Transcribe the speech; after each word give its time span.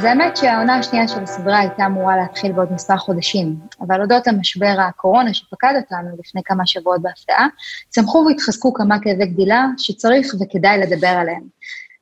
אז 0.00 0.04
האמת 0.04 0.36
שהעונה 0.36 0.78
השנייה 0.78 1.08
של 1.08 1.22
הסדרה 1.22 1.58
הייתה 1.58 1.86
אמורה 1.86 2.16
להתחיל 2.16 2.52
בעוד 2.52 2.72
מספר 2.72 2.96
חודשים, 2.96 3.56
אבל 3.80 4.00
הודות 4.00 4.26
למשבר 4.26 4.74
הקורונה 4.88 5.34
שפקד 5.34 5.74
אותנו 5.76 6.08
לפני 6.18 6.40
כמה 6.44 6.66
שבועות 6.66 7.02
בהפתעה, 7.02 7.46
צמחו 7.88 8.24
והתחזקו 8.28 8.74
כמה 8.74 8.98
כאבי 9.02 9.26
גדילה 9.26 9.66
שצריך 9.78 10.34
וכדאי 10.40 10.78
לדבר 10.78 11.08
עליהם. 11.08 11.42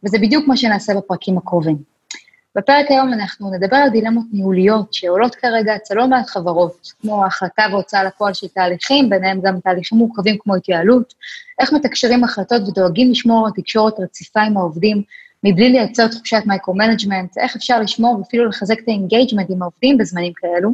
וזה 0.05 0.19
בדיוק 0.19 0.48
מה 0.48 0.57
שנעשה 0.57 0.95
בפרקים 0.95 1.38
הקרובים. 1.38 1.77
בפרק 2.57 2.87
היום 2.91 3.12
אנחנו 3.12 3.51
נדבר 3.51 3.77
על 3.77 3.88
דילמות 3.88 4.24
ניהוליות 4.33 4.95
שעולות 4.95 5.35
כרגע 5.35 5.77
אצל 5.77 5.95
לא 5.95 6.09
מעט 6.09 6.27
חברות, 6.27 6.93
כמו 7.01 7.24
החלטה 7.24 7.62
והוצאה 7.71 8.05
לפועל 8.05 8.35
של 8.35 8.49
תהליכים, 8.49 9.10
ביניהם 9.10 9.41
גם 9.41 9.60
תהליכים 9.60 9.99
מורכבים 9.99 10.37
כמו 10.38 10.55
התייעלות, 10.55 11.15
איך 11.60 11.73
מתקשרים 11.73 12.24
החלטות 12.24 12.69
ודואגים 12.69 13.10
לשמור 13.10 13.46
על 13.46 13.52
תקשורת 13.57 13.95
רציפה 14.01 14.41
עם 14.41 14.57
העובדים, 14.57 15.02
מבלי 15.45 15.69
לייצר 15.69 16.09
תחושת 16.09 16.42
micro-management, 16.47 17.38
איך 17.38 17.56
אפשר 17.56 17.80
לשמור 17.80 18.19
ואפילו 18.19 18.45
לחזק 18.45 18.79
את 18.79 18.88
ה 18.88 18.94
engagement 18.94 19.47
עם 19.51 19.62
העובדים 19.62 19.98
בזמנים 19.98 20.33
כאלו, 20.37 20.70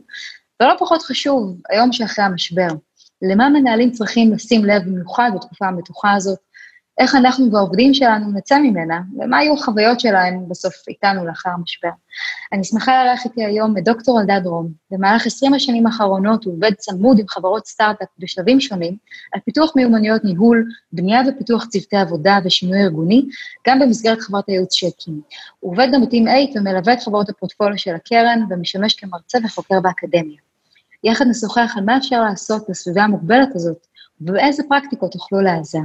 ולא 0.63 0.75
פחות 0.79 1.03
חשוב, 1.03 1.57
היום 1.71 1.93
שאחרי 1.93 2.25
המשבר, 2.25 2.69
למה 3.23 3.49
מנהלים 3.49 3.91
צריכים 3.91 4.33
לשים 4.33 4.65
לב 4.65 4.83
במיוחד 4.83 5.31
בתקופה 5.35 5.67
המתוחה 5.67 6.13
הזאת, 6.13 6.39
איך 6.99 7.15
אנחנו 7.15 7.53
והעובדים 7.53 7.95
שלנו 7.95 8.33
נצא 8.33 8.59
ממנה, 8.59 9.01
ומה 9.19 9.43
יהיו 9.43 9.55
החוויות 9.55 10.01
שלהם 10.01 10.49
בסוף 10.49 10.75
איתנו 10.89 11.27
לאחר 11.27 11.51
המשבר. 11.51 11.89
אני 12.53 12.65
שמחה 12.65 13.05
לארח 13.05 13.25
איתי 13.25 13.45
היום 13.45 13.79
את 13.79 13.85
דוקטור 13.85 14.21
אלדד 14.21 14.47
רום. 14.47 14.73
במהלך 14.91 15.27
20 15.27 15.55
השנים 15.55 15.87
האחרונות 15.87 16.45
הוא 16.45 16.55
עובד 16.55 16.73
צמוד 16.75 17.19
עם 17.19 17.29
חברות 17.29 17.67
סטארט-אפ 17.67 18.09
בשלבים 18.19 18.61
שונים, 18.61 18.97
על 19.33 19.41
פיתוח 19.45 19.73
מיומנויות 19.77 20.25
ניהול, 20.25 20.65
בנייה 20.93 21.21
ופיתוח 21.29 21.67
צוותי 21.67 21.97
עבודה 21.97 22.39
ושינוי 22.45 22.83
ארגוני, 22.83 23.27
גם 23.69 23.79
במסגרת 23.79 24.21
חברת 24.21 24.49
הייעוץ 24.49 24.75
שהקים. 24.75 25.21
הוא 25.61 25.73
עובד 25.73 25.89
גם 25.95 26.03
בטים 26.03 26.27
8 26.27 26.41
ומלווה 26.55 26.93
את 26.93 27.03
חברות 27.03 27.29
הפורטפוליו 27.29 27.79
של 27.79 27.95
הקרן, 27.95 28.41
ומשמש 28.51 28.95
כמרצה 28.95 29.39
וחוקר 29.45 29.81
באקדמיה. 29.81 30.39
יחד 31.05 31.27
נשוחח 31.27 31.73
על 31.77 31.85
מה 31.85 31.97
אפשר 31.97 32.23
לעשות 32.23 32.63
בסביבה 32.69 33.03
המוגבלת 33.03 33.49
הזאת, 33.55 33.87
ובאיזה 34.21 34.63
פרקטיקות 34.69 35.13
תוכלו 35.13 35.41
להיעזר. 35.41 35.79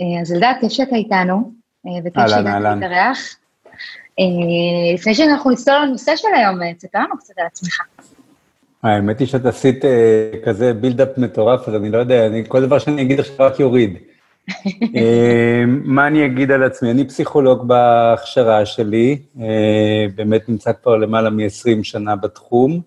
אה, 0.00 0.20
אז 0.20 0.32
אלדד, 0.32 0.52
כיף 0.60 0.72
שאתה 0.72 0.96
איתנו, 0.96 1.52
אה, 1.86 1.92
וכיף 2.04 2.36
להתארח. 2.60 3.36
אה, 4.18 4.94
לפני 4.94 5.14
שאנחנו 5.14 5.50
נסתור 5.50 5.74
על 5.74 5.82
הנושא 5.82 6.16
של 6.16 6.28
היום, 6.34 6.72
תספר 6.74 6.98
לנו 6.98 7.18
קצת 7.18 7.34
על 7.38 7.46
עצמך. 7.46 7.80
האמת 8.82 9.18
היא 9.18 9.28
שאת 9.28 9.46
עשית 9.46 9.84
כזה 10.44 10.74
בילדאפ 10.74 11.18
מטורף, 11.18 11.68
אז 11.68 11.74
אני 11.74 11.90
לא 11.90 11.98
יודע, 11.98 12.26
אני, 12.26 12.42
כל 12.48 12.66
דבר 12.66 12.78
שאני 12.78 13.02
אגיד 13.02 13.20
עכשיו 13.20 13.36
רק 13.46 13.60
יוריד. 13.60 13.96
מה 15.94 16.06
אני 16.06 16.26
אגיד 16.26 16.50
על 16.50 16.62
עצמי? 16.62 16.90
אני 16.90 17.08
פסיכולוג 17.08 17.68
בהכשרה 17.68 18.66
שלי, 18.66 19.18
באמת 20.14 20.48
נמצא 20.48 20.72
כבר 20.82 20.96
למעלה 20.96 21.30
מ-20 21.30 21.82
שנה 21.82 22.16
בתחום. 22.16 22.80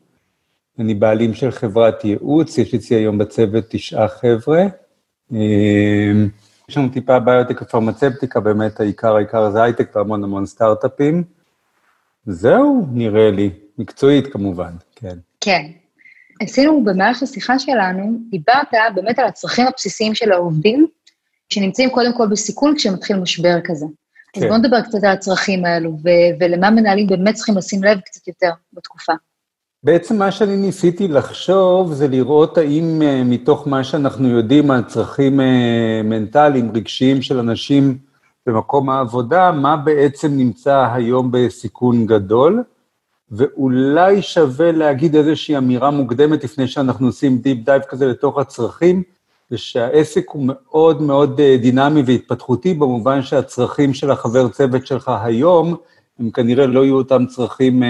אני 0.80 0.94
בעלים 0.94 1.34
של 1.34 1.52
חברת 1.52 2.06
ייעוץ, 2.06 2.58
יש 2.58 2.74
אצלי 2.74 2.98
היום 2.98 3.18
בצוות 3.18 3.66
תשעה 3.70 4.08
חבר'ה. 4.08 4.64
יש 6.70 6.78
לנו 6.78 6.90
טיפה 6.90 7.20
ביוטק 7.20 7.62
ופרמצפטיקה, 7.62 8.40
באמת 8.40 8.80
העיקר, 8.80 9.16
העיקר 9.16 9.52
זה 9.52 9.64
הייטק 9.64 9.96
והמון 9.96 10.24
המון 10.24 10.46
סטארט-אפים. 10.46 11.24
זהו, 12.26 12.88
נראה 12.92 13.32
לי. 13.32 13.50
מקצועית 13.78 14.34
כמובן, 14.34 14.72
כן. 14.96 15.18
כן. 15.42 15.66
עשינו 16.42 16.84
במהלך 16.84 17.24
השיחה 17.24 17.60
שלנו, 17.60 18.18
דיברת 18.30 18.68
באמת 18.96 19.20
על 19.20 19.26
הצרכים 19.26 19.68
הבסיסיים 19.68 20.16
של 20.16 20.32
העובדים, 20.32 20.88
שנמצאים 21.50 21.90
קודם 21.90 22.18
כל 22.18 22.28
בסיכון 22.28 22.76
כשמתחיל 22.78 23.18
משבר 23.18 23.58
כזה. 23.64 23.86
כן. 24.34 24.42
אז 24.42 24.48
בואו 24.48 24.58
נדבר 24.58 24.82
קצת 24.82 25.04
על 25.04 25.12
הצרכים 25.12 25.66
האלו, 25.66 25.92
ו- 25.92 26.40
ולמה 26.40 26.70
מנהלים 26.70 27.08
באמת 27.08 27.36
צריכים 27.36 27.58
לשים 27.58 27.84
לב 27.84 28.00
קצת 28.00 28.28
יותר 28.28 28.50
בתקופה. 28.74 29.14
בעצם 29.86 30.18
מה 30.18 30.32
שאני 30.32 30.58
ניסיתי 30.58 31.08
לחשוב 31.08 31.94
זה 31.94 32.08
לראות 32.08 32.58
האם 32.58 33.02
uh, 33.02 33.06
מתוך 33.26 33.68
מה 33.68 33.84
שאנחנו 33.84 34.28
יודעים 34.28 34.72
על 34.72 34.84
צרכים 34.84 35.40
uh, 35.40 35.44
מנטליים, 36.04 36.72
רגשיים 36.76 37.22
של 37.22 37.38
אנשים 37.40 37.98
במקום 38.46 38.90
העבודה, 38.90 39.52
מה 39.52 39.78
בעצם 39.78 40.38
נמצא 40.38 40.88
היום 40.94 41.30
בסיכון 41.32 42.06
גדול, 42.06 42.64
ואולי 43.32 44.22
שווה 44.22 44.72
להגיד 44.72 45.16
איזושהי 45.16 45.58
אמירה 45.58 45.92
מוקדמת 45.92 46.44
לפני 46.44 46.68
שאנחנו 46.68 47.08
עושים 47.08 47.38
deep 47.38 47.66
dive 47.66 47.82
כזה 47.82 48.08
לתוך 48.08 48.38
הצרכים, 48.38 49.04
זה 49.50 49.58
שהעסק 49.58 50.30
הוא 50.30 50.44
מאוד 50.46 51.02
מאוד 51.02 51.40
uh, 51.40 51.62
דינמי 51.62 52.04
והתפתחותי, 52.06 52.74
במובן 52.74 53.22
שהצרכים 53.22 53.94
של 53.94 54.12
החבר 54.12 54.48
צוות 54.48 54.88
שלך 54.88 55.12
היום, 55.24 55.76
הם 56.20 56.32
כנראה 56.32 56.66
לא 56.66 56.86
יהיו 56.86 56.96
אותם 56.96 57.26
צרכים... 57.26 57.84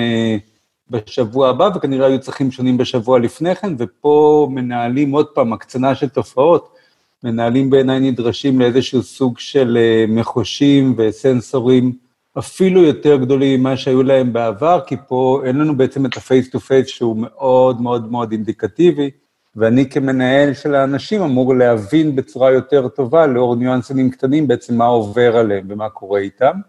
בשבוע 0.90 1.50
הבא, 1.50 1.70
וכנראה 1.76 2.08
היו 2.08 2.20
צרכים 2.20 2.52
שונים 2.52 2.78
בשבוע 2.78 3.20
לפני 3.20 3.56
כן, 3.56 3.74
ופה 3.78 4.48
מנהלים 4.52 5.12
עוד 5.12 5.28
פעם 5.28 5.54
הקצנה 5.54 5.96
של 5.96 6.10
תופעות, 6.10 6.76
מנהלים 7.24 7.70
בעיניי 7.70 8.00
נדרשים 8.00 8.60
לאיזשהו 8.60 9.04
סוג 9.04 9.40
של 9.40 9.78
אה, 9.82 10.06
מחושים 10.08 10.96
וסנסורים 10.98 11.94
אפילו 12.38 12.84
יותר 12.84 13.16
גדולים 13.16 13.60
ממה 13.60 13.78
שהיו 13.78 14.04
להם 14.04 14.34
בעבר, 14.34 14.80
כי 14.88 14.96
פה 15.08 15.42
אין 15.46 15.58
לנו 15.58 15.78
בעצם 15.78 16.06
את 16.06 16.18
ה 16.18 16.24
face 16.24 16.50
to 16.50 16.60
face 16.60 16.88
שהוא 16.88 17.18
מאוד 17.18 17.82
מאוד 17.82 18.12
מאוד 18.12 18.32
אינדיקטיבי, 18.32 19.10
ואני 19.56 19.90
כמנהל 19.90 20.54
של 20.54 20.76
האנשים 20.76 21.22
אמור 21.22 21.56
להבין 21.56 22.16
בצורה 22.16 22.52
יותר 22.52 22.88
טובה, 22.88 23.28
לאור 23.28 23.56
ניואנסים 23.56 24.10
קטנים, 24.10 24.48
בעצם 24.48 24.78
מה 24.78 24.86
עובר 24.86 25.38
עליהם 25.38 25.66
ומה 25.70 25.90
קורה 25.90 26.20
איתם, 26.20 26.60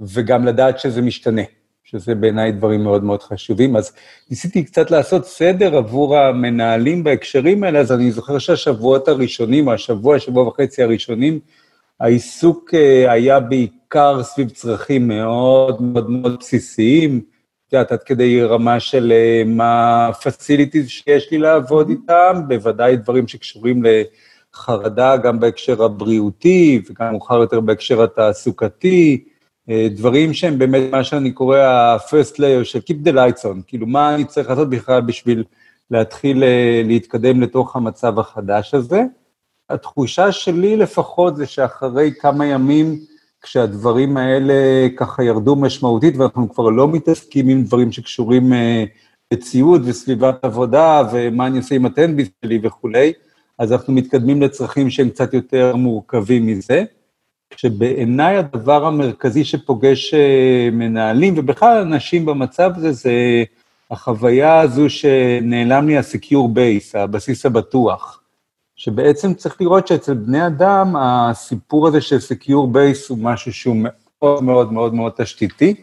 וגם 0.00 0.44
לדעת 0.44 0.78
שזה 0.78 1.02
משתנה. 1.02 1.42
שזה 1.90 2.14
בעיניי 2.14 2.52
דברים 2.52 2.84
מאוד 2.84 3.04
מאוד 3.04 3.22
חשובים. 3.22 3.76
אז 3.76 3.92
ניסיתי 4.30 4.64
קצת 4.64 4.90
לעשות 4.90 5.26
סדר 5.26 5.76
עבור 5.76 6.16
המנהלים 6.16 7.04
בהקשרים 7.04 7.64
האלה, 7.64 7.78
אז 7.78 7.92
אני 7.92 8.10
זוכר 8.10 8.38
שהשבועות 8.38 9.08
הראשונים, 9.08 9.68
השבוע, 9.68 10.18
שבוע 10.18 10.48
וחצי 10.48 10.82
הראשונים, 10.82 11.40
העיסוק 12.00 12.74
אה, 12.74 13.12
היה 13.12 13.40
בעיקר 13.40 14.22
סביב 14.22 14.48
צרכים 14.50 15.08
מאוד 15.08 15.82
מאוד 15.82 16.10
מאוד 16.10 16.36
בסיסיים, 16.40 17.20
את 17.68 17.72
יודעת, 17.72 17.92
עד 17.92 18.02
כדי 18.02 18.42
רמה 18.42 18.80
של 18.80 19.12
אה, 19.12 19.42
מה 19.46 20.06
ה-facilities 20.06 20.88
שיש 20.88 21.30
לי 21.30 21.38
לעבוד 21.38 21.88
איתם, 21.88 22.40
בוודאי 22.48 22.96
דברים 22.96 23.28
שקשורים 23.28 23.82
לחרדה, 24.54 25.16
גם 25.16 25.40
בהקשר 25.40 25.84
הבריאותי, 25.84 26.82
וגם 26.90 27.10
מאוחר 27.12 27.38
יותר 27.38 27.60
בהקשר 27.60 28.02
התעסוקתי, 28.02 29.24
דברים 29.90 30.34
שהם 30.34 30.58
באמת 30.58 30.82
מה 30.90 31.04
שאני 31.04 31.32
קורא 31.32 31.58
ה-first 31.58 32.34
layer 32.34 32.64
של 32.64 32.78
Keep 32.78 33.08
the 33.08 33.12
lights 33.12 33.42
on, 33.44 33.62
כאילו 33.66 33.86
מה 33.86 34.14
אני 34.14 34.24
צריך 34.24 34.50
לעשות 34.50 34.70
בכלל 34.70 35.00
בשביל 35.00 35.44
להתחיל 35.90 36.44
אה, 36.44 36.82
להתקדם 36.84 37.40
לתוך 37.40 37.76
המצב 37.76 38.18
החדש 38.18 38.74
הזה. 38.74 39.02
התחושה 39.70 40.32
שלי 40.32 40.76
לפחות 40.76 41.36
זה 41.36 41.46
שאחרי 41.46 42.12
כמה 42.20 42.46
ימים, 42.46 42.98
כשהדברים 43.42 44.16
האלה 44.16 44.54
ככה 44.96 45.24
ירדו 45.24 45.56
משמעותית, 45.56 46.16
ואנחנו 46.16 46.54
כבר 46.54 46.68
לא 46.68 46.88
מתעסקים 46.88 47.48
עם 47.48 47.62
דברים 47.62 47.92
שקשורים 47.92 48.52
אה, 48.52 48.84
לציוד 49.32 49.82
וסביבת 49.84 50.44
עבודה, 50.44 51.02
ומה 51.12 51.46
אני 51.46 51.58
עושה 51.58 51.74
עם 51.74 51.86
הטנביס 51.86 52.28
שלי 52.44 52.60
וכולי, 52.62 53.12
אז 53.58 53.72
אנחנו 53.72 53.92
מתקדמים 53.92 54.42
לצרכים 54.42 54.90
שהם 54.90 55.08
קצת 55.08 55.34
יותר 55.34 55.76
מורכבים 55.76 56.46
מזה. 56.46 56.84
שבעיניי 57.56 58.36
הדבר 58.36 58.86
המרכזי 58.86 59.44
שפוגש 59.44 60.14
אה, 60.14 60.68
מנהלים, 60.72 61.34
ובכלל 61.36 61.78
אנשים 61.80 62.26
במצב 62.26 62.70
הזה, 62.76 62.92
זה 62.92 63.12
החוויה 63.90 64.60
הזו 64.60 64.90
שנעלם 64.90 65.88
לי 65.88 65.98
ה-secure 65.98 66.56
base, 66.56 66.98
הבסיס 66.98 67.46
הבטוח. 67.46 68.22
שבעצם 68.76 69.34
צריך 69.34 69.60
לראות 69.60 69.88
שאצל 69.88 70.14
בני 70.14 70.46
אדם, 70.46 70.96
הסיפור 70.96 71.88
הזה 71.88 72.00
של 72.00 72.16
secure 72.16 72.74
base 72.74 73.06
הוא 73.08 73.18
משהו 73.18 73.52
שהוא 73.52 73.76
מאוד 73.76 74.42
מאוד 74.42 74.72
מאוד 74.72 74.94
מאוד 74.94 75.12
תשתיתי. 75.16 75.74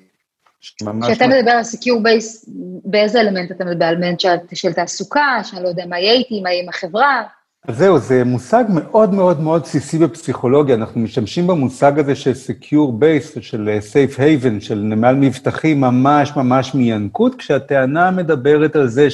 כשאתה 0.61 1.27
מדבר 1.27 1.51
על 1.51 1.61
secure 1.61 2.03
base, 2.03 2.49
באיזה 2.85 3.21
אלמנט 3.21 3.51
אתה 3.51 3.65
מדבר? 3.65 3.89
אלמנט 3.89 4.19
של, 4.19 4.29
של 4.53 4.73
תעסוקה, 4.73 5.39
שאני 5.43 5.63
לא 5.63 5.67
יודע 5.67 5.85
מה 5.85 5.99
יהיה 5.99 6.13
איתי, 6.13 6.41
מה 6.41 6.51
יהיה 6.51 6.63
עם 6.63 6.69
החברה? 6.69 7.23
אז 7.67 7.77
זהו, 7.77 7.99
זה 7.99 8.23
מושג 8.23 8.63
מאוד 8.69 9.13
מאוד 9.13 9.39
מאוד 9.39 9.61
בסיסי 9.61 9.97
בפסיכולוגיה, 9.97 10.75
אנחנו 10.75 11.01
משתמשים 11.01 11.47
במושג 11.47 11.99
הזה 11.99 12.15
של 12.15 12.31
Secure 12.31 13.01
Base, 13.01 13.41
של 13.41 13.69
אה, 13.69 13.79
Safe 13.79 14.17
Haven, 14.17 14.61
של 14.61 14.75
נמל 14.75 15.15
מבטחים, 15.15 15.81
ממש 15.81 16.31
ממש 16.35 16.75
מינקות, 16.75 17.35
כשהטענה 17.35 18.11
מדברת 18.11 18.75
על 18.75 18.87
זה 18.87 19.07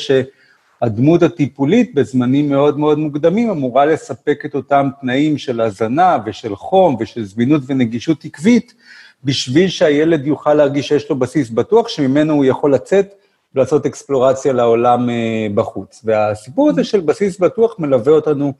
הדמות 0.82 1.24
הטיפולית 1.24 1.96
בזמנים 1.96 2.50
מאוד 2.50 2.80
מאוד 2.80 3.00
מוקדמים 3.00 3.50
אמורה 3.50 3.86
לספק 3.86 4.42
את 4.46 4.56
אותם 4.56 4.90
תנאים 5.02 5.38
של 5.38 5.62
הזנה 5.62 6.18
ושל 6.26 6.56
חום 6.56 6.96
ושל 7.00 7.26
זמינות 7.26 7.62
ונגישות 7.68 8.26
עקבית, 8.26 8.74
בשביל 9.24 9.68
שהילד 9.68 10.28
יוכל 10.28 10.54
להרגיש 10.54 10.88
שיש 10.88 11.10
לו 11.10 11.16
בסיס 11.16 11.50
בטוח, 11.50 11.88
שממנו 11.88 12.34
הוא 12.34 12.46
יכול 12.46 12.74
לצאת 12.74 13.14
ולעשות 13.56 13.86
אקספלורציה 13.86 14.54
לעולם 14.54 15.10
אה, 15.10 15.48
בחוץ. 15.56 16.02
והסיפור 16.04 16.70
הזה 16.70 16.84
של 16.84 17.00
בסיס 17.00 17.40
בטוח 17.40 17.80
מלווה 17.80 18.14
אותנו 18.14 18.54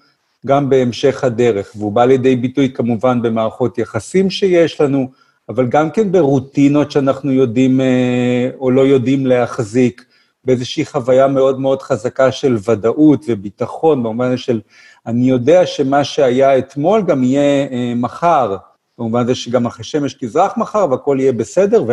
גם 0.46 0.70
בהמשך 0.70 1.24
הדרך, 1.24 1.72
והוא 1.76 1.92
בא 1.92 2.06
לידי 2.06 2.36
ביטוי 2.36 2.72
כמובן 2.74 3.22
במערכות 3.22 3.78
יחסים 3.78 4.30
שיש 4.30 4.82
לנו, 4.82 5.10
אבל 5.50 5.68
גם 5.68 5.92
כן 5.92 6.12
ברוטינות 6.12 6.92
שאנחנו 6.92 7.32
יודעים 7.32 7.82
אה, 7.82 8.50
או 8.60 8.72
לא 8.72 8.82
יודעים 8.82 9.26
להחזיק, 9.26 10.06
באיזושהי 10.44 10.86
חוויה 10.86 11.28
מאוד 11.28 11.60
מאוד 11.60 11.82
חזקה 11.82 12.32
של 12.32 12.58
ודאות 12.70 13.26
וביטחון, 13.28 14.04
במובן 14.04 14.38
של 14.38 14.62
אני 15.06 15.30
יודע 15.30 15.66
שמה 15.66 16.04
שהיה 16.04 16.58
אתמול 16.58 17.02
גם 17.02 17.24
יהיה 17.24 17.68
אה, 17.72 17.94
מחר, 17.96 18.58
במובן 18.98 19.22
הזה 19.22 19.36
שגם 19.36 19.66
אחרי 19.66 19.84
שמש 19.84 20.14
תזרח 20.14 20.58
מחר 20.58 20.88
והכל 20.92 21.18
יהיה 21.20 21.32
בסדר, 21.32 21.84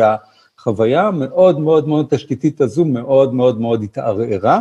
והחוויה 0.67 1.07
המאוד 1.07 1.61
מאוד 1.61 1.89
מאוד 1.89 2.07
תשתיתית 2.11 2.61
הזו 2.61 2.85
מאוד 2.85 3.35
מאוד 3.35 3.61
מאוד 3.61 3.83
התערערה, 3.83 4.61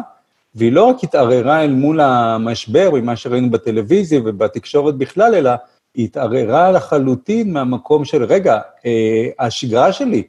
והיא 0.55 0.71
לא 0.71 0.83
רק 0.83 1.03
התערערה 1.03 1.63
אל 1.63 1.71
מול 1.71 2.01
המשבר, 2.01 2.89
ממה 2.93 3.15
שראינו 3.15 3.51
בטלוויזיה 3.51 4.19
ובתקשורת 4.25 4.95
בכלל, 4.95 5.35
אלא 5.35 5.51
היא 5.95 6.05
התערערה 6.05 6.71
לחלוטין 6.71 7.53
מהמקום 7.53 8.05
של, 8.05 8.23
רגע, 8.23 8.59
אה, 8.85 9.27
השגרה 9.39 9.91
שלי, 9.91 10.23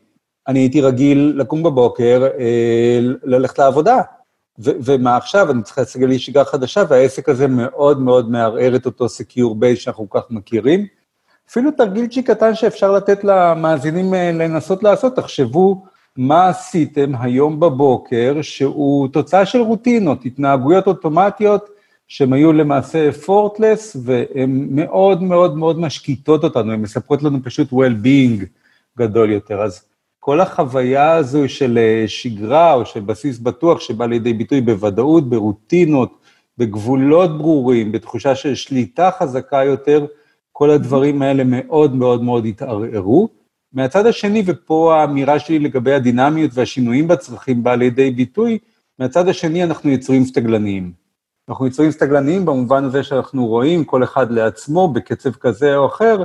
אני 0.48 0.58
הייתי 0.58 0.80
רגיל 0.80 1.34
לקום 1.36 1.62
בבוקר, 1.62 2.28
אה, 2.38 3.00
ללכת 3.24 3.58
לעבודה. 3.58 3.96
ו- 4.58 4.76
ומה 4.84 5.16
עכשיו, 5.16 5.50
אני 5.50 5.62
צריך 5.62 5.78
להסגל 5.78 6.06
לי 6.06 6.18
שגרה 6.18 6.44
חדשה, 6.44 6.82
והעסק 6.88 7.28
הזה 7.28 7.46
מאוד 7.46 8.00
מאוד 8.00 8.30
מערער 8.30 8.76
את 8.76 8.86
אותו 8.86 9.08
secure 9.08 9.54
base 9.54 9.78
שאנחנו 9.78 10.10
כל 10.10 10.20
כך 10.20 10.30
מכירים. 10.30 10.86
אפילו 11.50 11.70
תרגילצ'י 11.70 12.22
קטן 12.22 12.54
שאפשר 12.54 12.92
לתת 12.92 13.24
למאזינים 13.24 14.14
אה, 14.14 14.32
לנסות 14.32 14.82
לעשות, 14.82 15.16
תחשבו 15.16 15.84
מה 16.16 16.48
עשיתם 16.48 17.12
היום 17.20 17.60
בבוקר, 17.60 18.42
שהוא 18.42 19.08
תוצאה 19.08 19.46
של 19.46 19.60
רוטינות, 19.60 20.24
התנהגויות 20.24 20.86
אוטומטיות, 20.86 21.68
שהן 22.08 22.32
היו 22.32 22.52
למעשה 22.52 23.12
effortless, 23.12 23.96
והן 24.04 24.66
מאוד 24.70 25.22
מאוד 25.22 25.56
מאוד 25.56 25.80
משקיטות 25.80 26.44
אותנו, 26.44 26.72
הן 26.72 26.80
מספרות 26.80 27.22
לנו 27.22 27.38
פשוט 27.44 27.72
well-being 27.72 28.44
גדול 28.98 29.30
יותר. 29.30 29.62
אז 29.62 29.84
כל 30.20 30.40
החוויה 30.40 31.12
הזו 31.12 31.48
של 31.48 31.78
אה, 31.78 32.04
שגרה 32.08 32.74
או 32.74 32.86
של 32.86 33.00
בסיס 33.00 33.38
בטוח 33.38 33.80
שבא 33.80 34.06
לידי 34.06 34.32
ביטוי 34.32 34.60
בוודאות, 34.60 35.28
ברוטינות, 35.28 36.18
בגבולות 36.58 37.38
ברורים, 37.38 37.92
בתחושה 37.92 38.34
של 38.34 38.54
שליטה 38.54 39.10
חזקה 39.18 39.64
יותר, 39.64 40.06
כל 40.58 40.70
הדברים 40.70 41.22
האלה 41.22 41.42
מאוד 41.46 41.94
מאוד 41.94 42.22
מאוד 42.22 42.46
התערערו. 42.46 43.28
מהצד 43.72 44.06
השני, 44.06 44.42
ופה 44.46 44.96
האמירה 44.96 45.38
שלי 45.38 45.58
לגבי 45.58 45.92
הדינמיות 45.92 46.50
והשינויים 46.54 47.08
בצרכים 47.08 47.62
באה 47.62 47.76
לידי 47.76 48.10
ביטוי, 48.10 48.58
מהצד 48.98 49.28
השני 49.28 49.64
אנחנו 49.64 49.90
יצורים 49.90 50.24
סטגלניים. 50.24 50.92
אנחנו 51.48 51.66
יצורים 51.66 51.90
סטגלניים 51.90 52.46
במובן 52.46 52.84
הזה 52.84 53.02
שאנחנו 53.02 53.46
רואים 53.46 53.84
כל 53.84 54.04
אחד 54.04 54.30
לעצמו 54.30 54.88
בקצב 54.88 55.32
כזה 55.32 55.76
או 55.76 55.86
אחר, 55.86 56.22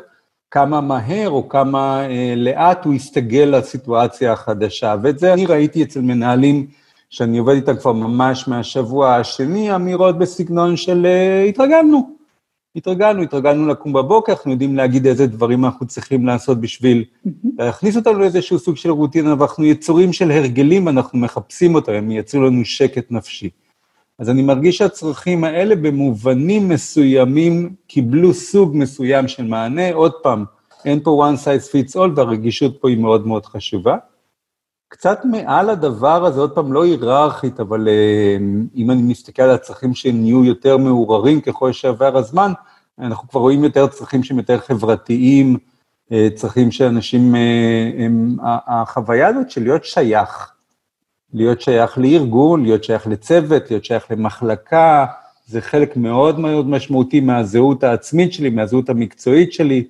כמה 0.52 0.82
מהר 0.82 1.30
או 1.30 1.50
כמה 1.50 2.06
אה, 2.06 2.34
לאט 2.38 2.86
הוא 2.86 2.94
יסתגל 2.94 3.56
לסיטואציה 3.58 4.34
החדשה. 4.34 4.96
ואת 5.02 5.20
זה 5.20 5.34
אני 5.34 5.46
ראיתי 5.46 5.84
אצל 5.84 6.02
מנהלים 6.02 6.68
שאני 7.10 7.38
עובד 7.38 7.54
איתם 7.54 7.76
כבר 7.78 7.94
ממש 7.94 8.48
מהשבוע 8.48 9.16
השני, 9.16 9.76
אמירות 9.76 10.18
בסגנון 10.18 10.78
של 10.78 11.06
אה, 11.06 11.44
התרגלנו. 11.44 12.21
התרגלנו, 12.76 13.22
התרגלנו 13.22 13.68
לקום 13.68 13.94
בבוקר, 13.94 14.32
אנחנו 14.32 14.52
יודעים 14.52 14.76
להגיד 14.76 15.08
איזה 15.08 15.28
דברים 15.28 15.66
אנחנו 15.66 15.88
צריכים 15.88 16.26
לעשות 16.26 16.62
בשביל 16.62 17.04
להכניס 17.60 17.96
אותנו 17.96 18.20
לאיזשהו 18.20 18.60
סוג 18.60 18.78
של 18.78 18.90
רוטינה, 18.90 19.36
ואנחנו 19.40 19.66
יצורים 19.66 20.14
של 20.14 20.32
הרגלים, 20.32 20.88
אנחנו 20.88 21.20
מחפשים 21.20 21.76
אותם, 21.76 21.92
הם 21.92 22.12
ייצרו 22.12 22.42
לנו 22.42 22.66
שקט 22.66 23.12
נפשי. 23.12 23.50
אז 24.20 24.30
אני 24.30 24.42
מרגיש 24.42 24.78
שהצרכים 24.78 25.44
האלה 25.44 25.76
במובנים 25.76 26.70
מסוימים 26.70 27.76
קיבלו 27.88 28.34
סוג 28.34 28.78
מסוים 28.78 29.28
של 29.28 29.44
מענה. 29.44 29.94
עוד 29.94 30.14
פעם, 30.24 30.46
אין 30.86 31.00
פה 31.04 31.30
one 31.30 31.38
size 31.46 31.72
fits 31.72 31.96
all, 31.96 32.10
והרגישות 32.16 32.82
פה 32.82 32.90
היא 32.90 32.98
מאוד 32.98 33.28
מאוד 33.28 33.46
חשובה. 33.46 33.98
קצת 34.92 35.26
מעל 35.26 35.70
הדבר 35.70 36.26
הזה, 36.26 36.40
עוד 36.40 36.52
פעם, 36.52 36.74
לא 36.74 36.84
היררכית, 36.84 37.60
אבל 37.60 37.88
אה, 37.88 38.38
אם 38.76 38.92
אני 38.92 39.02
מסתכל 39.02 39.42
על 39.42 39.50
הצרכים 39.50 39.94
שנהיו 39.94 40.46
יותר 40.46 40.78
מעורערים 40.78 41.42
ככל 41.42 41.72
שעבר 41.72 42.18
הזמן, 42.18 42.52
אנחנו 43.00 43.28
כבר 43.28 43.42
רואים 43.42 43.64
יותר 43.64 43.88
צרכים 43.88 44.24
שהם 44.24 44.38
יותר 44.38 44.58
חברתיים, 44.58 45.58
אה, 46.12 46.28
צרכים 46.36 46.72
שאנשים, 46.72 47.36
אה, 47.36 47.92
הם, 47.98 48.38
החוויה 48.68 49.28
הזאת 49.28 49.52
של 49.52 49.64
להיות 49.64 49.86
שייך, 49.86 50.52
להיות 51.34 51.62
שייך 51.62 51.98
לארגון, 51.98 52.64
להיות 52.64 52.84
שייך 52.84 53.08
לצוות, 53.08 53.72
להיות 53.72 53.86
שייך 53.86 54.12
למחלקה, 54.12 55.06
זה 55.46 55.62
חלק 55.62 55.98
מאוד 55.98 56.40
מאוד 56.40 56.68
משמעותי 56.68 57.20
מהזהות 57.20 57.84
העצמית 57.84 58.34
שלי, 58.34 58.50
מהזהות 58.50 58.90
המקצועית 58.90 59.54
שלי, 59.54 59.88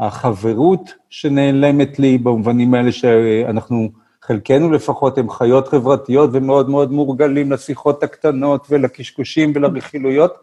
החברות 0.00 0.92
שנעלמת 1.10 1.98
לי 1.98 2.18
במובנים 2.18 2.74
האלה 2.74 2.92
שאנחנו, 2.92 4.01
חלקנו 4.22 4.70
לפחות, 4.70 5.18
הם 5.18 5.30
חיות 5.30 5.68
חברתיות 5.68 6.30
ומאוד 6.32 6.70
מאוד 6.70 6.92
מורגלים 6.92 7.52
לשיחות 7.52 8.02
הקטנות 8.02 8.66
ולקשקושים 8.70 9.52
ולרכילויות, 9.54 10.34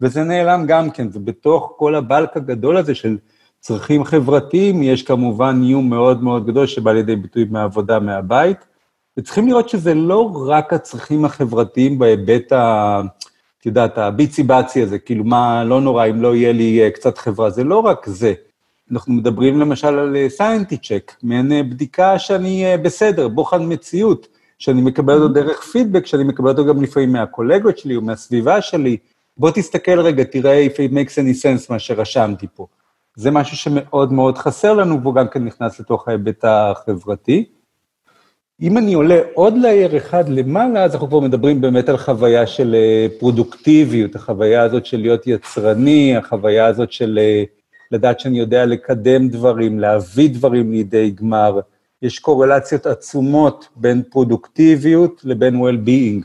וזה 0.00 0.24
נעלם 0.24 0.64
גם 0.66 0.90
כן, 0.90 1.08
ובתוך 1.12 1.74
כל 1.76 1.94
הבלק 1.94 2.36
הגדול 2.36 2.76
הזה 2.76 2.94
של 2.94 3.18
צרכים 3.60 4.04
חברתיים, 4.04 4.82
יש 4.82 5.02
כמובן 5.02 5.60
איום 5.62 5.90
מאוד 5.90 6.22
מאוד 6.22 6.46
גדול 6.46 6.66
שבא 6.66 6.92
לידי 6.92 7.16
ביטוי 7.16 7.44
מהעבודה 7.50 7.98
מהבית, 7.98 8.58
וצריכים 9.18 9.48
לראות 9.48 9.68
שזה 9.68 9.94
לא 9.94 10.46
רק 10.48 10.72
הצרכים 10.72 11.24
החברתיים 11.24 11.98
בהיבט 11.98 12.52
ה... 12.52 13.00
את 13.60 13.66
יודעת, 13.66 13.98
הביצי-בצי 13.98 14.82
הזה, 14.82 14.98
כאילו 14.98 15.24
מה, 15.24 15.64
לא 15.64 15.80
נורא 15.80 16.06
אם 16.06 16.22
לא 16.22 16.34
יהיה 16.34 16.52
לי 16.52 16.82
אה, 16.82 16.90
קצת 16.90 17.18
חברה, 17.18 17.50
זה 17.50 17.64
לא 17.64 17.78
רק 17.78 18.06
זה. 18.06 18.34
אנחנו 18.92 19.14
מדברים 19.14 19.60
למשל 19.60 19.98
על 19.98 20.16
סיינטי 20.28 20.76
צ'ק, 20.76 21.12
מעין 21.22 21.52
אה, 21.52 21.62
בדיקה 21.62 22.18
שאני 22.18 22.64
אה, 22.64 22.76
בסדר, 22.76 23.28
בוחן 23.28 23.72
מציאות, 23.72 24.28
שאני 24.58 24.80
מקבל 24.80 25.14
אותו 25.14 25.28
דרך 25.28 25.62
פידבק, 25.62 26.06
שאני 26.06 26.24
מקבל 26.24 26.50
אותו 26.50 26.64
גם 26.64 26.82
לפעמים 26.82 27.12
מהקולגות 27.12 27.78
שלי 27.78 27.96
או 27.96 28.00
מהסביבה 28.00 28.62
שלי. 28.62 28.96
בוא 29.36 29.50
תסתכל 29.50 30.00
רגע, 30.00 30.24
תראה 30.24 30.66
if 30.66 30.76
it 30.76 30.92
makes 30.92 31.14
any 31.14 31.42
sense 31.42 31.66
מה 31.70 31.78
שרשמתי 31.78 32.46
פה. 32.54 32.66
זה 33.16 33.30
משהו 33.30 33.56
שמאוד 33.56 34.12
מאוד 34.12 34.38
חסר 34.38 34.74
לנו, 34.74 35.02
והוא 35.02 35.14
גם 35.14 35.28
כן 35.28 35.44
נכנס 35.44 35.80
לתוך 35.80 36.08
ההיבט 36.08 36.44
החברתי. 36.44 37.44
אם 38.62 38.78
אני 38.78 38.94
עולה 38.94 39.18
עוד 39.34 39.54
לייר 39.56 39.96
אחד 39.96 40.28
למעלה, 40.28 40.84
אז 40.84 40.94
אנחנו 40.94 41.08
כבר 41.08 41.20
מדברים 41.20 41.60
באמת 41.60 41.88
על 41.88 41.96
חוויה 41.96 42.46
של 42.46 42.74
אה, 42.74 43.06
פרודוקטיביות, 43.18 44.16
החוויה 44.16 44.62
הזאת 44.62 44.86
של 44.86 45.00
להיות 45.00 45.26
יצרני, 45.26 46.16
החוויה 46.16 46.66
הזאת 46.66 46.92
של 46.92 47.18
אה, 47.22 47.44
לדעת 47.94 48.20
שאני 48.20 48.38
יודע 48.38 48.66
לקדם 48.66 49.28
דברים, 49.28 49.78
להביא 49.78 50.30
דברים 50.30 50.72
לידי 50.72 51.10
גמר. 51.10 51.60
יש 52.02 52.18
קורלציות 52.18 52.86
עצומות 52.86 53.68
בין 53.76 54.02
פרודוקטיביות 54.10 55.20
לבין 55.24 55.62
well-being. 55.62 56.24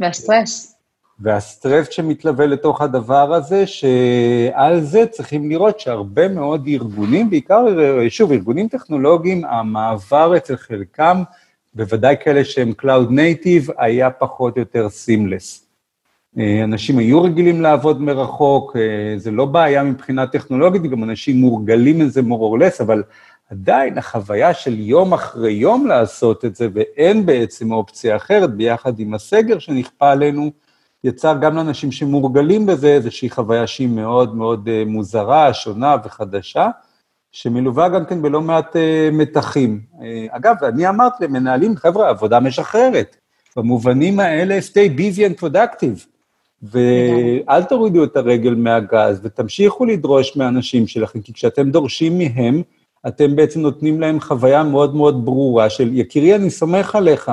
והסטרס. 0.00 0.74
והסטרס 1.20 1.88
שמתלווה 1.90 2.46
לתוך 2.46 2.80
הדבר 2.80 3.34
הזה, 3.34 3.66
שעל 3.66 4.80
זה 4.80 5.06
צריכים 5.06 5.50
לראות 5.50 5.80
שהרבה 5.80 6.28
מאוד 6.28 6.66
ארגונים, 6.66 7.30
בעיקר, 7.30 7.66
שוב, 8.08 8.32
ארגונים 8.32 8.68
טכנולוגיים, 8.68 9.44
המעבר 9.44 10.36
אצל 10.36 10.56
חלקם, 10.56 11.22
בוודאי 11.74 12.16
כאלה 12.24 12.44
שהם 12.44 12.72
Cloud 12.82 13.10
Native, 13.10 13.72
היה 13.78 14.10
פחות 14.10 14.56
או 14.56 14.60
יותר 14.60 14.88
סימלס. 14.88 15.66
אה, 16.38 16.64
אנשים 16.64 16.98
היו 16.98 17.22
רגילים 17.22 17.60
לעבוד 17.60 18.00
מרחוק, 18.00 18.76
אה, 18.76 19.18
זה 19.18 19.30
לא 19.30 19.44
בעיה 19.44 19.82
מבחינה 19.82 20.26
טכנולוגית, 20.26 20.82
גם 20.82 21.04
אנשים 21.04 21.36
מורגלים 21.36 21.98
מזה 21.98 22.20
more 22.20 22.56
or 22.56 22.60
less, 22.60 22.82
אבל 22.82 23.02
עדיין 23.50 23.98
החוויה 23.98 24.54
של 24.54 24.80
יום 24.80 25.12
אחרי 25.12 25.52
יום 25.52 25.86
לעשות 25.86 26.44
את 26.44 26.56
זה, 26.56 26.68
ואין 26.74 27.26
בעצם 27.26 27.72
אופציה 27.72 28.16
אחרת, 28.16 28.54
ביחד 28.54 28.98
עם 28.98 29.14
הסגר 29.14 29.58
שנכפה 29.58 30.10
עלינו, 30.10 30.50
יצר 31.04 31.36
גם 31.40 31.56
לאנשים 31.56 31.92
שמורגלים 31.92 32.66
בזה 32.66 32.88
איזושהי 32.88 33.30
חוויה 33.30 33.66
שהיא 33.66 33.88
מאוד 33.88 34.36
מאוד 34.36 34.68
אה, 34.68 34.82
מוזרה, 34.86 35.54
שונה 35.54 35.96
וחדשה. 36.04 36.68
שמלווה 37.34 37.88
גם 37.88 38.04
כן 38.04 38.22
בלא 38.22 38.40
מעט 38.40 38.76
מתחים. 39.12 39.80
אגב, 40.30 40.56
אני 40.64 40.88
אמרתי 40.88 41.24
למנהלים, 41.24 41.76
חבר'ה, 41.76 42.08
עבודה 42.08 42.40
משחררת. 42.40 43.16
במובנים 43.56 44.20
האלה, 44.20 44.58
stay 44.58 44.98
busy 44.98 45.18
and 45.18 45.44
productive. 45.44 46.11
ואל 46.62 47.62
תורידו 47.62 48.04
את 48.04 48.16
הרגל 48.16 48.54
מהגז, 48.54 49.20
ותמשיכו 49.22 49.84
לדרוש 49.84 50.36
מהאנשים 50.36 50.86
שלכם, 50.86 51.20
כי 51.20 51.32
כשאתם 51.32 51.70
דורשים 51.70 52.18
מהם, 52.18 52.62
אתם 53.06 53.36
בעצם 53.36 53.60
נותנים 53.60 54.00
להם 54.00 54.20
חוויה 54.20 54.62
מאוד 54.62 54.94
מאוד 54.94 55.24
ברורה 55.24 55.70
של, 55.70 55.90
יקירי, 55.92 56.34
אני 56.34 56.50
סומך 56.50 56.94
עליך, 56.94 57.30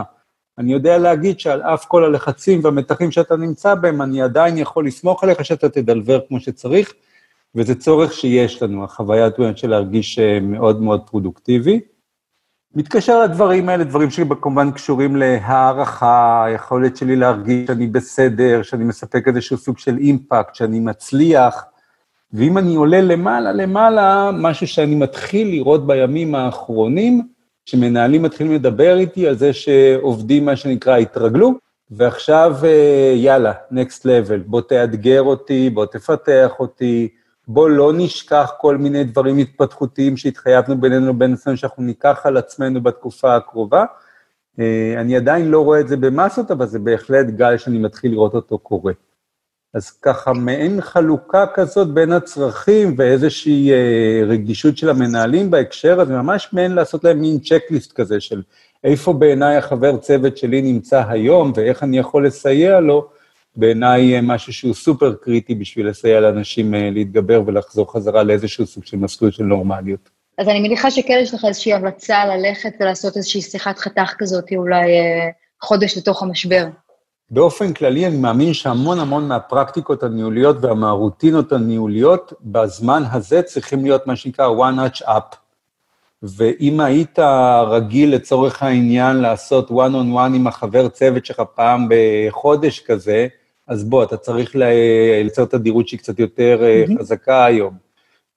אני 0.58 0.74
יודע 0.74 0.98
להגיד 0.98 1.40
שעל 1.40 1.62
אף 1.62 1.86
כל 1.86 2.04
הלחצים 2.04 2.60
והמתחים 2.64 3.12
שאתה 3.12 3.36
נמצא 3.36 3.76
בהם, 3.76 4.02
אני 4.02 4.22
עדיין 4.22 4.58
יכול 4.58 4.88
לסמוך 4.88 5.24
עליך 5.24 5.46
שאתה 5.46 5.70
תדלבר 5.70 6.20
כמו 6.28 6.40
שצריך, 6.40 6.94
וזה 7.56 7.76
צורך 7.76 8.14
שיש 8.14 8.64
לנו, 8.64 8.84
החוויה 8.84 9.26
הטוענת 9.26 9.58
של 9.58 9.70
להרגיש 9.70 10.20
אה, 10.20 10.40
מאוד 10.40 10.82
מאוד 10.82 11.02
פרודוקטיבי. 11.10 11.80
מתקשר 12.76 13.24
לדברים 13.24 13.70
האלה, 13.70 13.84
דברים 13.84 14.10
שכמובן 14.10 14.72
קשורים 14.72 15.16
להערכה, 15.16 16.44
היכולת 16.46 16.98
שלי 16.98 17.16
להרגיש 17.16 17.68
שאני 17.68 17.88
בסדר, 17.88 18.62
שאני 18.64 18.84
מספק 18.84 19.28
איזשהו 19.28 19.58
סוג 19.58 19.78
של 19.78 19.98
אימפקט, 19.98 20.56
שאני 20.56 20.80
מצליח, 20.80 21.66
ואם 22.34 22.58
אני 22.58 22.76
עולה 22.76 23.02
למעלה 23.02 23.52
למעלה, 23.52 24.32
משהו 24.34 24.68
שאני 24.68 24.96
מתחיל 24.96 25.48
לראות 25.48 25.88
בימים 25.88 26.36
האחרונים, 26.36 27.28
שמנהלים 27.66 28.22
מתחילים 28.22 28.54
לדבר 28.54 28.98
איתי 28.98 29.28
על 29.28 29.36
זה 29.36 29.54
שעובדים, 29.54 30.46
מה 30.46 30.56
שנקרא, 30.56 30.98
התרגלו, 30.98 31.54
ועכשיו 31.92 32.56
אה, 32.64 33.14
יאללה, 33.16 33.54
next 33.72 34.00
level, 34.04 34.44
בוא 34.46 34.62
תאתגר 34.62 35.22
אותי, 35.22 35.70
בוא 35.70 35.86
תפתח 35.86 36.52
אותי, 36.60 37.08
בוא 37.50 37.70
לא 37.70 37.94
נשכח 37.96 38.52
כל 38.58 38.78
מיני 38.78 39.04
דברים 39.04 39.38
התפתחותיים 39.38 40.18
שהתחייבנו 40.18 40.82
בינינו 40.82 41.10
לבין 41.10 41.34
עצמנו, 41.34 41.58
שאנחנו 41.58 41.84
ניקח 41.84 42.22
על 42.24 42.38
עצמנו 42.38 42.82
בתקופה 42.82 43.36
הקרובה. 43.36 43.86
אה, 44.60 44.94
אני 44.98 45.16
עדיין 45.16 45.48
לא 45.48 45.64
רואה 45.64 45.80
את 45.80 45.88
זה 45.88 45.98
במסות, 45.98 46.52
אבל 46.52 46.66
זה 46.66 46.80
בהחלט 46.80 47.26
גל 47.26 47.58
שאני 47.58 47.78
מתחיל 47.78 48.12
לראות 48.12 48.34
אותו 48.34 48.58
קורה. 48.58 48.94
אז 49.74 49.92
ככה 49.92 50.34
מעין 50.34 50.82
חלוקה 50.82 51.46
כזאת 51.54 51.88
בין 51.88 52.12
הצרכים 52.12 52.96
ואיזושהי 52.98 53.72
אה, 53.72 54.22
רגישות 54.28 54.78
של 54.78 54.90
המנהלים 54.90 55.52
בהקשר 55.52 56.02
הזה, 56.02 56.14
ממש 56.14 56.50
מעין 56.54 56.72
לעשות 56.72 57.04
להם 57.04 57.22
מין 57.22 57.40
צ'קליסט 57.40 57.92
כזה 57.92 58.20
של 58.20 58.42
איפה 58.84 59.14
בעיניי 59.14 59.58
החבר 59.58 59.98
צוות 59.98 60.38
שלי 60.38 60.62
נמצא 60.62 61.04
היום 61.08 61.52
ואיך 61.56 61.84
אני 61.84 61.98
יכול 61.98 62.28
לסייע 62.28 62.80
לו, 62.80 63.10
בעיניי 63.56 64.16
אה, 64.16 64.22
משהו 64.22 64.54
שהוא 64.54 64.74
סופר 64.74 65.14
קריטי 65.14 65.56
בשביל 65.56 65.90
לסייע 65.90 66.20
לאנשים 66.20 66.76
אה, 66.76 66.90
להתגבר 66.92 67.42
ולחזור 67.46 67.94
חזרה 67.94 68.24
לאיזשהו 68.24 68.66
סוג 68.66 68.86
של 68.86 68.98
מסלול 68.98 69.32
של 69.32 69.44
נורמליות. 69.44 70.10
אז 70.38 70.48
אני 70.48 70.60
מניחה 70.60 70.92
שכן 70.92 71.20
יש 71.22 71.34
לך 71.34 71.46
איזושהי 71.46 71.74
המלצה 71.74 72.26
ללכת 72.26 72.74
ולעשות 72.80 73.18
איזושהי 73.18 73.42
שיחת 73.42 73.80
חתך 73.80 74.14
כזאת, 74.18 74.46
אולי 74.56 75.00
אה, 75.00 75.30
חודש 75.62 75.98
לתוך 75.98 76.24
המשבר. 76.24 76.66
באופן 77.32 77.74
כללי, 77.74 78.08
אני 78.08 78.18
מאמין 78.18 78.54
שהמון 78.54 79.00
המון 79.00 79.28
מהפרקטיקות 79.28 80.04
הניהוליות 80.04 80.58
ומהרוטינות 80.62 81.52
הניהוליות, 81.52 82.34
בזמן 82.42 83.04
הזה 83.12 83.42
צריכים 83.42 83.84
להיות 83.84 84.08
מה 84.08 84.16
שנקרא 84.16 84.48
one 84.48 85.00
notch 85.00 85.06
up. 85.06 85.36
ואם 86.24 86.80
היית 86.80 87.20
רגיל 87.68 88.16
לצורך 88.16 88.64
העניין 88.64 89.18
לעשות 89.18 89.70
one 89.70 89.94
on 89.94 90.16
one 90.16 90.36
עם 90.36 90.48
החבר 90.48 90.88
צוות 90.88 91.26
שלך 91.26 91.42
פעם 91.56 91.88
בחודש 91.90 92.80
כזה, 92.80 93.28
אז 93.70 93.84
בוא, 93.84 94.04
אתה 94.04 94.18
צריך 94.18 94.56
ליצור 95.24 95.46
תדירות 95.46 95.88
שהיא 95.88 96.00
קצת 96.00 96.20
יותר 96.20 96.62
mm-hmm. 96.62 97.00
חזקה 97.00 97.46
היום. 97.46 97.74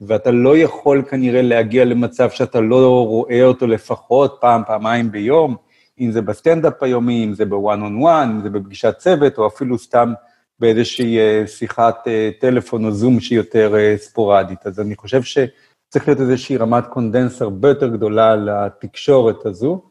ואתה 0.00 0.30
לא 0.30 0.56
יכול 0.56 1.02
כנראה 1.10 1.42
להגיע 1.42 1.84
למצב 1.84 2.30
שאתה 2.30 2.60
לא 2.60 3.04
רואה 3.06 3.44
אותו 3.44 3.66
לפחות 3.66 4.38
פעם, 4.40 4.62
פעמיים 4.66 5.12
ביום. 5.12 5.56
אם 6.00 6.10
זה 6.10 6.22
בסטנדאפ 6.22 6.82
היומי, 6.82 7.24
אם 7.24 7.34
זה 7.34 7.44
בוואן 7.44 7.82
און 7.82 8.02
וואן, 8.02 8.30
אם 8.30 8.42
זה 8.42 8.50
בפגישת 8.50 8.94
צוות, 8.98 9.38
או 9.38 9.46
אפילו 9.46 9.78
סתם 9.78 10.12
באיזושהי 10.60 11.18
אה, 11.18 11.46
שיחת 11.46 12.08
אה, 12.08 12.30
טלפון 12.40 12.84
או 12.84 12.90
זום 12.90 13.20
שהיא 13.20 13.38
יותר 13.38 13.74
ספורדית. 13.96 14.66
אז 14.66 14.80
אני 14.80 14.96
חושב 14.96 15.22
שצריך 15.22 16.08
להיות 16.08 16.20
איזושהי 16.20 16.56
רמת 16.56 16.86
cadence 16.86 17.42
הרבה 17.42 17.68
יותר 17.68 17.88
גדולה 17.88 18.36
לתקשורת 18.36 19.46
הזו, 19.46 19.82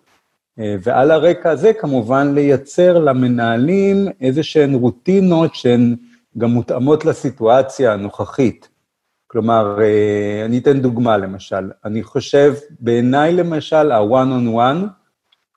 ועל 0.58 1.12
הרקע 1.12 1.50
הזה 1.50 1.74
כמובן 1.74 2.34
לייצר 2.36 3.00
למנהלים 3.00 4.08
איזה 4.22 4.44
שהן 4.44 4.74
רוטינות 4.74 5.56
שהן 5.56 5.96
גם 6.38 6.50
מותאמות 6.50 7.06
לסיטואציה 7.06 7.94
הנוכחית. 7.94 8.70
כלומר, 9.28 9.78
אני 10.46 10.58
אתן 10.58 10.80
דוגמה 10.80 11.18
למשל, 11.18 11.72
אני 11.86 12.04
חושב, 12.04 12.54
בעיניי 12.80 13.34
למשל, 13.34 13.92
ה-one 13.92 14.30
on 14.42 14.56
one, 14.56 14.88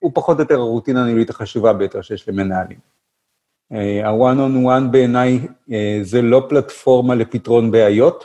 הוא 0.00 0.10
פחות 0.14 0.36
או 0.36 0.42
יותר 0.42 0.58
הרוטינה 0.58 1.02
הניהולית 1.02 1.30
החשובה 1.30 1.72
ביותר 1.72 2.02
שיש 2.02 2.28
למנהלים. 2.28 2.78
ה-one 4.04 4.36
on 4.36 4.66
one 4.66 4.90
בעיניי 4.90 5.48
אה, 5.72 5.98
זה 6.02 6.22
לא 6.22 6.46
פלטפורמה 6.48 7.14
לפתרון 7.14 7.70
בעיות, 7.70 8.24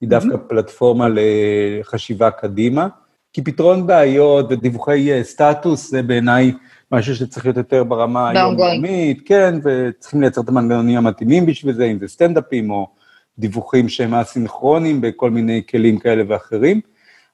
היא 0.00 0.08
דווקא 0.08 0.34
mm-hmm. 0.34 0.48
פלטפורמה 0.48 1.06
לחשיבה 1.10 2.30
קדימה, 2.30 2.88
כי 3.34 3.42
פתרון 3.42 3.86
בעיות 3.86 4.46
ודיווחי 4.50 5.12
אה, 5.12 5.24
סטטוס 5.24 5.90
זה 5.90 6.02
בעיניי 6.02 6.52
משהו 6.92 7.16
שצריך 7.16 7.46
להיות 7.46 7.56
יותר 7.56 7.84
ברמה 7.84 8.30
היומיומית, 8.30 9.22
כן, 9.24 9.54
וצריכים 9.64 10.20
לייצר 10.20 10.40
את 10.40 10.48
המנגנונים 10.48 10.96
המתאימים 10.96 11.46
בשביל 11.46 11.74
זה, 11.74 11.84
אם 11.84 11.98
זה 11.98 12.08
סטנדאפים 12.08 12.70
או 12.70 12.88
דיווחים 13.38 13.88
שהם 13.88 14.14
אסינכרונים 14.14 15.00
בכל 15.00 15.30
מיני 15.30 15.62
כלים 15.70 15.98
כאלה 15.98 16.22
ואחרים. 16.28 16.80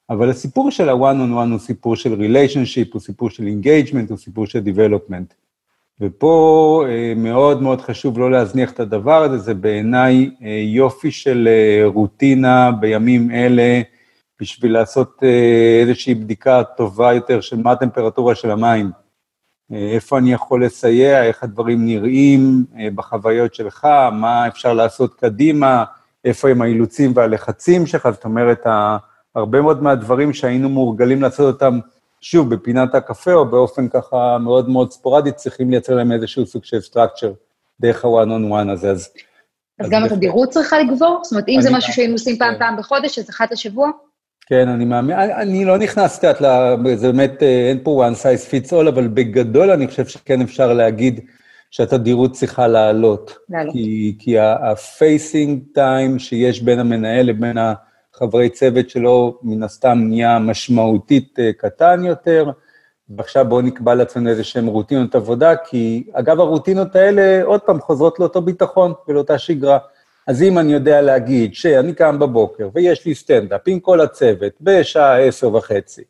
אבל 0.09 0.29
הסיפור 0.29 0.71
של 0.71 0.89
ה-one 0.89 0.95
on 0.95 1.47
one 1.47 1.51
הוא 1.51 1.59
סיפור 1.59 1.95
של 1.95 2.13
relationship, 2.13 2.93
הוא 2.93 3.01
סיפור 3.01 3.29
של 3.29 3.43
engagement, 3.43 4.09
הוא 4.09 4.17
סיפור 4.17 4.45
של 4.45 4.63
development. 4.65 5.33
ופה 6.01 6.83
אה, 6.87 7.13
מאוד 7.15 7.61
מאוד 7.61 7.81
חשוב 7.81 8.19
לא 8.19 8.31
להזניח 8.31 8.71
את 8.71 8.79
הדבר 8.79 9.23
הזה, 9.23 9.37
זה 9.37 9.53
בעיניי 9.53 10.29
אה, 10.43 10.63
יופי 10.65 11.11
של 11.11 11.49
רוטינה 11.85 12.71
בימים 12.71 13.31
אלה, 13.31 13.81
בשביל 14.41 14.73
לעשות 14.73 15.23
איזושהי 15.81 16.15
בדיקה 16.15 16.63
טובה 16.77 17.13
יותר 17.13 17.41
של 17.41 17.57
מה 17.57 17.71
הטמפרטורה 17.71 18.35
של 18.35 18.51
המים. 18.51 18.91
איפה 19.71 20.17
אני 20.17 20.33
יכול 20.33 20.65
לסייע, 20.65 21.23
איך 21.23 21.43
הדברים 21.43 21.85
נראים 21.85 22.65
בחוויות 22.95 23.53
שלך, 23.53 23.87
מה 24.11 24.47
אפשר 24.47 24.73
לעשות 24.73 25.13
קדימה, 25.13 25.83
איפה 26.25 26.49
הם 26.49 26.61
האילוצים 26.61 27.11
והלחצים 27.15 27.85
שלך, 27.85 28.09
זאת 28.13 28.25
אומרת, 28.25 28.65
הרבה 29.35 29.61
מאוד 29.61 29.83
מהדברים 29.83 30.33
שהיינו 30.33 30.69
מורגלים 30.69 31.21
לעשות 31.21 31.53
אותם, 31.53 31.79
שוב, 32.21 32.55
בפינת 32.55 32.95
הקפה 32.95 33.33
או 33.33 33.45
באופן 33.45 33.89
ככה 33.89 34.37
מאוד 34.37 34.69
מאוד 34.69 34.91
ספורדי, 34.91 35.31
צריכים 35.31 35.71
לייצר 35.71 35.95
להם 35.95 36.11
איזשהו 36.11 36.45
סוג 36.45 36.65
של 36.65 36.77
structure 36.91 37.33
דרך 37.79 38.05
ה-one 38.05 38.27
on 38.27 38.51
one 38.51 38.71
הזה. 38.71 38.91
אז, 38.91 38.99
אז, 38.99 39.09
אז 39.79 39.89
גם 39.89 40.03
התדירות 40.03 40.49
צריכה 40.49 40.79
לגבור? 40.79 41.19
זאת 41.23 41.31
אומרת, 41.31 41.47
אם 41.47 41.61
זה 41.61 41.69
משהו 41.71 41.93
שהיינו 41.93 42.13
עושים 42.13 42.37
פעם 42.37 42.55
כן. 42.59 42.77
בחודש, 42.77 43.19
אז 43.19 43.29
אחת 43.29 43.51
לשבוע? 43.51 43.89
כן, 44.51 44.69
אני 44.69 44.85
מאמין, 44.85 45.17
אני 45.17 45.65
לא 45.65 45.77
נכנס, 45.77 46.23
יודעת, 46.23 46.41
זה 46.95 47.11
באמת, 47.11 47.43
אה, 47.43 47.69
אין 47.69 47.79
פה 47.83 48.07
one 48.07 48.15
size 48.15 48.51
fits 48.51 48.71
all, 48.71 48.89
אבל 48.89 49.07
בגדול 49.07 49.71
אני 49.71 49.87
חושב 49.87 50.05
שכן 50.05 50.41
אפשר 50.41 50.73
להגיד 50.73 51.19
שהתדירות 51.71 52.31
צריכה 52.31 52.67
לעלות. 52.67 53.37
לעלות. 53.49 53.73
כי, 53.73 54.15
כי 54.19 54.39
ה-facing 54.39 55.77
time 55.77 56.19
שיש 56.19 56.61
בין 56.61 56.79
המנהל 56.79 57.25
לבין 57.25 57.57
ה... 57.57 57.73
חברי 58.13 58.49
צוות 58.49 58.89
שלו 58.89 59.39
מן 59.43 59.63
הסתם 59.63 59.99
נהיה 60.07 60.39
משמעותית 60.39 61.39
אה, 61.39 61.53
קטן 61.57 62.03
יותר, 62.05 62.51
ועכשיו 63.09 63.45
בואו 63.45 63.61
נקבע 63.61 63.95
לעצמנו 63.95 64.29
איזה 64.29 64.43
שהן 64.43 64.67
רוטינות 64.67 65.15
עבודה, 65.15 65.55
כי 65.55 66.03
אגב, 66.13 66.39
הרוטינות 66.39 66.95
האלה 66.95 67.43
עוד 67.43 67.61
פעם 67.61 67.79
חוזרות 67.79 68.19
לאותו 68.19 68.41
ביטחון 68.41 68.93
ולאותה 69.07 69.37
שגרה. 69.37 69.77
אז 70.27 70.43
אם 70.43 70.57
אני 70.59 70.73
יודע 70.73 71.01
להגיד 71.01 71.55
שאני 71.55 71.93
קם 71.93 72.19
בבוקר 72.19 72.69
ויש 72.73 73.05
לי 73.05 73.15
סטנדאפ 73.15 73.61
עם 73.67 73.79
כל 73.79 74.01
הצוות 74.01 74.51
בשעה 74.61 75.19
עשר 75.19 75.55
וחצי, 75.55 76.03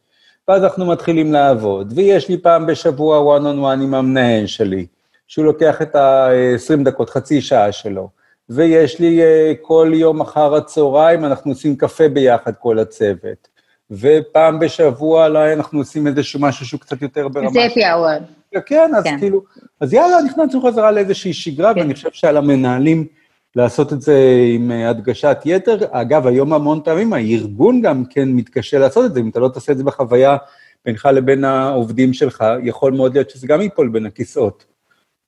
ואז 0.47 0.63
אנחנו 0.63 0.85
מתחילים 0.85 1.33
לעבוד, 1.33 1.93
ויש 1.95 2.29
לי 2.29 2.37
פעם 2.37 2.65
בשבוע 2.65 3.37
one 3.37 3.41
on 3.41 3.57
one 3.57 3.83
עם 3.83 3.93
המנהל 3.93 4.47
שלי, 4.47 4.85
שהוא 5.27 5.45
לוקח 5.45 5.81
את 5.81 5.95
ה-20 5.95 6.83
דקות, 6.83 7.09
חצי 7.09 7.41
שעה 7.41 7.71
שלו, 7.71 8.09
ויש 8.49 8.99
לי 8.99 9.21
uh, 9.21 9.57
כל 9.61 9.91
יום 9.93 10.21
אחר 10.21 10.55
הצהריים, 10.55 11.25
אנחנו 11.25 11.51
עושים 11.51 11.75
קפה 11.75 12.09
ביחד, 12.09 12.51
כל 12.59 12.79
הצוות. 12.79 13.47
ופעם 13.91 14.59
בשבוע 14.59 15.27
אולי 15.27 15.53
אנחנו 15.53 15.79
עושים 15.79 16.07
איזשהו 16.07 16.39
משהו 16.39 16.65
שהוא 16.65 16.79
קצת 16.79 17.01
יותר 17.01 17.27
ברמה... 17.27 17.49
זה 17.49 17.65
אפי 17.65 17.83
האוור. 17.83 18.19
כן, 18.65 18.91
אז 18.97 19.03
כן. 19.03 19.19
כאילו, 19.19 19.43
אז 19.79 19.93
יאללה, 19.93 20.21
נכנסנו 20.25 20.61
חזרה 20.61 20.91
לאיזושהי 20.91 21.33
שגרה, 21.33 21.73
כן. 21.73 21.79
ואני 21.79 21.93
חושב 21.93 22.09
שעל 22.11 22.37
המנהלים 22.37 23.07
לעשות 23.55 23.93
את 23.93 24.01
זה 24.01 24.45
עם 24.55 24.71
אה, 24.71 24.89
הדגשת 24.89 25.37
יתר. 25.45 25.77
אגב, 25.91 26.27
היום 26.27 26.53
המון 26.53 26.81
פעמים 26.83 27.13
הארגון 27.13 27.81
גם 27.81 28.05
כן 28.05 28.29
מתקשה 28.29 28.79
לעשות 28.79 29.05
את 29.05 29.13
זה, 29.13 29.19
אם 29.19 29.29
אתה 29.29 29.39
לא 29.39 29.49
תעשה 29.49 29.71
את 29.71 29.77
זה 29.77 29.83
בחוויה 29.83 30.37
בינך 30.85 31.09
לבין 31.13 31.43
העובדים 31.43 32.13
שלך, 32.13 32.43
יכול 32.63 32.93
מאוד 32.93 33.13
להיות 33.13 33.29
שזה 33.29 33.47
גם 33.47 33.61
ייפול 33.61 33.89
בין 33.89 34.05
הכיסאות. 34.05 34.65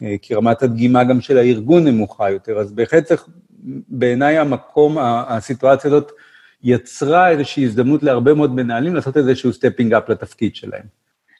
אה, 0.04 0.16
כי 0.22 0.36
רמת 0.36 0.64
הדגימה 0.64 1.04
גם 1.04 1.22
של 1.22 1.38
הארגון 1.38 1.88
נמוכה 1.88 2.32
יותר, 2.32 2.58
אז 2.58 2.72
בהחלט 2.72 3.04
צריך, 3.04 3.28
בעיניי 3.88 4.38
המקום, 4.38 4.98
הסיטואציה 5.02 5.88
הזאת 5.88 6.12
יצרה 6.64 7.30
איזושהי 7.30 7.64
הזדמנות 7.64 8.04
להרבה 8.04 8.34
מאוד 8.34 8.56
מנהלים 8.56 8.96
לעשות 8.96 9.18
איזשהו 9.18 9.54
stepping 9.54 9.94
up 9.94 10.10
לתפקיד 10.10 10.56
שלהם. 10.56 10.84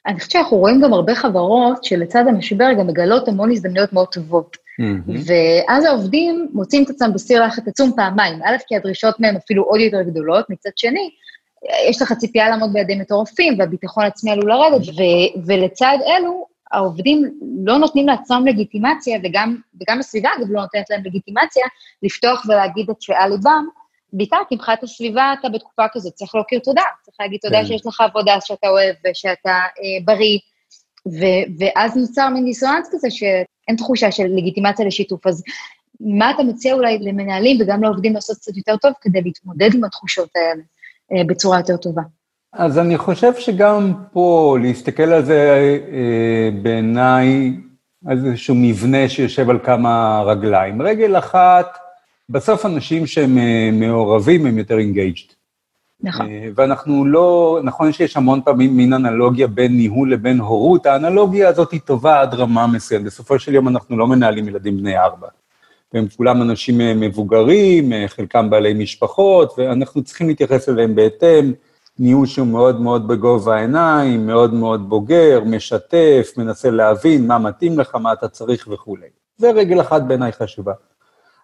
אני 0.06 0.14
חושבת 0.14 0.30
שאנחנו 0.30 0.56
רואים 0.56 0.80
גם 0.80 0.92
הרבה 0.92 1.14
חברות 1.14 1.84
שלצד 1.84 2.24
המשבר 2.28 2.72
גם 2.78 2.86
מגלות 2.86 3.28
המון 3.28 3.50
הזדמנויות 3.50 3.92
מאוד 3.92 4.08
טובות. 4.08 4.63
Mm-hmm. 4.80 5.12
ואז 5.26 5.84
העובדים 5.84 6.48
מוצאים 6.52 6.82
את 6.82 6.90
עצמם 6.90 7.12
בסיר 7.14 7.44
לחץ 7.44 7.68
עצום 7.68 7.92
פעמיים. 7.96 8.42
א', 8.42 8.56
כי 8.66 8.76
הדרישות 8.76 9.20
מהם 9.20 9.36
אפילו 9.36 9.62
עוד 9.62 9.80
יותר 9.80 10.02
גדולות, 10.02 10.50
מצד 10.50 10.70
שני, 10.76 11.10
יש 11.88 12.02
לך 12.02 12.12
ציפייה 12.12 12.48
לעמוד 12.48 12.72
בידי 12.72 12.94
מטורפים, 12.94 13.58
והביטחון 13.58 14.04
העצמי 14.04 14.30
עלול 14.30 14.50
לרדת, 14.50 14.88
ו- 14.88 15.46
ולצד 15.46 15.98
אלו, 16.06 16.46
העובדים 16.72 17.38
לא 17.64 17.78
נותנים 17.78 18.06
לעצמם 18.06 18.46
לגיטימציה, 18.46 19.18
וגם, 19.24 19.56
וגם 19.80 19.98
הסביבה, 19.98 20.28
אגב, 20.38 20.46
לא 20.50 20.60
נותנת 20.60 20.90
להם 20.90 21.02
לגיטימציה, 21.04 21.66
לפתוח 22.02 22.46
ולהגיד 22.48 22.90
את 22.90 23.02
שעל 23.02 23.30
ליבם, 23.30 23.66
בעיקר 24.12 24.36
כי 24.48 24.54
מבחינת 24.54 24.82
הסביבה 24.82 25.34
אתה 25.40 25.48
בתקופה 25.48 25.82
כזאת, 25.92 26.12
צריך 26.12 26.34
להכיר 26.34 26.58
תודה, 26.58 26.82
צריך 27.02 27.16
להגיד 27.20 27.40
תודה 27.42 27.58
כן. 27.58 27.66
שיש 27.66 27.86
לך 27.86 28.00
עבודה 28.00 28.36
שאתה 28.40 28.68
אוהב 28.68 28.94
ושאתה 29.06 29.50
אה, 29.50 30.04
בריא, 30.04 30.38
ו- 31.06 31.44
ואז 31.58 31.96
נוצר 31.96 32.28
מין 32.28 32.44
דיסוננס 32.44 32.88
כזה 32.92 33.10
שאין 33.64 33.76
תחושה 33.76 34.12
של 34.12 34.26
לגיטימציה 34.26 34.86
לשיתוף. 34.86 35.26
אז 35.26 35.42
מה 36.00 36.30
אתה 36.30 36.42
מציע 36.42 36.74
אולי 36.74 36.98
למנהלים 36.98 37.58
וגם 37.60 37.82
לעובדים 37.82 38.14
לעשות 38.14 38.36
קצת 38.36 38.56
יותר 38.56 38.76
טוב 38.76 38.92
כדי 39.00 39.22
להתמודד 39.22 39.74
עם 39.74 39.84
התחושות 39.84 40.28
האלה 40.36 40.62
אה, 41.12 41.24
בצורה 41.24 41.58
יותר 41.58 41.76
טובה? 41.76 42.02
אז 42.52 42.78
אני 42.78 42.98
חושב 42.98 43.32
שגם 43.38 43.92
פה, 44.12 44.56
להסתכל 44.62 45.02
על 45.02 45.24
זה 45.24 45.68
אה, 45.92 46.62
בעיניי, 46.62 47.56
איזשהו 48.10 48.54
מבנה 48.54 49.08
שיושב 49.08 49.50
על 49.50 49.58
כמה 49.64 50.22
רגליים. 50.26 50.82
רגל 50.82 51.18
אחת, 51.18 51.78
בסוף 52.28 52.66
אנשים 52.66 53.06
שהם 53.06 53.38
אה, 53.38 53.70
מעורבים 53.72 54.46
הם 54.46 54.58
יותר 54.58 54.78
engaged. 54.78 55.33
נכון. 56.02 56.26
אה, 56.26 56.48
ואנחנו 56.54 57.04
לא, 57.04 57.60
נכון 57.62 57.92
שיש 57.92 58.16
המון 58.16 58.40
פעמים 58.44 58.76
מין 58.76 58.92
אנלוגיה 58.92 59.46
בין 59.46 59.76
ניהול 59.76 60.12
לבין 60.12 60.40
הורות, 60.40 60.86
האנלוגיה 60.86 61.48
הזאת 61.48 61.72
היא 61.72 61.80
טובה 61.80 62.20
עד 62.20 62.34
רמה 62.34 62.66
מסוימת. 62.66 63.04
בסופו 63.04 63.38
של 63.38 63.54
יום 63.54 63.68
אנחנו 63.68 63.98
לא 63.98 64.06
מנהלים 64.06 64.48
ילדים 64.48 64.76
בני 64.76 64.98
ארבע. 64.98 65.28
והם 65.94 66.06
כולם 66.16 66.42
אנשים 66.42 66.80
אה, 66.80 66.94
מבוגרים, 66.94 67.92
אה, 67.92 68.04
חלקם 68.08 68.50
בעלי 68.50 68.74
משפחות, 68.74 69.54
ואנחנו 69.58 70.04
צריכים 70.04 70.28
להתייחס 70.28 70.68
אליהם 70.68 70.94
בהתאם. 70.94 71.52
ניהול 71.98 72.26
שהוא 72.26 72.46
מאוד 72.46 72.80
מאוד 72.80 73.08
בגובה 73.08 73.56
העיניים, 73.56 74.26
מאוד 74.26 74.54
מאוד 74.54 74.88
בוגר, 74.88 75.42
משתף, 75.46 76.32
מנסה 76.36 76.70
להבין 76.70 77.26
מה 77.26 77.38
מתאים 77.38 77.78
לך, 77.78 77.94
מה 77.94 78.12
אתה 78.12 78.28
צריך 78.28 78.68
וכולי. 78.70 79.06
זה 79.36 79.50
רגל 79.50 79.80
אחת 79.80 80.02
בעיניי 80.02 80.32
חשובה. 80.32 80.72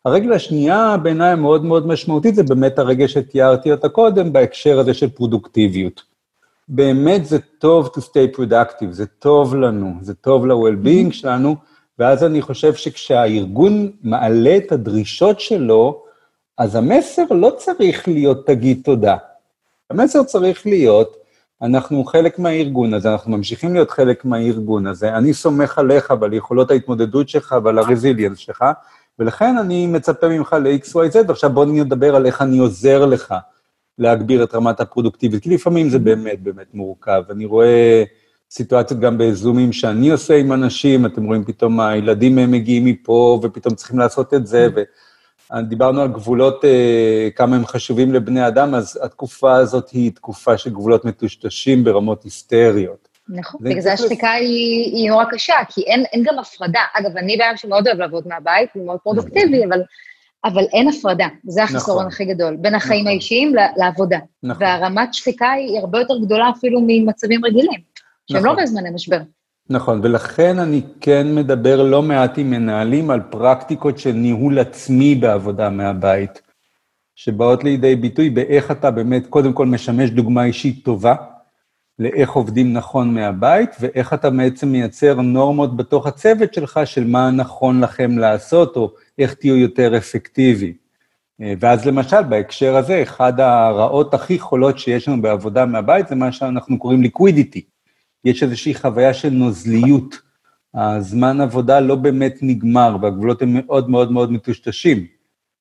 הרגל 0.05 0.33
השנייה 0.33 0.97
בעיניי 1.03 1.35
מאוד 1.35 1.65
מאוד 1.65 1.87
משמעותית, 1.87 2.35
זה 2.35 2.43
באמת 2.43 2.79
הרגל 2.79 3.07
שתיארתי 3.07 3.73
אותה 3.73 3.89
קודם, 3.89 4.33
בהקשר 4.33 4.79
הזה 4.79 4.95
של 4.95 5.11
פרודוקטיביות. 5.11 6.03
באמת 6.69 7.27
זה 7.27 7.39
טוב 7.59 7.87
to 7.87 8.01
stay 8.01 8.37
productive, 8.37 8.91
זה 8.91 9.07
טוב 9.07 9.57
לנו, 9.57 9.93
זה 10.01 10.15
טוב 10.15 10.47
ל-well-being 10.47 11.13
שלנו, 11.13 11.57
ואז 11.99 12.25
אני 12.25 12.43
חושב 12.43 12.75
שכשהארגון 12.75 13.91
מעלה 14.03 14.57
את 14.57 14.73
הדרישות 14.73 15.41
שלו, 15.41 16.03
אז 16.59 16.75
המסר 16.75 17.23
לא 17.31 17.53
צריך 17.57 18.09
להיות 18.09 18.47
תגיד 18.47 18.81
תודה. 18.85 19.17
המסר 19.91 20.23
צריך 20.23 20.67
להיות, 20.67 21.17
אנחנו 21.63 22.05
חלק 22.05 22.39
מהארגון 22.39 22.95
הזה, 22.95 23.13
אנחנו 23.13 23.37
ממשיכים 23.37 23.75
להיות 23.75 23.91
חלק 23.91 24.25
מהארגון 24.25 24.87
הזה, 24.87 25.17
אני 25.17 25.35
סומך 25.35 25.79
עליך 25.79 26.15
ועל 26.21 26.33
יכולות 26.33 26.71
ההתמודדות 26.71 27.29
שלך 27.29 27.57
ועל 27.65 27.79
הרזיליאנס 27.79 28.39
שלך, 28.39 28.65
ולכן 29.21 29.59
אני 29.59 29.87
מצפה 29.87 30.29
ממך 30.29 30.57
ל-XYZ, 30.63 31.17
ועכשיו 31.29 31.51
בוא 31.51 31.65
נדבר 31.65 32.17
על 32.17 32.27
איך 32.27 32.43
אני 32.43 32.59
עוזר 32.59 33.07
לך 33.07 33.35
להגביר 33.99 34.45
את 34.45 34.55
רמת 34.55 34.81
הפרודוקטיביות, 34.81 35.43
כי 35.43 35.51
לפעמים 35.51 35.89
זה 35.89 35.99
באמת 35.99 36.43
באמת 36.43 36.75
מורכב. 36.75 37.23
אני 37.31 37.45
רואה 37.45 38.05
סיטואציות 38.51 39.01
גם 39.01 39.19
בזומים 39.19 39.73
שאני 39.73 40.11
עושה 40.11 40.37
עם 40.37 40.53
אנשים, 40.53 41.07
אתם 41.07 41.25
רואים 41.25 41.45
פתאום 41.45 41.81
הילדים 41.81 42.39
הם 42.39 42.51
מגיעים 42.51 42.85
מפה, 42.85 43.41
ופתאום 43.43 43.75
צריכים 43.75 43.99
לעשות 43.99 44.35
את 44.35 44.47
זה, 44.47 44.69
ודיברנו 45.53 46.01
על 46.01 46.09
גבולות, 46.09 46.65
אה, 46.65 47.29
כמה 47.37 47.57
הם 47.57 47.67
חשובים 47.67 48.13
לבני 48.13 48.47
אדם, 48.49 48.75
אז 48.75 48.99
התקופה 49.03 49.57
הזאת 49.57 49.91
היא 49.91 50.13
תקופה 50.13 50.59
של 50.59 50.71
גבולות 50.71 51.05
מטושטשים 51.05 51.85
ברמות 51.85 52.25
היסטריות. 52.25 53.10
נכון, 53.35 53.61
בגלל 53.65 53.81
זה 53.81 53.89
צריך 53.89 54.01
השחיקה 54.01 54.33
היא, 54.33 54.97
היא 54.97 55.11
נורא 55.11 55.25
קשה, 55.25 55.55
כי 55.69 55.83
אין, 55.83 56.05
אין 56.13 56.23
גם 56.23 56.39
הפרדה. 56.39 56.81
אגב, 56.95 57.17
אני 57.17 57.37
אדם 57.37 57.53
שמאוד 57.57 57.87
אוהב 57.87 57.99
לעבוד 57.99 58.29
מהבית, 58.29 58.71
הוא 58.75 58.87
מאוד 58.87 58.99
פרודוקטיבי, 58.99 59.65
אבל, 59.65 59.83
אבל 60.45 60.65
אין 60.73 60.89
הפרדה. 60.89 61.27
זה 61.45 61.65
החסרון 61.65 61.99
נכון. 61.99 62.07
הכי 62.07 62.25
גדול, 62.25 62.57
בין 62.57 62.75
החיים 62.75 63.01
נכון. 63.01 63.11
האישיים 63.11 63.55
לעבודה. 63.77 64.19
נכון. 64.43 64.63
והרמת 64.63 65.15
שחיקה 65.15 65.51
היא 65.51 65.79
הרבה 65.79 65.99
יותר 65.99 66.19
גדולה 66.19 66.51
אפילו 66.51 66.81
ממצבים 66.87 67.45
רגילים, 67.45 67.81
שהם 68.33 68.45
לא 68.45 68.53
נכון. 68.53 68.63
בזמני 68.63 68.91
משבר. 68.91 69.19
נכון, 69.71 70.01
ולכן 70.03 70.59
אני 70.59 70.83
כן 71.01 71.35
מדבר 71.35 71.83
לא 71.83 72.03
מעט 72.03 72.39
עם 72.39 72.51
מנהלים 72.51 73.11
על 73.11 73.21
פרקטיקות 73.21 73.99
של 73.99 74.13
ניהול 74.13 74.59
עצמי 74.59 75.15
בעבודה 75.15 75.71
מהבית, 75.71 76.43
שבאות 77.17 77.65
לידי 77.65 77.97
ביטוי 77.97 78.31
באיך 78.31 78.71
אתה 78.71 78.91
באמת, 78.91 79.27
קודם 79.27 79.53
כל 79.53 79.67
משמש 79.67 80.11
דוגמה 80.11 80.45
אישית 80.45 80.85
טובה, 80.85 81.15
לאיך 82.01 82.31
עובדים 82.31 82.73
נכון 82.73 83.15
מהבית, 83.15 83.71
ואיך 83.81 84.13
אתה 84.13 84.31
בעצם 84.31 84.69
מייצר 84.69 85.21
נורמות 85.21 85.77
בתוך 85.77 86.07
הצוות 86.07 86.55
שלך 86.55 86.81
של 86.85 87.07
מה 87.07 87.31
נכון 87.31 87.81
לכם 87.81 88.19
לעשות, 88.19 88.77
או 88.77 88.93
איך 89.19 89.35
תהיו 89.35 89.57
יותר 89.57 89.97
אפקטיבי. 89.97 90.73
אה, 91.43 91.55
ואז 91.61 91.87
למשל, 91.87 92.23
בהקשר 92.23 92.77
הזה, 92.77 93.03
אחד 93.03 93.41
הרעות 93.41 94.15
הכי 94.15 94.39
חולות 94.39 94.79
שיש 94.79 95.09
לנו 95.09 95.23
בעבודה 95.23 95.67
מהבית, 95.67 96.09
זה 96.09 96.15
מה 96.15 96.33
שאנחנו 96.33 96.79
קוראים 96.79 97.03
ליקווידיטי. 97.03 97.65
יש 98.25 98.43
איזושהי 98.43 98.75
חוויה 98.75 99.15
של 99.15 99.31
נוזליות. 99.31 100.19
הזמן 100.75 101.41
עבודה 101.41 101.81
לא 101.81 101.95
באמת 101.95 102.39
נגמר, 102.43 102.97
והגבולות 103.01 103.43
הם 103.43 103.53
מאוד 103.53 103.91
מאוד 103.91 104.13
מאוד 104.13 104.33
מטושטשים. 104.33 105.07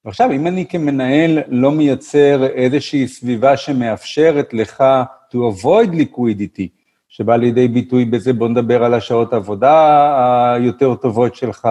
ועכשיו, 0.05 0.31
אם 0.31 0.47
אני 0.47 0.65
כמנהל 0.65 1.39
לא 1.47 1.71
מייצר 1.71 2.45
איזושהי 2.45 3.07
סביבה 3.07 3.57
שמאפשרת 3.57 4.53
לך 4.53 4.83
to 5.31 5.35
avoid 5.35 5.93
liquidity, 5.93 6.67
שבא 7.09 7.35
לידי 7.35 7.67
ביטוי 7.67 8.05
בזה, 8.05 8.33
בוא 8.33 8.47
נדבר 8.47 8.83
על 8.83 8.93
השעות 8.93 9.33
עבודה 9.33 10.53
היותר 10.53 10.95
טובות 10.95 11.35
שלך, 11.35 11.67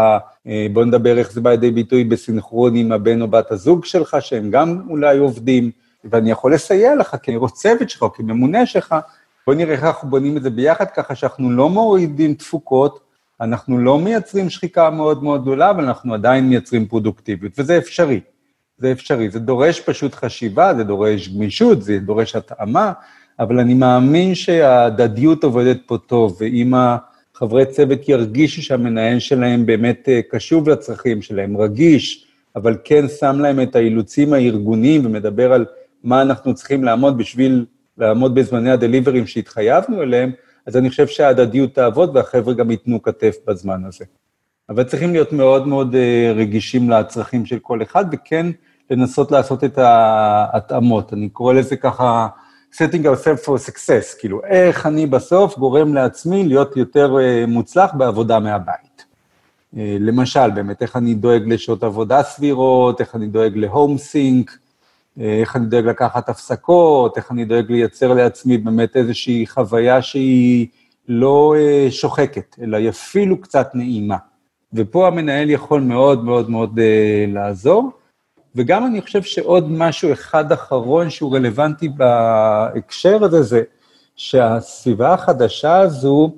אה, 0.46 0.66
בוא 0.72 0.84
נדבר 0.84 1.18
איך 1.18 1.32
זה 1.32 1.40
בא 1.40 1.50
לידי 1.50 1.70
ביטוי 1.70 2.04
בסינכרון 2.04 2.76
עם 2.76 2.92
הבן 2.92 3.22
או 3.22 3.28
בת 3.28 3.52
הזוג 3.52 3.84
שלך, 3.84 4.16
שהם 4.20 4.50
גם 4.50 4.80
אולי 4.88 5.18
עובדים, 5.18 5.70
ואני 6.04 6.30
יכול 6.30 6.54
לסייע 6.54 6.96
לך 6.96 7.16
כראש 7.22 7.52
צוות 7.52 7.90
שלך 7.90 8.02
או 8.02 8.12
כממונה 8.12 8.66
שלך, 8.66 8.94
בוא 9.46 9.54
נראה 9.54 9.72
איך 9.72 9.84
אנחנו 9.84 10.10
בונים 10.10 10.36
את 10.36 10.42
זה 10.42 10.50
ביחד, 10.50 10.86
ככה 10.86 11.14
שאנחנו 11.14 11.50
לא 11.50 11.68
מורידים 11.68 12.34
תפוקות, 12.34 13.07
אנחנו 13.40 13.78
לא 13.78 13.98
מייצרים 13.98 14.50
שחיקה 14.50 14.90
מאוד 14.90 15.22
מאוד 15.22 15.42
גדולה, 15.42 15.70
אבל 15.70 15.84
אנחנו 15.84 16.14
עדיין 16.14 16.48
מייצרים 16.48 16.86
פרודוקטיביות, 16.86 17.52
וזה 17.58 17.78
אפשרי. 17.78 18.20
זה 18.78 18.92
אפשרי. 18.92 19.30
זה 19.30 19.38
דורש 19.38 19.80
פשוט 19.80 20.14
חשיבה, 20.14 20.74
זה 20.74 20.84
דורש 20.84 21.28
גמישות, 21.28 21.82
זה 21.82 21.98
דורש 21.98 22.36
התאמה, 22.36 22.92
אבל 23.38 23.58
אני 23.58 23.74
מאמין 23.74 24.34
שההדדיות 24.34 25.44
עובדת 25.44 25.78
פה 25.86 25.98
טוב, 25.98 26.36
ואם 26.40 26.74
החברי 26.74 27.66
צוות 27.66 28.08
ירגישו 28.08 28.62
שהמנהל 28.62 29.18
שלהם 29.18 29.66
באמת 29.66 30.08
אה, 30.08 30.20
קשוב 30.30 30.68
לצרכים 30.68 31.22
שלהם, 31.22 31.56
רגיש, 31.56 32.26
אבל 32.56 32.76
כן 32.84 33.08
שם 33.08 33.38
להם 33.40 33.60
את 33.60 33.76
האילוצים 33.76 34.32
הארגוניים 34.32 35.06
ומדבר 35.06 35.52
על 35.52 35.64
מה 36.04 36.22
אנחנו 36.22 36.54
צריכים 36.54 36.84
לעמוד 36.84 37.18
בשביל 37.18 37.64
לעמוד 37.98 38.34
בזמני 38.34 38.70
הדליברים 38.70 39.26
שהתחייבנו 39.26 40.02
אליהם, 40.02 40.32
אז 40.68 40.76
אני 40.76 40.90
חושב 40.90 41.06
שההדדיות 41.06 41.74
תעבוד 41.74 42.16
והחבר'ה 42.16 42.54
גם 42.54 42.70
ייתנו 42.70 43.02
כתף 43.02 43.36
בזמן 43.46 43.84
הזה. 43.84 44.04
אבל 44.68 44.84
צריכים 44.84 45.12
להיות 45.12 45.32
מאוד 45.32 45.66
מאוד 45.66 45.94
אה, 45.94 46.32
רגישים 46.36 46.90
לצרכים 46.90 47.46
של 47.46 47.58
כל 47.58 47.82
אחד, 47.82 48.04
וכן 48.12 48.46
לנסות 48.90 49.32
לעשות 49.32 49.64
את 49.64 49.78
ההתאמות. 49.78 51.12
אני 51.12 51.28
קורא 51.28 51.52
לזה 51.54 51.76
ככה, 51.76 52.28
setting 52.74 53.04
ourselves 53.04 53.44
for 53.46 53.70
success, 53.70 54.20
כאילו, 54.20 54.44
איך 54.44 54.86
אני 54.86 55.06
בסוף 55.06 55.58
גורם 55.58 55.94
לעצמי 55.94 56.44
להיות 56.44 56.76
יותר 56.76 57.16
אה, 57.20 57.44
מוצלח 57.46 57.94
בעבודה 57.94 58.38
מהבית. 58.38 59.04
אה, 59.76 59.96
למשל, 60.00 60.50
באמת, 60.50 60.82
איך 60.82 60.96
אני 60.96 61.14
דואג 61.14 61.42
לשעות 61.46 61.82
עבודה 61.82 62.22
סבירות, 62.22 63.00
איך 63.00 63.14
אני 63.14 63.26
דואג 63.26 63.56
להום 63.56 63.98
סינק, 63.98 64.58
איך 65.18 65.56
אני 65.56 65.66
דואג 65.66 65.84
לקחת 65.84 66.28
הפסקות, 66.28 67.16
איך 67.16 67.30
אני 67.30 67.44
דואג 67.44 67.72
לייצר 67.72 68.14
לעצמי 68.14 68.58
באמת 68.58 68.96
איזושהי 68.96 69.46
חוויה 69.46 70.02
שהיא 70.02 70.66
לא 71.08 71.54
אה, 71.58 71.86
שוחקת, 71.90 72.56
אלא 72.62 72.76
היא 72.76 72.88
אפילו 72.88 73.40
קצת 73.40 73.70
נעימה. 73.74 74.16
ופה 74.72 75.06
המנהל 75.06 75.50
יכול 75.50 75.80
מאוד 75.80 76.24
מאוד 76.24 76.50
מאוד 76.50 76.78
אה, 76.78 77.24
לעזור. 77.28 77.90
וגם 78.54 78.86
אני 78.86 79.00
חושב 79.00 79.22
שעוד 79.22 79.70
משהו 79.70 80.12
אחד 80.12 80.52
אחרון 80.52 81.10
שהוא 81.10 81.36
רלוונטי 81.36 81.88
בהקשר 81.88 83.24
הזה, 83.24 83.42
זה 83.42 83.62
שהסביבה 84.16 85.14
החדשה 85.14 85.76
הזו, 85.78 86.34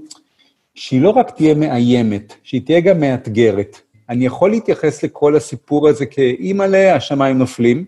שהיא 0.74 1.02
לא 1.02 1.10
רק 1.10 1.30
תהיה 1.30 1.54
מאיימת, 1.54 2.34
שהיא 2.42 2.62
תהיה 2.66 2.80
גם 2.80 3.00
מאתגרת. 3.00 3.80
אני 4.08 4.26
יכול 4.26 4.50
להתייחס 4.50 5.02
לכל 5.02 5.36
הסיפור 5.36 5.88
הזה 5.88 6.06
כאימא'לה, 6.06 6.94
השמיים 6.94 7.38
נופלים, 7.38 7.84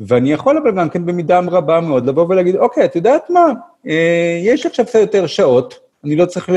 ואני 0.00 0.32
יכול 0.32 0.58
אבל 0.58 0.76
גם 0.76 0.88
כן 0.88 1.06
במידה 1.06 1.40
רבה 1.46 1.80
מאוד 1.80 2.06
לבוא 2.06 2.26
ולהגיד, 2.28 2.56
אוקיי, 2.56 2.84
את 2.84 2.96
יודעת 2.96 3.30
מה, 3.30 3.52
אה, 3.86 4.40
יש 4.42 4.66
עכשיו 4.66 4.86
קצת 4.86 4.98
יותר 4.98 5.26
שעות, 5.26 5.74
אני 6.04 6.16
לא 6.16 6.26
צריך 6.26 6.48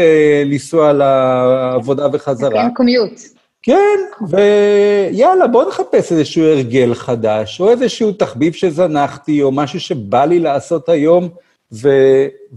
לנסוע 0.46 0.94
לעבודה 0.94 2.08
וחזרה. 2.14 2.62
כן, 2.62 2.74
קומיוט. 2.74 3.20
כן, 3.64 4.00
ויאללה, 4.28 5.48
בוא 5.48 5.70
נחפש 5.70 6.12
איזשהו 6.12 6.44
הרגל 6.44 6.94
חדש, 6.94 7.62
או 7.62 7.70
איזשהו 7.70 8.12
תחביב 8.12 8.54
שזנחתי, 8.54 9.42
או 9.42 9.52
משהו 9.52 9.80
שבא 9.80 10.26
לי 10.26 10.40
לעשות 10.40 10.90
היום, 10.90 11.30
ו, 11.72 11.90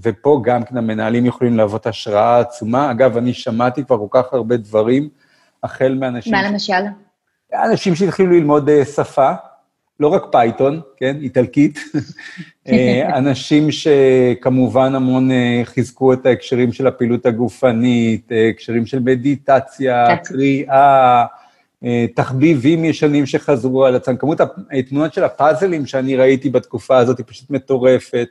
ופה 0.02 0.40
גם 0.44 0.62
כן 0.62 0.76
המנהלים 0.76 1.26
יכולים 1.26 1.56
להוות 1.56 1.86
השראה 1.86 2.40
עצומה. 2.40 2.90
אגב, 2.90 3.16
אני 3.16 3.34
שמעתי 3.34 3.84
כבר 3.84 3.98
כל 3.98 4.06
כך 4.10 4.32
הרבה 4.32 4.56
דברים, 4.56 5.08
החל 5.62 5.96
מאנשים... 6.00 6.32
מה 6.32 6.50
למשל? 6.50 6.82
אנשים 7.54 7.94
שהתחילו 7.94 8.30
ללמוד 8.30 8.68
אה, 8.68 8.84
שפה, 8.84 9.32
לא 10.02 10.08
רק 10.08 10.26
Python, 10.30 10.80
כן, 10.96 11.16
איטלקית, 11.20 11.78
אה, 12.68 13.18
אנשים 13.18 13.68
שכמובן 13.70 14.94
המון 14.94 15.30
אה, 15.30 15.62
חיזקו 15.64 16.12
את 16.12 16.26
ההקשרים 16.26 16.72
של 16.72 16.86
הפעילות 16.86 17.26
הגופנית, 17.26 18.32
הקשרים 18.50 18.86
של 18.86 18.98
מדיטציה, 18.98 20.16
קריאה, 20.16 21.24
תחביבים 22.14 22.84
ישנים 22.84 23.26
שחזרו 23.26 23.84
על 23.84 23.96
עצמם. 23.96 24.16
כמות 24.16 24.40
התמונות 24.70 25.14
של 25.14 25.24
הפאזלים 25.24 25.86
שאני 25.86 26.16
ראיתי 26.16 26.50
בתקופה 26.50 26.98
הזאת 26.98 27.18
היא 27.18 27.26
פשוט 27.28 27.50
מטורפת. 27.50 28.28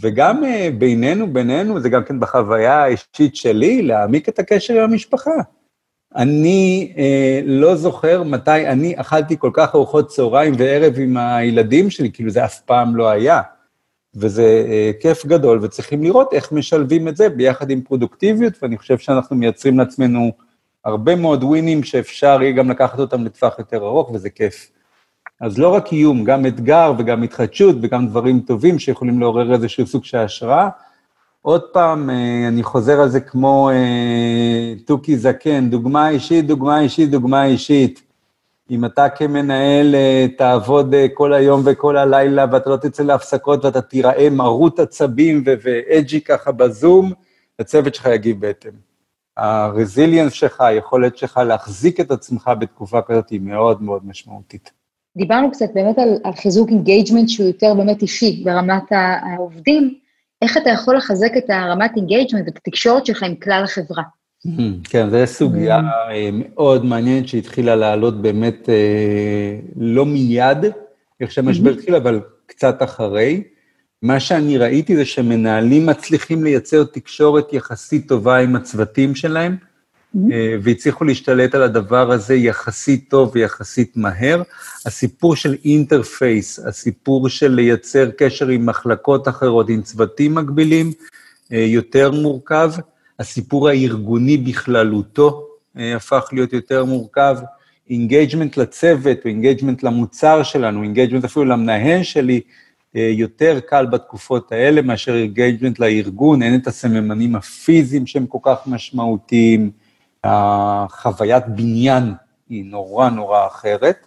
וגם 0.00 0.42
בינינו, 0.78 1.32
בינינו, 1.32 1.80
זה 1.80 1.88
גם 1.88 2.04
כן 2.04 2.20
בחוויה 2.20 2.82
האישית 2.82 3.36
שלי, 3.36 3.82
להעמיק 3.82 4.28
את 4.28 4.38
הקשר 4.38 4.74
עם 4.74 4.90
המשפחה. 4.90 5.30
אני 6.16 6.92
אה, 6.98 7.40
לא 7.44 7.76
זוכר 7.76 8.22
מתי 8.22 8.66
אני 8.68 9.00
אכלתי 9.00 9.38
כל 9.38 9.50
כך 9.52 9.74
ארוחות 9.74 10.08
צהריים 10.08 10.54
וערב 10.58 10.94
עם 10.98 11.16
הילדים 11.16 11.90
שלי, 11.90 12.12
כאילו 12.12 12.30
זה 12.30 12.44
אף 12.44 12.60
פעם 12.60 12.96
לא 12.96 13.08
היה. 13.08 13.40
וזה 14.14 14.64
אה, 14.68 14.90
כיף 15.00 15.26
גדול, 15.26 15.58
וצריכים 15.62 16.02
לראות 16.02 16.32
איך 16.32 16.52
משלבים 16.52 17.08
את 17.08 17.16
זה 17.16 17.28
ביחד 17.28 17.70
עם 17.70 17.80
פרודוקטיביות, 17.80 18.52
ואני 18.62 18.78
חושב 18.78 18.98
שאנחנו 18.98 19.36
מייצרים 19.36 19.78
לעצמנו 19.78 20.32
הרבה 20.84 21.16
מאוד 21.16 21.44
ווינים 21.44 21.82
שאפשר 21.82 22.38
יהיה 22.42 22.52
גם 22.52 22.70
לקחת 22.70 22.98
אותם 22.98 23.24
לטווח 23.24 23.58
יותר 23.58 23.76
ארוך, 23.76 24.10
וזה 24.10 24.30
כיף. 24.30 24.70
אז 25.40 25.58
לא 25.58 25.68
רק 25.68 25.92
איום, 25.92 26.24
גם 26.24 26.46
אתגר 26.46 26.92
וגם 26.98 27.22
התחדשות 27.22 27.76
וגם 27.82 28.08
דברים 28.08 28.40
טובים 28.40 28.78
שיכולים 28.78 29.20
לעורר 29.20 29.52
איזשהו 29.52 29.86
סוג 29.86 30.04
של 30.04 30.18
השראה, 30.18 30.68
עוד 31.42 31.62
פעם, 31.72 32.10
אה, 32.10 32.48
אני 32.48 32.62
חוזר 32.62 33.00
על 33.00 33.08
זה 33.08 33.20
כמו 33.20 33.70
אה, 33.70 34.69
תוכי 34.90 35.16
זקן, 35.16 35.70
דוגמה 35.70 36.08
אישית, 36.08 36.46
דוגמה 36.46 36.80
אישית, 36.80 37.10
דוגמה 37.10 37.44
אישית. 37.44 38.02
אם 38.70 38.84
אתה 38.84 39.08
כמנהל 39.08 39.94
אה, 39.94 40.26
תעבוד 40.38 40.94
כל 41.14 41.32
היום 41.32 41.62
וכל 41.64 41.96
הלילה 41.96 42.46
ואתה 42.52 42.70
לא 42.70 42.76
תצא 42.76 43.02
להפסקות 43.02 43.64
ואתה 43.64 43.82
תיראה 43.82 44.30
מרוט 44.30 44.80
עצבים 44.80 45.44
ואג'י 45.46 46.20
ככה 46.20 46.52
בזום, 46.52 47.12
הצוות 47.58 47.94
שלך 47.94 48.06
יגיב 48.06 48.40
בהתאם. 48.40 48.70
ה 49.36 49.45
resilience 49.45 50.32
שלך, 50.32 50.60
היכולת 50.60 51.16
שלך 51.16 51.36
להחזיק 51.46 52.00
את 52.00 52.10
עצמך 52.10 52.50
בתקופה 52.58 53.02
כזאת 53.02 53.30
היא 53.30 53.40
מאוד 53.40 53.82
מאוד 53.82 54.06
משמעותית. 54.06 54.70
דיברנו 55.16 55.50
קצת 55.50 55.68
באמת 55.74 55.98
על, 55.98 56.18
על 56.24 56.32
חיזוק 56.32 56.68
engagement 56.68 57.28
שהוא 57.28 57.46
יותר 57.46 57.74
באמת 57.74 58.02
אישי 58.02 58.42
ברמת 58.44 58.84
העובדים, 58.90 59.94
איך 60.42 60.56
אתה 60.56 60.70
יכול 60.70 60.96
לחזק 60.96 61.32
את 61.38 61.50
הרמת 61.50 61.90
engagement 61.96 62.46
ואת 62.46 62.56
התקשורת 62.56 63.06
שלך 63.06 63.22
עם 63.22 63.34
כלל 63.34 63.62
החברה. 63.64 64.02
כן, 64.84 65.10
זו 65.10 65.16
סוגיה 65.26 65.80
אה, 66.10 66.30
מאוד 66.32 66.84
מעניינת 66.84 67.28
שהתחילה 67.28 67.76
לעלות 67.76 68.22
באמת 68.22 68.68
אה, 68.68 69.58
לא 69.76 70.06
מיד, 70.06 70.58
איך 71.20 71.32
שהמשבר 71.32 71.70
התחיל, 71.70 71.94
אבל 71.94 72.20
קצת 72.46 72.82
אחרי. 72.82 73.42
מה 74.02 74.20
שאני 74.20 74.58
ראיתי 74.58 74.96
זה 74.96 75.04
שמנהלים 75.04 75.86
מצליחים 75.86 76.44
לייצר 76.44 76.84
תקשורת 76.84 77.52
יחסית 77.52 78.08
טובה 78.08 78.36
עם 78.36 78.56
הצוותים 78.56 79.14
שלהם, 79.14 79.56
אה, 80.32 80.54
והצליחו 80.62 81.04
להשתלט 81.04 81.54
על 81.54 81.62
הדבר 81.62 82.10
הזה 82.10 82.34
יחסית 82.34 83.10
טוב 83.10 83.30
ויחסית 83.34 83.96
מהר. 83.96 84.42
הסיפור 84.86 85.36
של 85.36 85.56
interface, 85.64 86.58
הסיפור 86.58 87.28
של 87.28 87.52
לייצר 87.52 88.10
קשר 88.10 88.48
עם 88.48 88.66
מחלקות 88.66 89.28
אחרות, 89.28 89.68
עם 89.68 89.82
צוותים 89.82 90.34
מקבילים, 90.34 90.92
יותר 91.50 92.10
מורכב. 92.10 92.70
הסיפור 93.20 93.68
הארגוני 93.68 94.36
בכללותו 94.36 95.46
אה, 95.78 95.96
הפך 95.96 96.28
להיות 96.32 96.52
יותר 96.52 96.84
מורכב. 96.84 97.36
engagement 97.90 98.56
לצוות 98.56 99.18
engagement 99.24 99.82
למוצר 99.82 100.42
שלנו, 100.42 100.82
engagement 100.82 101.24
אפילו 101.24 101.44
למנהל 101.44 102.02
שלי, 102.02 102.40
יותר 102.94 103.60
קל 103.60 103.86
בתקופות 103.86 104.52
האלה 104.52 104.82
מאשר 104.82 105.14
engagement 105.16 105.78
לארגון, 105.78 106.42
אין 106.42 106.54
את 106.54 106.66
הסממנים 106.66 107.36
הפיזיים 107.36 108.06
שהם 108.06 108.26
כל 108.26 108.38
כך 108.42 108.66
משמעותיים, 108.66 109.70
החוויית 110.24 111.44
בניין 111.48 112.14
היא 112.48 112.64
נורא 112.64 113.08
נורא 113.08 113.46
אחרת. 113.46 114.06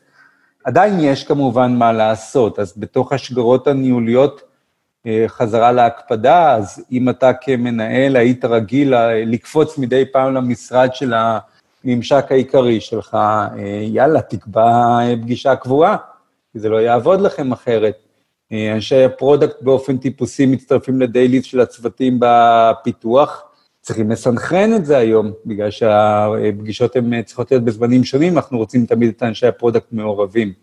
עדיין 0.64 1.00
יש 1.00 1.24
כמובן 1.24 1.76
מה 1.76 1.92
לעשות, 1.92 2.60
אז 2.60 2.74
בתוך 2.78 3.14
השגרות 3.14 3.68
הניהוליות, 3.68 4.42
אה, 4.42 4.48
חזרה 5.28 5.72
להקפדה, 5.72 6.56
אז 6.56 6.84
אם 6.92 7.10
אתה 7.10 7.34
כמנהל 7.34 8.16
היית 8.16 8.46
רגיל 8.46 8.94
לקפוץ 9.26 9.78
מדי 9.78 10.06
פעם 10.12 10.34
למשרד 10.34 10.90
של 10.94 11.14
הממשק 11.86 12.26
העיקרי 12.30 12.82
שלך, 12.82 13.14
אה, 13.14 13.50
יאללה, 13.84 14.22
תקבע 14.22 15.00
אה, 15.00 15.14
פגישה 15.22 15.56
קבועה, 15.56 15.98
כי 16.54 16.60
זה 16.60 16.70
לא 16.70 16.82
יעבוד 16.82 17.22
לכם 17.22 17.52
אחרת. 17.52 17.96
אנשי 18.76 19.04
ה 19.04 19.11
product 19.11 19.62
באופן 19.62 19.98
טיפוסי 19.98 20.46
מצטרפים 20.46 21.02
ל 21.02 21.07
dailies 21.07 21.44
של 21.44 21.60
הצוותים 21.60 22.18
בפיתוח, 22.20 23.44
צריכים 23.82 24.12
לסנכרן 24.12 24.76
את 24.76 24.86
זה 24.86 24.98
היום, 24.98 25.32
בגלל 25.46 25.72
שהפגישות 25.72 26.96
הן 26.96 27.22
צריכות 27.22 27.52
להיות 27.52 27.64
בזמנים 27.64 28.04
שונים, 28.04 28.38
אנחנו 28.38 28.58
רוצים 28.58 28.86
תמיד 28.86 29.14
את 29.18 29.24
אנשי 29.24 29.48
ה 29.48 29.53
product 29.53 29.88
מעורבים. 29.92 30.54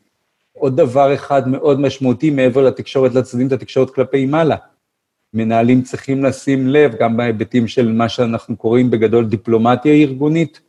עוד 0.60 0.76
דבר 0.76 1.14
אחד 1.14 1.48
מאוד 1.48 1.80
משמעותי 1.80 2.30
מעבר 2.30 2.62
לתקשורת 2.62 3.14
לצדדים, 3.14 3.46
את 3.46 3.52
התקשורת 3.52 3.90
כלפי 3.90 4.26
מעלה. 4.26 4.56
מנהלים 5.34 5.82
צריכים 5.82 6.24
לשים 6.24 6.68
לב, 6.68 6.94
גם 7.00 7.16
בהיבטים 7.16 7.68
של 7.68 7.92
מה 7.92 8.08
שאנחנו 8.08 8.56
קוראים 8.56 8.90
בגדול 8.90 9.24
דיפלומטיה 9.24 9.92
ארגונית. 9.92 10.60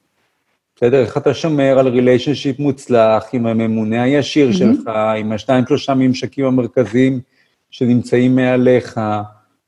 בסדר, 0.75 1.01
איך 1.01 1.17
אתה 1.17 1.34
שומר 1.34 1.80
על 1.80 1.88
ריליישנשיפ 1.88 2.60
מוצלח 2.60 3.23
עם 3.34 3.45
הממונה 3.45 4.04
הישיר 4.04 4.49
mm-hmm. 4.49 4.54
שלך, 4.54 4.88
עם 5.17 5.32
השניים, 5.32 5.65
שלושה 5.67 5.93
ממשקים 5.93 6.45
המרכזיים 6.45 7.19
שנמצאים 7.71 8.36
מעליך, 8.36 8.97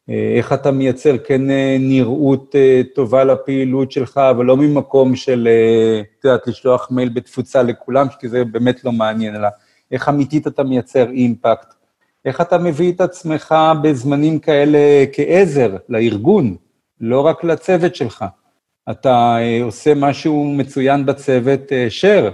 אה, 0.09 0.33
איך 0.37 0.53
אתה 0.53 0.71
מייצר 0.71 1.17
כן 1.17 1.51
אה, 1.51 1.77
נראות 1.79 2.55
אה, 2.55 2.81
טובה 2.95 3.23
לפעילות 3.23 3.91
שלך, 3.91 4.17
אבל 4.17 4.45
לא 4.45 4.57
ממקום 4.57 5.15
של, 5.15 5.47
את 6.19 6.25
יודעת, 6.25 6.47
לשלוח 6.47 6.87
מייל 6.91 7.09
בתפוצה 7.09 7.63
לכולם, 7.63 8.07
כי 8.19 8.29
זה 8.29 8.45
באמת 8.45 8.83
לא 8.83 8.91
מעניין, 8.91 9.35
אלא 9.35 9.47
איך 9.91 10.09
אמיתית 10.09 10.47
אתה 10.47 10.63
מייצר 10.63 11.09
אימפקט, 11.09 11.73
איך 12.25 12.41
אתה 12.41 12.57
מביא 12.57 12.91
את 12.91 13.01
עצמך 13.01 13.55
בזמנים 13.83 14.39
כאלה 14.39 14.79
כעזר 15.13 15.77
לארגון, 15.89 16.55
לא 17.01 17.21
רק 17.21 17.43
לצוות 17.43 17.95
שלך. 17.95 18.25
אתה 18.91 19.37
עושה 19.63 19.95
משהו 19.95 20.45
מצוין 20.45 21.05
בצוות, 21.05 21.61
share, 22.01 22.31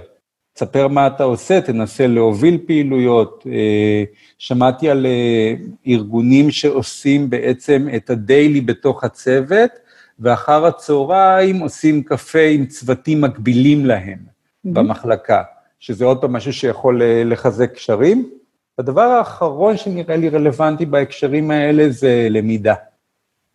תספר 0.52 0.88
מה 0.88 1.06
אתה 1.06 1.24
עושה, 1.24 1.60
תנסה 1.60 2.06
להוביל 2.06 2.58
פעילויות. 2.66 3.46
אה, 3.52 4.04
שמעתי 4.38 4.90
על 4.90 5.06
אה, 5.06 5.54
ארגונים 5.86 6.50
שעושים 6.50 7.30
בעצם 7.30 7.88
את 7.96 8.10
הדיילי 8.10 8.60
בתוך 8.60 9.04
הצוות, 9.04 9.70
ואחר 10.18 10.66
הצהריים 10.66 11.60
עושים 11.60 12.02
קפה 12.02 12.46
עם 12.50 12.66
צוותים 12.66 13.20
מקבילים 13.20 13.86
להם 13.86 14.18
mm-hmm. 14.18 14.70
במחלקה, 14.72 15.42
שזה 15.80 16.04
עוד 16.04 16.20
פעם 16.20 16.32
משהו 16.32 16.52
שיכול 16.52 17.02
אה, 17.02 17.22
לחזק 17.24 17.72
קשרים. 17.74 18.30
הדבר 18.78 19.00
האחרון 19.02 19.76
שנראה 19.76 20.16
לי 20.16 20.28
רלוונטי 20.28 20.86
בהקשרים 20.86 21.50
האלה 21.50 21.90
זה 21.90 22.26
למידה. 22.30 22.74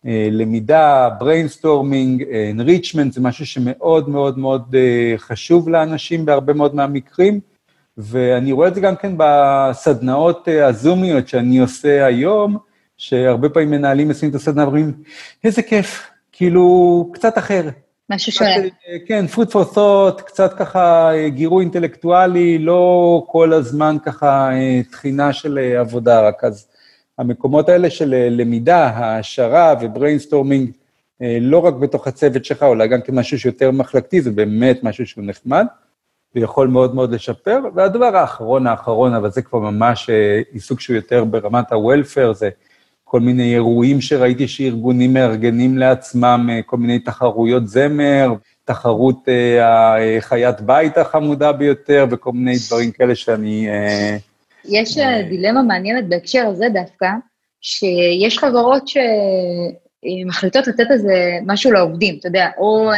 אה, 0.06 0.28
למידה, 0.32 1.08
brainstorming, 1.20 2.22
enrichment, 2.54 3.10
זה 3.10 3.20
משהו 3.20 3.46
שמאוד 3.46 4.08
מאוד 4.08 4.38
מאוד 4.38 4.74
אה, 4.74 5.14
חשוב 5.18 5.68
לאנשים 5.68 6.24
בהרבה 6.24 6.52
מאוד 6.52 6.74
מהמקרים, 6.74 7.40
ואני 7.98 8.52
רואה 8.52 8.68
את 8.68 8.74
זה 8.74 8.80
גם 8.80 8.96
כן 8.96 9.14
בסדנאות 9.16 10.48
הזומיות 10.48 11.28
שאני 11.28 11.58
עושה 11.58 12.06
היום, 12.06 12.56
שהרבה 12.96 13.48
פעמים 13.48 13.70
מנהלים 13.70 14.08
עושים 14.08 14.30
את 14.30 14.34
הסדנה 14.34 14.62
ואומרים, 14.62 14.92
איזה 15.44 15.62
כיף, 15.62 16.10
כאילו, 16.32 17.10
קצת 17.14 17.38
אחר. 17.38 17.68
משהו 18.10 18.32
שונה. 18.32 18.50
כן, 19.06 19.24
food 19.34 19.50
for 19.50 19.74
thought, 19.74 20.22
קצת 20.22 20.52
ככה 20.52 21.10
גירוי 21.28 21.64
אינטלקטואלי, 21.64 22.58
לא 22.58 23.22
כל 23.26 23.52
הזמן 23.52 23.96
ככה 24.04 24.50
תחינה 24.90 25.32
של 25.32 25.58
עבודה, 25.58 26.28
רק 26.28 26.44
אז 26.44 26.68
המקומות 27.18 27.68
האלה 27.68 27.90
של 27.90 28.14
אה, 28.14 28.28
למידה, 28.30 28.86
העשרה 28.86 29.74
ו 29.80 29.86
brainstorming, 29.86 30.70
אה, 31.22 31.38
לא 31.40 31.58
רק 31.58 31.74
בתוך 31.74 32.06
הצוות 32.06 32.44
שלך, 32.44 32.62
אולי 32.62 32.88
גם 32.88 33.00
כמשהו 33.00 33.38
שיותר 33.38 33.70
מחלקתי, 33.70 34.20
זה 34.20 34.30
באמת 34.30 34.82
משהו 34.82 35.06
שהוא 35.06 35.24
נחמד, 35.26 35.66
ויכול 36.34 36.68
מאוד 36.68 36.94
מאוד 36.94 37.12
לשפר. 37.12 37.60
והדבר 37.74 38.16
האחרון 38.16 38.66
האחרון, 38.66 39.14
אבל 39.14 39.30
זה 39.30 39.42
כבר 39.42 39.58
ממש 39.58 40.10
אה, 40.10 40.40
עיסוק 40.52 40.80
שהוא 40.80 40.96
יותר 40.96 41.24
ברמת 41.24 41.72
ה-welfare, 41.72 42.32
זה 42.32 42.50
כל 43.08 43.20
מיני 43.20 43.54
אירועים 43.54 44.00
שראיתי 44.00 44.48
שארגונים 44.48 45.14
מארגנים 45.14 45.78
לעצמם, 45.78 46.48
כל 46.66 46.76
מיני 46.76 46.98
תחרויות 46.98 47.68
זמר, 47.68 48.32
תחרות 48.64 49.28
החיית 49.62 50.60
בית 50.60 50.98
החמודה 50.98 51.52
ביותר, 51.52 52.06
וכל 52.10 52.32
מיני 52.32 52.56
דברים 52.68 52.90
כאלה 52.90 53.14
שאני... 53.14 53.68
יש 54.64 54.98
אה, 54.98 55.22
דילמה 55.22 55.62
מעניינת 55.62 56.08
בהקשר 56.08 56.46
הזה 56.46 56.66
דווקא, 56.72 57.08
שיש 57.60 58.38
חברות 58.38 58.82
שמחליטות 58.88 60.66
לתת 60.66 60.90
איזה 60.90 61.38
משהו 61.46 61.72
לעובדים, 61.72 62.16
אתה 62.18 62.28
יודע, 62.28 62.48
או 62.58 62.90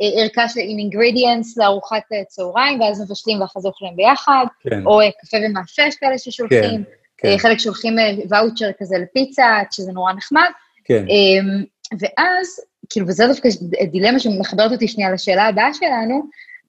ערכה 0.00 0.42
עם 0.56 0.78
אינגרדיאנס 0.78 1.58
לארוחת 1.58 2.02
צהריים, 2.28 2.80
ואז 2.80 3.00
מבשלים 3.00 3.40
ואחרי 3.40 3.62
זה 3.62 3.68
אוכלים 3.68 3.96
ביחד, 3.96 4.46
כן. 4.60 4.86
או 4.86 5.00
קפה 5.20 5.36
ומאפה 5.46 5.82
יש 5.82 5.96
כאלה 5.96 6.18
ששולחים, 6.18 6.84
כן, 6.84 6.90
כן. 7.24 7.38
חלק 7.38 7.58
שולחים 7.58 7.96
ואוצ'ר 8.28 8.70
כזה 8.78 8.96
לפיצה, 8.98 9.46
שזה 9.70 9.92
נורא 9.92 10.12
נחמד. 10.12 10.50
כן. 10.84 11.04
אמ, 11.08 11.64
ואז, 11.98 12.60
כאילו, 12.90 13.06
וזה 13.08 13.26
דווקא 13.26 13.48
דילמה 13.90 14.18
שמחברת 14.18 14.72
אותי 14.72 14.88
שנייה 14.88 15.10
לשאלה 15.10 15.46
הבאה 15.46 15.74
שלנו, 15.74 16.22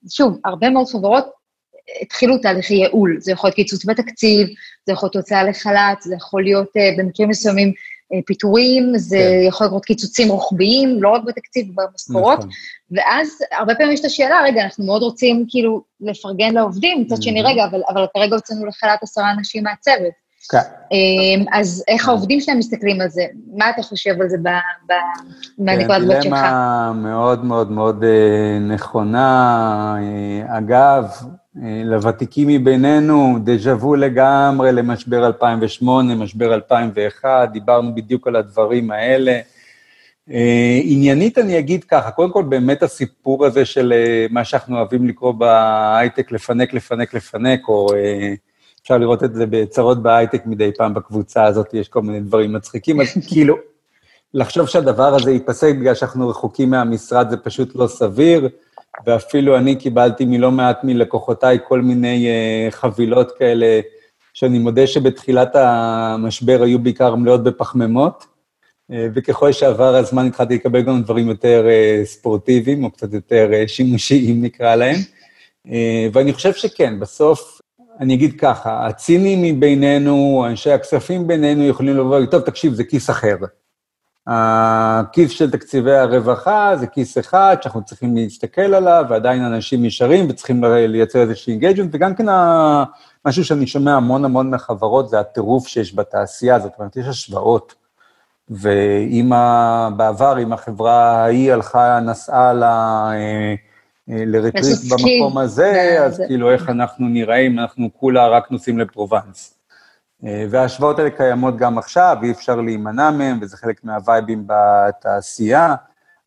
שוב, 0.10 0.38
הרבה 0.46 0.70
מאוד 0.70 0.88
חברות 0.88 1.26
התחילו 2.02 2.38
תהליכי 2.38 2.74
ייעול, 2.74 3.18
זה 3.20 3.32
יכול 3.32 3.48
להיות 3.48 3.56
קיצוץ 3.56 3.86
בתקציב, 3.86 4.48
זה 4.86 4.94
יכול 4.94 5.08
להיות 5.08 5.16
הוצאה 5.16 5.44
לחל"ת, 5.44 6.02
זה 6.02 6.16
יכול 6.16 6.44
להיות 6.44 6.68
uh, 6.68 7.00
במקרים 7.00 7.30
מסוימים 7.30 7.74
פיטורים, 8.26 8.98
זה 8.98 9.18
כן. 9.18 9.48
יכול 9.48 9.68
להיות 9.68 9.86
קיצוצים 9.86 10.30
רוחביים, 10.30 11.04
לא 11.04 11.10
רק 11.10 11.22
בתקציב, 11.24 11.68
במשכורות, 11.76 12.40
נכון. 12.40 12.50
ואז 12.92 13.28
הרבה 13.52 13.76
פעמים 13.76 13.94
יש 13.94 14.00
את 14.00 14.06
השאלה, 14.06 14.42
רגע, 14.44 14.64
אנחנו 14.64 14.86
מאוד 14.86 15.02
רוצים 15.02 15.46
כאילו 15.50 15.84
לפרגן 16.02 16.54
לעובדים, 16.54 17.02
מצד 17.02 17.22
שני, 17.22 17.42
רגע, 17.42 17.66
אבל, 17.66 17.82
אבל 17.90 18.06
כרגע 18.14 18.36
הוצאנו 18.36 18.66
לחל"ת 18.66 19.04
עשרה 19.04 19.32
אנשים 19.32 19.64
מהצוות. 19.64 20.25
כן. 20.52 20.58
אמ, 20.92 21.46
אז 21.52 21.84
איך 21.88 22.08
העובדים 22.08 22.40
שלהם 22.42 22.60
מסתכלים 22.60 23.02
על 23.02 23.10
זה? 23.10 23.26
מה 23.54 23.70
אתה 23.70 23.82
חושב 23.82 24.22
על 24.22 24.30
זה 24.30 24.38
מהנקודת 25.58 26.02
מבט 26.02 26.22
שלך? 26.22 26.22
דילמה 26.22 26.94
מאוד 26.96 27.46
מאוד 27.46 27.72
מאוד 27.72 28.04
אה, 28.04 28.60
נכונה. 28.60 29.96
אה, 30.00 30.58
אגב, 30.58 31.06
אה, 31.64 31.82
לוותיקים 31.86 32.48
מבינינו, 32.48 33.38
דז'ה 33.44 33.76
וו 33.76 33.96
לגמרי 33.96 34.72
למשבר 34.72 35.26
2008, 35.28 36.16
משבר 36.16 36.54
2001, 36.54 37.50
דיברנו 37.52 37.96
בדיוק 37.96 38.28
על 38.28 38.36
הדברים 38.36 38.92
האלה. 38.92 39.40
עניינית 40.84 41.38
אני 41.38 41.60
אגיד 41.60 41.84
ככה, 41.84 42.12
קודם 42.12 42.32
כל 42.32 42.44
באמת 42.44 42.84
הסיפור 42.84 43.46
הזה 43.46 43.66
של 43.66 43.94
מה 44.30 44.44
שאנחנו 44.44 44.78
אוהבים 44.78 45.08
לקרוא 45.08 45.32
בהייטק, 45.32 46.32
לפנק, 46.32 46.74
לפנק, 46.74 47.14
לפנק, 47.14 47.68
או 47.68 47.88
אפשר 48.86 48.98
לראות 48.98 49.24
את 49.24 49.34
זה 49.34 49.46
בצרות 49.50 50.04
בהייטק 50.04 50.46
מדי 50.46 50.72
פעם 50.78 50.94
בקבוצה 50.94 51.44
הזאת, 51.44 51.74
יש 51.74 51.88
כל 51.88 52.02
מיני 52.02 52.20
דברים 52.20 52.54
מצחיקים, 52.54 53.02
אז 53.02 53.08
כאילו, 53.28 53.56
לחשוב 54.34 54.68
שהדבר 54.68 55.16
הזה 55.16 55.32
ייפסק 55.32 55.76
בגלל 55.80 55.96
שאנחנו 55.96 56.30
רחוקים 56.30 56.70
מהמשרד 56.70 57.30
זה 57.30 57.38
פשוט 57.38 57.76
לא 57.76 57.88
סביר, 57.88 58.50
ואפילו 59.06 59.58
אני 59.58 59.76
קיבלתי 59.76 60.26
מלא 60.26 60.52
מעט 60.52 60.84
מלקוחותיי 60.84 61.58
כל 61.68 61.82
מיני 61.82 62.28
uh, 62.28 62.72
חבילות 62.72 63.32
כאלה, 63.32 63.80
שאני 64.34 64.60
מודה 64.60 64.88
שבתחילת 64.88 65.56
המשבר 65.56 66.64
היו 66.64 66.80
בעיקר 66.80 67.16
מלאות 67.16 67.44
בפחמימות, 67.44 68.24
uh, 68.24 68.96
וככל 69.16 69.52
שעבר 69.52 69.96
הזמן 69.96 70.28
התחלתי 70.28 70.56
לקבל 70.56 70.82
גם 70.82 71.02
דברים 71.02 71.30
יותר 71.30 71.66
uh, 71.66 72.06
ספורטיביים, 72.06 72.84
או 72.84 72.92
קצת 72.92 73.14
יותר 73.14 73.50
uh, 73.52 73.68
שימושיים 73.68 74.42
נקרא 74.42 74.76
להם. 74.76 74.96
Uh, 75.68 75.72
ואני 76.14 76.34
חושב 76.34 76.54
שכן, 76.54 77.00
בסוף 77.00 77.55
אני 78.00 78.14
אגיד 78.14 78.40
ככה, 78.40 78.88
הצינים 78.88 79.58
מבינינו, 79.58 80.46
אנשי 80.50 80.72
הכספים 80.72 81.28
בינינו 81.28 81.64
יכולים 81.64 81.98
לבוא, 81.98 82.26
טוב, 82.26 82.42
תקשיב, 82.42 82.74
זה 82.74 82.84
כיס 82.84 83.10
אחר. 83.10 83.36
הכיס 84.28 85.32
של 85.32 85.52
תקציבי 85.52 85.96
הרווחה 85.96 86.76
זה 86.76 86.88
כיס 86.88 87.18
אחד 87.18 87.58
שאנחנו 87.62 87.86
צריכים 87.86 88.16
להסתכל 88.16 88.74
עליו, 88.74 89.06
ועדיין 89.10 89.44
אנשים 89.44 89.86
נשארים 89.86 90.26
וצריכים 90.30 90.64
לייצר 90.64 91.22
איזושהי 91.22 91.52
engagement, 91.52 91.90
וגם 91.94 92.16
כן 92.16 92.26
משהו 93.26 93.46
שאני 93.46 93.68
שומע 93.68 93.94
המון 93.94 94.26
המון 94.26 94.50
מחברות 94.50 95.10
זה 95.10 95.20
הטירוף 95.20 95.68
שיש 95.68 95.96
בתעשייה, 95.96 96.60
זאת 96.60 96.72
אומרת, 96.80 96.98
יש 96.98 97.08
השוואות. 97.08 97.76
ואם 98.50 99.32
בעבר, 99.98 100.40
אם 100.42 100.54
החברה 100.54 101.24
ההיא 101.24 101.54
הלכה, 101.54 102.00
נסעה 102.00 102.54
ל... 102.54 102.64
אה, 104.10 104.24
ל 104.26 104.32
retreat 104.33 104.80
במקום 104.92 105.38
הזה, 105.38 105.98
אז 106.06 106.22
כאילו 106.28 106.52
איך 106.52 106.70
אנחנו 106.70 107.08
נראה 107.08 107.38
אם 107.38 107.60
אנחנו 107.60 107.90
כולה 107.94 108.28
רק 108.28 108.52
נוסעים 108.52 108.80
לפרובנס. 108.80 109.58
אה, 110.26 110.46
וההשוואות 110.50 111.00
האלה 111.00 111.10
קיימות 111.10 111.58
גם 111.58 111.78
עכשיו, 111.78 112.18
אי 112.24 112.32
אפשר 112.32 112.56
להימנע 112.56 113.12
מהם, 113.12 113.40
וזה 113.42 113.58
חלק 113.58 113.84
מהווייבים 113.84 114.48
בתעשייה. 114.48 115.76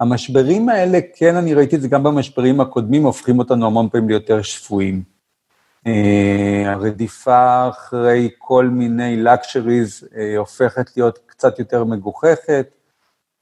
המשברים 0.00 0.68
האלה, 0.68 0.98
כן, 1.14 1.36
אני 1.36 1.54
ראיתי 1.54 1.76
את 1.76 1.82
זה 1.82 1.88
גם 1.88 2.02
במשברים 2.02 2.60
הקודמים, 2.60 3.02
הופכים 3.02 3.38
אותנו 3.38 3.66
המון 3.66 3.88
פעמים 3.88 4.08
ליותר 4.08 4.42
שפויים. 4.42 5.02
אה, 5.86 6.62
הרדיפה 6.66 7.68
אחרי 7.68 8.30
כל 8.38 8.66
מיני 8.66 9.24
luxuries 9.24 10.06
הופכת 10.38 10.96
להיות 10.96 11.18
קצת 11.26 11.58
יותר 11.58 11.84
מגוחכת. 11.84 12.77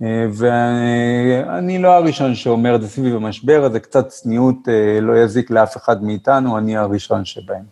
ואני 0.00 1.78
לא 1.78 1.88
הראשון 1.88 2.34
שאומר 2.34 2.74
את 2.74 2.82
זה 2.82 2.88
סביב 2.88 3.16
המשבר 3.16 3.64
הזה, 3.64 3.80
קצת 3.80 4.08
צניעות 4.08 4.68
אה, 4.68 5.00
לא 5.00 5.18
יזיק 5.18 5.50
לאף 5.50 5.76
אחד 5.76 6.04
מאיתנו, 6.04 6.58
אני 6.58 6.76
הראשון 6.76 7.24
שבהם. 7.24 7.64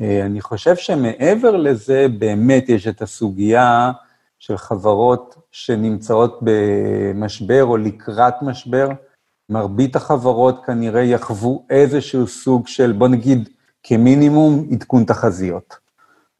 אה, 0.00 0.26
אני 0.26 0.40
חושב 0.40 0.76
שמעבר 0.76 1.56
לזה, 1.56 2.06
באמת 2.18 2.68
יש 2.68 2.88
את 2.88 3.02
הסוגיה 3.02 3.92
של 4.38 4.56
חברות 4.56 5.36
שנמצאות 5.52 6.40
במשבר 6.42 7.64
או 7.64 7.76
לקראת 7.76 8.34
משבר. 8.42 8.88
מרבית 9.50 9.96
החברות 9.96 10.64
כנראה 10.66 11.02
יחוו 11.02 11.64
איזשהו 11.70 12.26
סוג 12.26 12.66
של, 12.66 12.92
בוא 12.92 13.08
נגיד, 13.08 13.48
כמינימום 13.82 14.68
עדכון 14.72 15.04
תחזיות. 15.04 15.87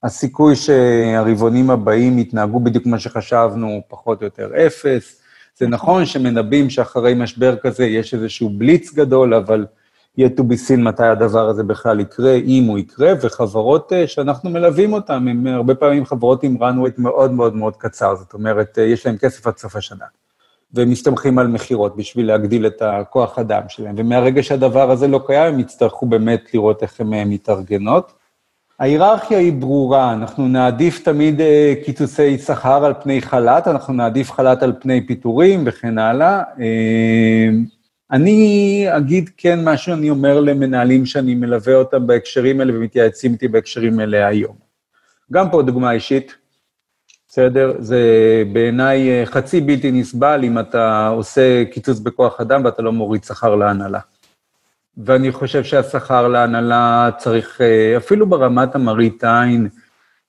הסיכוי 0.02 0.56
שהרבעונים 0.56 1.70
הבאים 1.70 2.18
יתנהגו 2.18 2.60
בדיוק 2.60 2.84
כמו 2.84 2.98
שחשבנו, 2.98 3.82
פחות 3.88 4.20
או 4.20 4.24
יותר 4.24 4.66
אפס. 4.66 5.22
זה 5.56 5.68
נכון 5.68 6.06
שמנבאים 6.06 6.70
שאחרי 6.70 7.14
משבר 7.14 7.56
כזה 7.56 7.86
יש 7.86 8.14
איזשהו 8.14 8.50
בליץ 8.50 8.94
גדול, 8.94 9.34
אבל 9.34 9.66
יהיה 10.16 10.30
to 10.36 10.40
be 10.40 10.68
seen 10.68 10.80
מתי 10.80 11.04
הדבר 11.04 11.48
הזה 11.48 11.62
בכלל 11.62 12.00
יקרה, 12.00 12.34
אם 12.34 12.64
הוא 12.64 12.78
יקרה, 12.78 13.12
וחברות 13.22 13.92
אה, 13.92 14.06
שאנחנו 14.06 14.50
מלווים 14.50 14.92
אותן, 14.92 15.28
הן 15.28 15.46
הרבה 15.46 15.74
פעמים 15.74 16.04
חברות 16.04 16.42
עם 16.42 16.62
runway 16.62 16.90
מאוד 16.98 17.32
מאוד 17.32 17.56
מאוד 17.56 17.76
קצר, 17.76 18.16
זאת 18.16 18.34
אומרת, 18.34 18.78
אה, 18.78 18.84
יש 18.84 19.06
להן 19.06 19.16
כסף 19.20 19.46
עד 19.46 19.56
סוף 19.56 19.76
השנה. 19.76 20.04
והם 20.72 20.90
מסתמכים 20.90 21.38
על 21.38 21.46
מכירות 21.46 21.96
בשביל 21.96 22.26
להגדיל 22.26 22.66
את 22.66 22.82
הכוח 22.82 23.38
אדם 23.38 23.62
שלהם, 23.68 23.94
ומהרגע 23.98 24.42
שהדבר 24.42 24.90
הזה 24.90 25.08
לא 25.08 25.20
קיים, 25.26 25.54
הם 25.54 25.60
יצטרכו 25.60 26.06
באמת 26.06 26.54
לראות 26.54 26.82
איך 26.82 27.00
הן 27.00 27.14
אה, 27.14 27.24
מתארגנות. 27.24 28.17
ההיררכיה 28.78 29.38
היא 29.38 29.52
ברורה, 29.52 30.12
אנחנו 30.12 30.48
נעדיף 30.48 31.04
תמיד 31.04 31.40
אה, 31.40 31.74
קיצוצי 31.84 32.38
שכר 32.38 32.84
על 32.84 32.92
פני 33.02 33.22
חל"ת, 33.22 33.68
אנחנו 33.68 33.94
נעדיף 33.94 34.32
חל"ת 34.32 34.62
על 34.62 34.72
פני 34.80 35.06
פיטורים 35.06 35.62
וכן 35.66 35.98
הלאה. 35.98 36.42
אה, 36.60 37.48
אני 38.10 38.86
אגיד 38.88 39.30
כן 39.36 39.64
מה 39.64 39.76
שאני 39.76 40.10
אומר 40.10 40.40
למנהלים 40.40 41.06
שאני 41.06 41.34
מלווה 41.34 41.74
אותם 41.74 42.06
בהקשרים 42.06 42.60
האלה 42.60 42.72
ומתייעצים 42.76 43.32
איתי 43.32 43.48
בהקשרים 43.48 44.00
האלה 44.00 44.26
היום. 44.26 44.56
גם 45.32 45.50
פה 45.50 45.62
דוגמה 45.62 45.92
אישית, 45.92 46.34
בסדר? 47.28 47.72
זה 47.78 48.02
בעיניי 48.52 49.10
אה, 49.10 49.26
חצי 49.26 49.60
בלתי 49.60 49.92
נסבל 49.92 50.40
אם 50.44 50.58
אתה 50.58 51.08
עושה 51.08 51.64
קיצוץ 51.64 51.98
בכוח 51.98 52.40
אדם 52.40 52.64
ואתה 52.64 52.82
לא 52.82 52.92
מוריד 52.92 53.24
שכר 53.24 53.54
להנהלה. 53.54 54.00
ואני 55.04 55.32
חושב 55.32 55.64
שהשכר 55.64 56.28
להנהלה 56.28 57.10
צריך, 57.18 57.60
אה, 57.60 57.96
אפילו 57.96 58.26
ברמת 58.26 58.74
המראית 58.74 59.24
עין, 59.24 59.68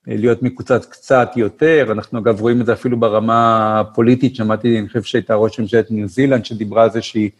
אה, 0.08 0.14
להיות 0.16 0.42
מקוצץ 0.42 0.86
קצת 0.86 1.30
יותר. 1.36 1.86
אנחנו 1.90 2.18
אגב 2.18 2.40
רואים 2.40 2.60
את 2.60 2.66
זה 2.66 2.72
אפילו 2.72 3.00
ברמה 3.00 3.80
הפוליטית, 3.80 4.36
שמעתי, 4.36 4.78
אני 4.78 4.88
חושב 4.88 5.02
שהייתה 5.02 5.34
ראש 5.34 5.60
ממשלת 5.60 5.90
ניו 5.90 6.08
זילנד, 6.08 6.44
שדיברה 6.44 6.82
על 6.82 6.90
זה 6.90 7.02
שהיא 7.02 7.30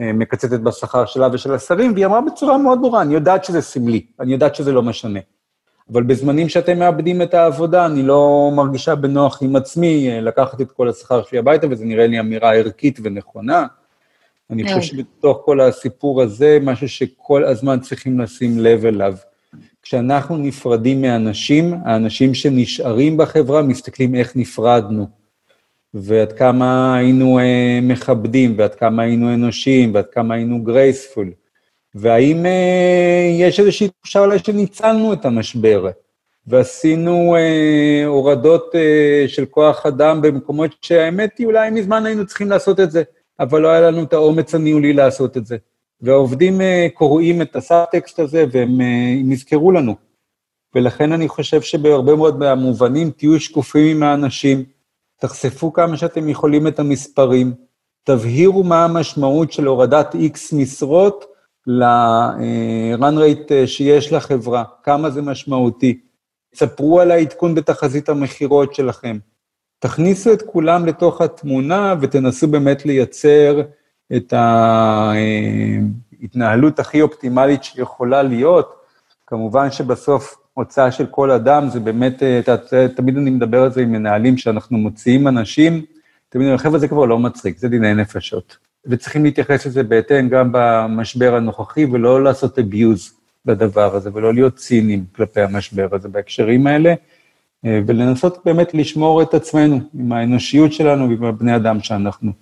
אה, 0.00 0.12
מקצצת 0.12 0.60
בשכר 0.60 1.06
שלה 1.06 1.28
ושל 1.32 1.54
השרים, 1.54 1.92
והיא 1.92 2.06
אמרה 2.06 2.20
בצורה 2.20 2.58
מאוד 2.58 2.80
ברורה, 2.80 3.02
אני 3.02 3.14
יודעת 3.14 3.44
שזה 3.44 3.60
סמלי, 3.60 4.06
אני 4.20 4.32
יודעת 4.32 4.54
שזה 4.54 4.72
לא 4.72 4.82
משנה. 4.82 5.20
אבל 5.92 6.02
בזמנים 6.02 6.48
שאתם 6.48 6.78
מאבדים 6.78 7.22
את 7.22 7.34
העבודה, 7.34 7.86
אני 7.86 8.02
לא 8.02 8.50
מרגישה 8.54 8.94
בנוח 8.94 9.42
עם 9.42 9.56
עצמי 9.56 10.20
לקחת 10.20 10.60
את 10.60 10.72
כל 10.72 10.88
השכר 10.88 11.22
שלי 11.22 11.38
הביתה, 11.38 11.66
וזה 11.70 11.84
נראה 11.84 12.06
לי 12.06 12.20
אמירה 12.20 12.54
ערכית 12.54 12.98
ונכונה. 13.02 13.66
אני 14.50 14.64
חושב 14.64 14.80
שבתוך 14.80 15.42
כל 15.44 15.60
הסיפור 15.60 16.22
הזה, 16.22 16.58
משהו 16.62 16.88
שכל 16.88 17.44
הזמן 17.44 17.80
צריכים 17.80 18.20
לשים 18.20 18.58
לב 18.58 18.86
אליו. 18.86 19.14
כשאנחנו 19.82 20.36
נפרדים 20.36 21.00
מאנשים, 21.00 21.74
האנשים 21.84 22.34
שנשארים 22.34 23.16
בחברה 23.16 23.62
מסתכלים 23.62 24.14
איך 24.14 24.36
נפרדנו, 24.36 25.06
ועד 25.94 26.32
כמה 26.32 26.96
היינו 26.96 27.38
אה, 27.38 27.78
מכבדים, 27.82 28.54
ועד 28.58 28.74
כמה 28.74 29.02
היינו 29.02 29.34
אנושיים, 29.34 29.94
ועד 29.94 30.06
כמה 30.12 30.34
היינו 30.34 30.62
גרייספול. 30.64 31.32
והאם 31.94 32.46
אה, 32.46 33.30
יש 33.38 33.60
איזושהי 33.60 33.88
תחושה 33.88 34.20
אולי 34.20 34.38
שניצלנו 34.38 35.12
את 35.12 35.24
המשבר, 35.24 35.88
ועשינו 36.46 37.36
אה, 37.36 38.06
הורדות 38.06 38.74
אה, 38.74 39.24
של 39.28 39.46
כוח 39.46 39.86
אדם 39.86 40.22
במקומות 40.22 40.70
שהאמת 40.82 41.38
היא, 41.38 41.46
אולי 41.46 41.70
מזמן 41.70 42.06
היינו 42.06 42.26
צריכים 42.26 42.50
לעשות 42.50 42.80
את 42.80 42.90
זה. 42.90 43.02
אבל 43.40 43.60
לא 43.60 43.68
היה 43.68 43.80
לנו 43.80 44.02
את 44.02 44.12
האומץ 44.12 44.54
הניהולי 44.54 44.92
לעשות 44.92 45.36
את 45.36 45.46
זה. 45.46 45.56
והעובדים 46.00 46.60
uh, 46.60 46.64
קוראים 46.94 47.42
את 47.42 47.56
הסאבטקסט 47.56 48.18
הזה 48.18 48.44
והם 48.52 48.80
uh, 48.80 49.32
יזכרו 49.32 49.72
לנו. 49.72 49.94
ולכן 50.74 51.12
אני 51.12 51.28
חושב 51.28 51.60
שבהרבה 51.60 52.16
מאוד 52.16 52.38
מהמובנים 52.38 53.10
תהיו 53.10 53.40
שקופים 53.40 53.96
עם 53.96 54.02
האנשים, 54.02 54.64
תחשפו 55.20 55.72
כמה 55.72 55.96
שאתם 55.96 56.28
יכולים 56.28 56.66
את 56.66 56.78
המספרים, 56.78 57.54
תבהירו 58.04 58.64
מה 58.64 58.84
המשמעות 58.84 59.52
של 59.52 59.66
הורדת 59.66 60.14
X 60.14 60.56
משרות 60.56 61.24
ל-run 61.66 63.14
rate 63.18 63.66
שיש 63.66 64.12
לחברה, 64.12 64.64
כמה 64.82 65.10
זה 65.10 65.22
משמעותי. 65.22 66.00
ספרו 66.54 67.00
על 67.00 67.10
העדכון 67.10 67.54
בתחזית 67.54 68.08
המכירות 68.08 68.74
שלכם. 68.74 69.18
תכניסו 69.78 70.32
את 70.32 70.42
כולם 70.42 70.86
לתוך 70.86 71.20
התמונה 71.20 71.94
ותנסו 72.00 72.48
באמת 72.48 72.86
לייצר 72.86 73.62
את 74.16 74.32
ההתנהלות 76.22 76.78
הכי 76.78 77.02
אופטימלית 77.02 77.64
שיכולה 77.64 78.22
להיות. 78.22 78.74
כמובן 79.26 79.70
שבסוף 79.70 80.36
הוצאה 80.54 80.92
של 80.92 81.06
כל 81.06 81.30
אדם 81.30 81.68
זה 81.68 81.80
באמת, 81.80 82.22
תמיד 82.96 83.16
אני 83.16 83.30
מדבר 83.30 83.62
על 83.62 83.72
זה 83.72 83.80
עם 83.80 83.92
מנהלים, 83.92 84.36
שאנחנו 84.36 84.78
מוציאים 84.78 85.28
אנשים, 85.28 85.84
תמיד 86.28 86.46
אני 86.46 86.52
אומר, 86.52 86.62
חבר'ה, 86.62 86.78
זה 86.78 86.88
כבר 86.88 87.04
לא 87.04 87.18
מצחיק, 87.18 87.58
זה 87.58 87.68
דיני 87.68 87.94
נפשות. 87.94 88.56
וצריכים 88.86 89.24
להתייחס 89.24 89.66
לזה 89.66 89.82
בהתאם 89.82 90.28
גם 90.28 90.48
במשבר 90.52 91.34
הנוכחי, 91.34 91.84
ולא 91.84 92.24
לעשות 92.24 92.58
abuse 92.58 93.12
לדבר 93.46 93.96
הזה, 93.96 94.10
ולא 94.12 94.34
להיות 94.34 94.56
ציניים 94.56 95.04
כלפי 95.16 95.40
המשבר 95.40 95.88
הזה 95.92 96.08
בהקשרים 96.08 96.66
האלה, 96.66 96.94
ולנסות 97.64 98.38
באמת 98.44 98.74
לשמור 98.74 99.22
את 99.22 99.34
עצמנו 99.34 99.80
עם 99.94 100.12
האנושיות 100.12 100.72
שלנו 100.72 101.08
ועם 101.08 101.24
הבני 101.24 101.56
אדם 101.56 101.80
שאנחנו. 101.80 102.32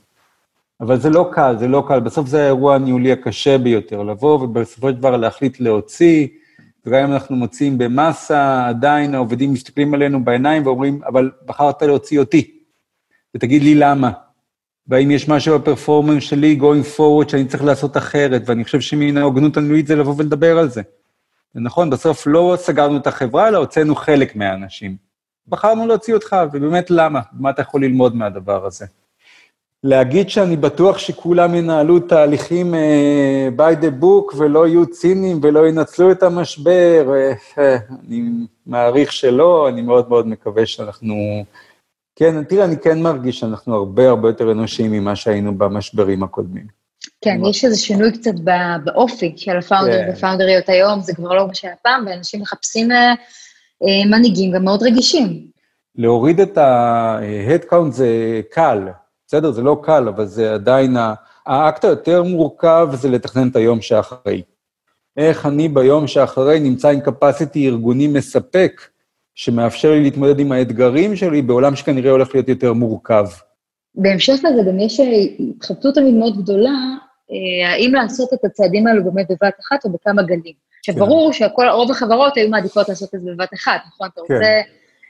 אבל 0.80 1.00
זה 1.00 1.10
לא 1.10 1.30
קל, 1.32 1.56
זה 1.58 1.68
לא 1.68 1.84
קל. 1.88 2.00
בסוף 2.00 2.28
זה 2.28 2.42
האירוע 2.42 2.74
הניהולי 2.74 3.12
הקשה 3.12 3.58
ביותר, 3.58 4.02
לבוא 4.02 4.42
ובסופו 4.42 4.88
של 4.88 4.94
דבר 4.94 5.16
להחליט 5.16 5.60
להוציא, 5.60 6.26
וגם 6.86 7.04
אם 7.04 7.12
אנחנו 7.12 7.36
מוציאים 7.36 7.78
במאסה, 7.78 8.66
עדיין 8.68 9.14
העובדים 9.14 9.52
מסתכלים 9.52 9.94
עלינו 9.94 10.24
בעיניים 10.24 10.66
ואומרים, 10.66 11.00
אבל 11.06 11.30
בחרת 11.46 11.82
להוציא 11.82 12.18
אותי, 12.18 12.50
ותגיד 13.34 13.62
לי 13.62 13.74
למה. 13.74 14.10
והאם 14.88 15.10
יש 15.10 15.28
משהו 15.28 15.58
בפרפורמנס 15.58 16.22
שלי, 16.22 16.58
going 16.60 16.98
forward, 16.98 17.28
שאני 17.28 17.44
צריך 17.44 17.64
לעשות 17.64 17.96
אחרת, 17.96 18.42
ואני 18.46 18.64
חושב 18.64 18.80
שמן 18.80 19.16
ההוגנות 19.16 19.56
הניהולית 19.56 19.86
זה 19.86 19.96
לבוא 19.96 20.14
ולדבר 20.18 20.58
על 20.58 20.68
זה. 20.68 20.82
ונכון, 21.54 21.90
בסוף 21.90 22.26
לא 22.26 22.54
סגרנו 22.58 22.96
את 22.96 23.06
החברה, 23.06 23.48
אלא 23.48 23.58
הוצאנו 23.58 23.94
חלק 23.94 24.36
מהאנשים. 24.36 25.05
בחרנו 25.48 25.86
להוציא 25.86 26.14
אותך, 26.14 26.36
ובאמת 26.52 26.90
למה? 26.90 27.20
מה 27.32 27.50
אתה 27.50 27.62
יכול 27.62 27.84
ללמוד 27.84 28.16
מהדבר 28.16 28.66
הזה? 28.66 28.86
להגיד 29.84 30.30
שאני 30.30 30.56
בטוח 30.56 30.98
שכולם 30.98 31.54
ינהלו 31.54 32.00
תהליכים 32.00 32.74
uh, 32.74 33.60
by 33.60 33.82
the 33.82 34.02
book 34.02 34.36
ולא 34.36 34.66
יהיו 34.66 34.86
ציניים 34.86 35.40
ולא 35.42 35.68
ינצלו 35.68 36.12
את 36.12 36.22
המשבר, 36.22 37.06
uh, 37.56 37.60
אני 38.06 38.22
מעריך 38.66 39.12
שלא, 39.12 39.68
אני 39.68 39.82
מאוד 39.82 40.08
מאוד 40.08 40.26
מקווה 40.26 40.66
שאנחנו... 40.66 41.14
כן, 42.18 42.44
תראה, 42.44 42.64
אני 42.64 42.76
כן 42.78 43.02
מרגיש 43.02 43.40
שאנחנו 43.40 43.74
הרבה 43.74 44.08
הרבה 44.08 44.28
יותר 44.28 44.52
אנושיים 44.52 44.92
ממה 44.92 45.16
שהיינו 45.16 45.58
במשברים 45.58 46.22
הקודמים. 46.22 46.66
כן, 47.20 47.40
יש 47.50 47.64
איזה 47.64 47.76
שינוי 47.76 48.12
קצת 48.12 48.34
באופי 48.84 49.32
של 49.36 49.56
הפאונדר 49.56 50.04
כן. 50.06 50.12
ופאונדריות 50.12 50.68
היום, 50.68 51.00
זה 51.00 51.14
כבר 51.14 51.34
לא 51.34 51.46
מה 51.46 51.54
שהיה 51.54 51.74
פעם, 51.82 52.04
ואנשים 52.06 52.40
מחפשים 52.40 52.90
uh, 52.90 52.94
uh, 52.94 53.18
מנהיגים 53.82 54.52
גם 54.52 54.64
מאוד 54.64 54.82
רגישים. 54.82 55.46
להוריד 55.96 56.40
את 56.40 56.58
ה-head 56.58 57.72
count 57.72 57.90
זה 57.90 58.40
קל. 58.50 58.88
בסדר, 59.26 59.50
זה 59.50 59.62
לא 59.62 59.80
קל, 59.82 60.08
אבל 60.08 60.24
זה 60.26 60.54
עדיין, 60.54 60.96
האקט 61.46 61.84
היותר 61.84 62.22
מורכב 62.22 62.88
זה 62.92 63.08
לתכנן 63.08 63.48
את 63.48 63.56
היום 63.56 63.80
שאחרי. 63.80 64.42
איך 65.16 65.46
אני 65.46 65.68
ביום 65.68 66.06
שאחרי 66.06 66.60
נמצא 66.60 66.88
עם 66.88 67.00
capacity 67.00 67.56
ארגוני 67.56 68.06
מספק, 68.06 68.80
שמאפשר 69.34 69.90
לי 69.90 70.02
להתמודד 70.02 70.40
עם 70.40 70.52
האתגרים 70.52 71.16
שלי 71.16 71.42
בעולם 71.42 71.76
שכנראה 71.76 72.10
הולך 72.10 72.34
להיות 72.34 72.48
יותר 72.48 72.72
מורכב. 72.72 73.26
בהמשך 73.94 74.32
לזה 74.32 74.62
גם 74.68 74.78
יש 74.78 75.00
התחבטות 75.50 75.94
תמיד 75.94 76.14
מאוד 76.14 76.42
גדולה, 76.42 76.78
אה, 77.30 77.72
האם 77.72 77.94
לעשות 77.94 78.32
את 78.34 78.44
הצעדים 78.44 78.86
האלו 78.86 79.04
באמת 79.04 79.26
בבת 79.30 79.54
אחת 79.60 79.84
או 79.84 79.92
בכמה 79.92 80.22
גלים. 80.22 80.54
עכשיו, 80.88 80.94
כן. 80.94 81.00
ברור 81.00 81.32
שרוב 81.32 81.90
החברות 81.90 82.36
היו 82.36 82.48
מעדיפות 82.48 82.88
לעשות 82.88 83.14
את 83.14 83.20
זה 83.20 83.30
בבת 83.30 83.54
אחת, 83.54 83.80
נכון? 83.88 84.08
אתה 84.12 84.20
כן. 84.28 84.34
רוצה 84.34 84.60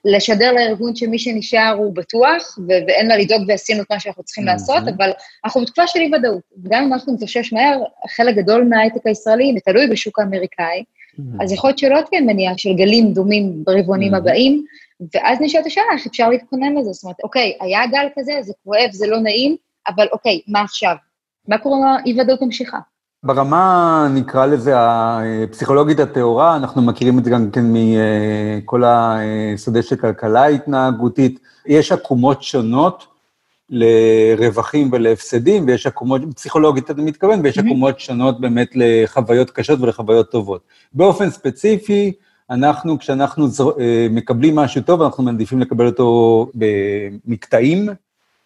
לשדר 0.05 0.53
לארגון 0.53 0.97
שמי 0.97 1.19
שנשאר 1.19 1.75
הוא 1.79 1.95
בטוח, 1.95 2.59
ו- 2.59 2.87
ואין 2.89 3.09
מה 3.09 3.17
לדאוג 3.17 3.43
ועשינו 3.49 3.83
את 3.83 3.91
מה 3.91 4.01
שאנחנו 4.01 4.23
צריכים 4.23 4.45
mm-hmm. 4.45 4.53
לעשות, 4.53 4.83
אבל 4.97 5.11
אנחנו 5.45 5.61
בתקופה 5.61 5.87
של 5.87 6.01
אי-ודאות. 6.01 6.43
גם 6.69 6.85
אם 6.85 6.93
אנחנו 6.93 7.15
נתאושש 7.15 7.53
מהר, 7.53 7.83
חלק 8.17 8.35
גדול 8.35 8.65
מההייטק 8.65 9.07
הישראלי, 9.07 9.55
ותלוי 9.57 9.87
בשוק 9.87 10.19
האמריקאי, 10.19 10.85
mm-hmm. 10.85 11.45
אז 11.45 11.53
יכול 11.53 11.69
להיות 11.69 11.79
שלא 11.79 12.01
תהיה 12.11 12.21
מניעה 12.21 12.59
של 12.59 12.75
גלים 12.75 13.13
דומים 13.13 13.65
ברבעונים 13.65 14.15
mm-hmm. 14.15 14.19
הבאים, 14.19 14.65
ואז 15.15 15.39
נשאלת 15.41 15.67
השאלה 15.67 15.87
איך 15.93 16.07
אפשר 16.07 16.29
להתכונן 16.29 16.75
לזה. 16.75 16.93
זאת 16.93 17.05
אומרת, 17.05 17.17
אוקיי, 17.25 17.57
היה 17.61 17.87
גל 17.87 18.07
כזה, 18.19 18.33
זה 18.43 18.53
כואב, 18.65 18.91
זה 18.93 19.07
לא 19.07 19.19
נעים, 19.19 19.57
אבל 19.89 20.07
אוקיי, 20.13 20.41
מה 20.49 20.61
עכשיו? 20.61 20.95
מה 21.49 21.59
קורה 21.59 21.77
אם 21.79 21.85
האי-ודאות 21.85 22.43
ממשיכה? 22.43 22.79
ברמה, 23.23 24.09
נקרא 24.15 24.47
לזה, 24.47 24.73
הפסיכולוגית 24.77 26.01
הטהורה, 26.01 26.57
אנחנו 26.57 26.83
מכירים 26.83 27.19
את 27.19 27.25
זה 27.25 27.31
גם 27.31 27.51
כן 27.51 27.65
מכל 27.69 28.83
השדה 28.87 29.83
של 29.83 29.97
כלכלה 29.97 30.47
התנהגותית. 30.47 31.41
יש 31.67 31.93
עקומות 31.93 32.43
שונות 32.43 33.07
לרווחים 33.71 34.89
ולהפסדים, 34.93 35.67
ויש 35.67 35.87
עקומות, 35.87 36.23
פסיכולוגית 36.35 36.91
אתה 36.91 37.03
מתכוון, 37.03 37.41
ויש 37.43 37.59
עקומות 37.59 38.01
שונות 38.01 38.41
באמת 38.41 38.69
לחוויות 38.75 39.51
קשות 39.51 39.81
ולחוויות 39.81 40.31
טובות. 40.31 40.61
באופן 40.93 41.31
ספציפי, 41.31 42.13
אנחנו, 42.51 42.99
כשאנחנו 42.99 43.47
מקבלים 44.11 44.57
משהו 44.57 44.83
טוב, 44.83 45.03
אנחנו 45.03 45.25
מעדיפים 45.25 45.61
לקבל 45.61 45.87
אותו 45.87 46.51
במקטעים, 46.55 47.89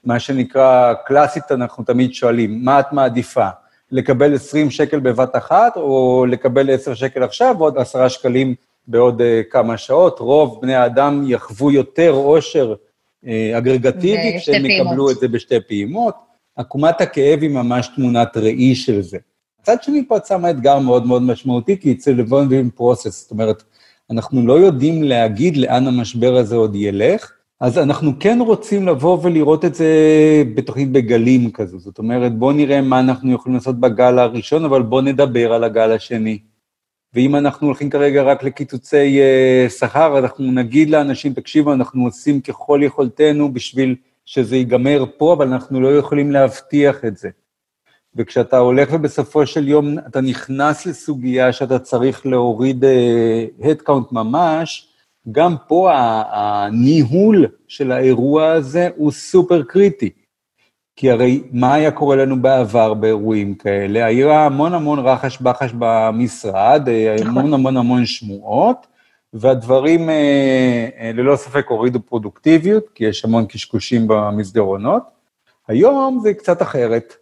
מה 0.04 0.18
שנקרא, 0.18 0.92
קלאסית, 1.06 1.52
אנחנו 1.52 1.84
תמיד 1.84 2.14
שואלים, 2.14 2.64
מה 2.64 2.80
את 2.80 2.92
מעדיפה? 2.92 3.48
לקבל 3.90 4.34
20 4.34 4.70
שקל 4.70 5.00
בבת 5.00 5.36
אחת, 5.36 5.76
או 5.76 6.26
לקבל 6.28 6.74
10 6.74 6.94
שקל 6.94 7.22
עכשיו, 7.22 7.54
ועוד 7.58 7.78
10 7.78 8.08
שקלים 8.08 8.54
בעוד 8.88 9.20
uh, 9.20 9.24
כמה 9.50 9.76
שעות. 9.76 10.18
רוב 10.18 10.58
בני 10.62 10.74
האדם 10.74 11.24
יחוו 11.26 11.70
יותר 11.70 12.10
עושר 12.10 12.74
uh, 13.24 13.28
אגרגטיבי 13.58 14.38
כשהם 14.38 14.66
יקבלו 14.66 15.10
את 15.10 15.16
זה 15.16 15.28
בשתי 15.28 15.60
פעימות. 15.68 16.14
עקומת 16.56 17.00
הכאב 17.00 17.42
היא 17.42 17.50
ממש 17.50 17.90
תמונת 17.96 18.36
ראי 18.36 18.74
של 18.74 19.02
זה. 19.02 19.18
מצד 19.60 19.82
שני, 19.82 20.08
פה 20.08 20.16
את 20.16 20.26
שמה 20.26 20.50
אתגר 20.50 20.78
מאוד 20.78 21.06
מאוד 21.06 21.22
משמעותי, 21.22 21.80
כי 21.80 21.92
אצל 21.92 22.10
לבון 22.12 22.70
פרוסס, 22.70 23.22
זאת 23.22 23.30
אומרת, 23.30 23.62
אנחנו 24.10 24.46
לא 24.46 24.52
יודעים 24.52 25.02
להגיד 25.02 25.56
לאן 25.56 25.86
המשבר 25.86 26.36
הזה 26.36 26.56
עוד 26.56 26.74
ילך, 26.74 27.32
אז 27.60 27.78
אנחנו 27.78 28.12
כן 28.20 28.38
רוצים 28.40 28.88
לבוא 28.88 29.18
ולראות 29.22 29.64
את 29.64 29.74
זה 29.74 29.94
בתוכנית 30.54 30.92
בגלים 30.92 31.50
כזו. 31.50 31.78
זאת 31.78 31.98
אומרת, 31.98 32.38
בואו 32.38 32.52
נראה 32.52 32.80
מה 32.80 33.00
אנחנו 33.00 33.32
יכולים 33.32 33.54
לעשות 33.54 33.80
בגל 33.80 34.18
הראשון, 34.18 34.64
אבל 34.64 34.82
בואו 34.82 35.00
נדבר 35.00 35.52
על 35.52 35.64
הגל 35.64 35.92
השני. 35.92 36.38
ואם 37.14 37.36
אנחנו 37.36 37.66
הולכים 37.66 37.90
כרגע 37.90 38.22
רק 38.22 38.42
לקיצוצי 38.42 39.20
uh, 39.20 39.70
שכר, 39.70 40.18
אנחנו 40.18 40.52
נגיד 40.52 40.90
לאנשים, 40.90 41.32
תקשיבו, 41.32 41.72
אנחנו 41.72 42.04
עושים 42.04 42.40
ככל 42.40 42.80
יכולתנו 42.82 43.52
בשביל 43.52 43.96
שזה 44.24 44.56
ייגמר 44.56 45.04
פה, 45.16 45.32
אבל 45.32 45.46
אנחנו 45.46 45.80
לא 45.80 45.96
יכולים 45.98 46.30
להבטיח 46.30 47.04
את 47.04 47.16
זה. 47.16 47.28
וכשאתה 48.16 48.58
הולך 48.58 48.88
ובסופו 48.92 49.46
של 49.46 49.68
יום 49.68 49.98
אתה 49.98 50.20
נכנס 50.20 50.86
לסוגיה 50.86 51.52
שאתה 51.52 51.78
צריך 51.78 52.26
להוריד 52.26 52.84
uh, 52.84 53.64
headcount 53.64 54.12
ממש, 54.12 54.89
גם 55.32 55.56
פה 55.68 55.90
הניהול 56.30 57.46
של 57.68 57.92
האירוע 57.92 58.52
הזה 58.52 58.88
הוא 58.96 59.12
סופר 59.12 59.62
קריטי. 59.62 60.10
כי 60.96 61.10
הרי 61.10 61.42
מה 61.52 61.74
היה 61.74 61.90
קורה 61.90 62.16
לנו 62.16 62.42
בעבר 62.42 62.94
באירועים 62.94 63.54
כאלה? 63.54 64.04
היה 64.04 64.46
המון 64.46 64.74
המון 64.74 64.98
רחש 64.98 65.40
בחש 65.40 65.72
במשרד, 65.78 66.88
נכון. 67.20 67.28
המון 67.28 67.54
המון 67.54 67.76
המון 67.76 68.06
שמועות, 68.06 68.86
והדברים 69.32 70.10
אה, 70.10 70.88
אה, 70.98 71.10
ללא 71.14 71.36
ספק 71.36 71.66
הורידו 71.68 72.00
פרודוקטיביות, 72.00 72.84
כי 72.94 73.04
יש 73.04 73.24
המון 73.24 73.46
קשקושים 73.46 74.08
במסדרונות. 74.08 75.02
היום 75.68 76.20
זה 76.22 76.34
קצת 76.34 76.62
אחרת. 76.62 77.14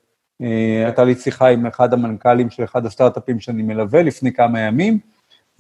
אה, 0.43 0.83
הייתה 0.85 1.05
לי 1.05 1.15
שיחה 1.15 1.49
עם 1.49 1.67
אחד 1.67 1.93
המנכ"לים 1.93 2.51
של 2.51 2.65
אחד 2.65 2.87
הסטארט-אפים 2.87 3.41
שאני 3.41 3.63
מלווה 3.63 4.03
לפני 4.03 4.33
כמה 4.33 4.61
ימים, 4.61 4.99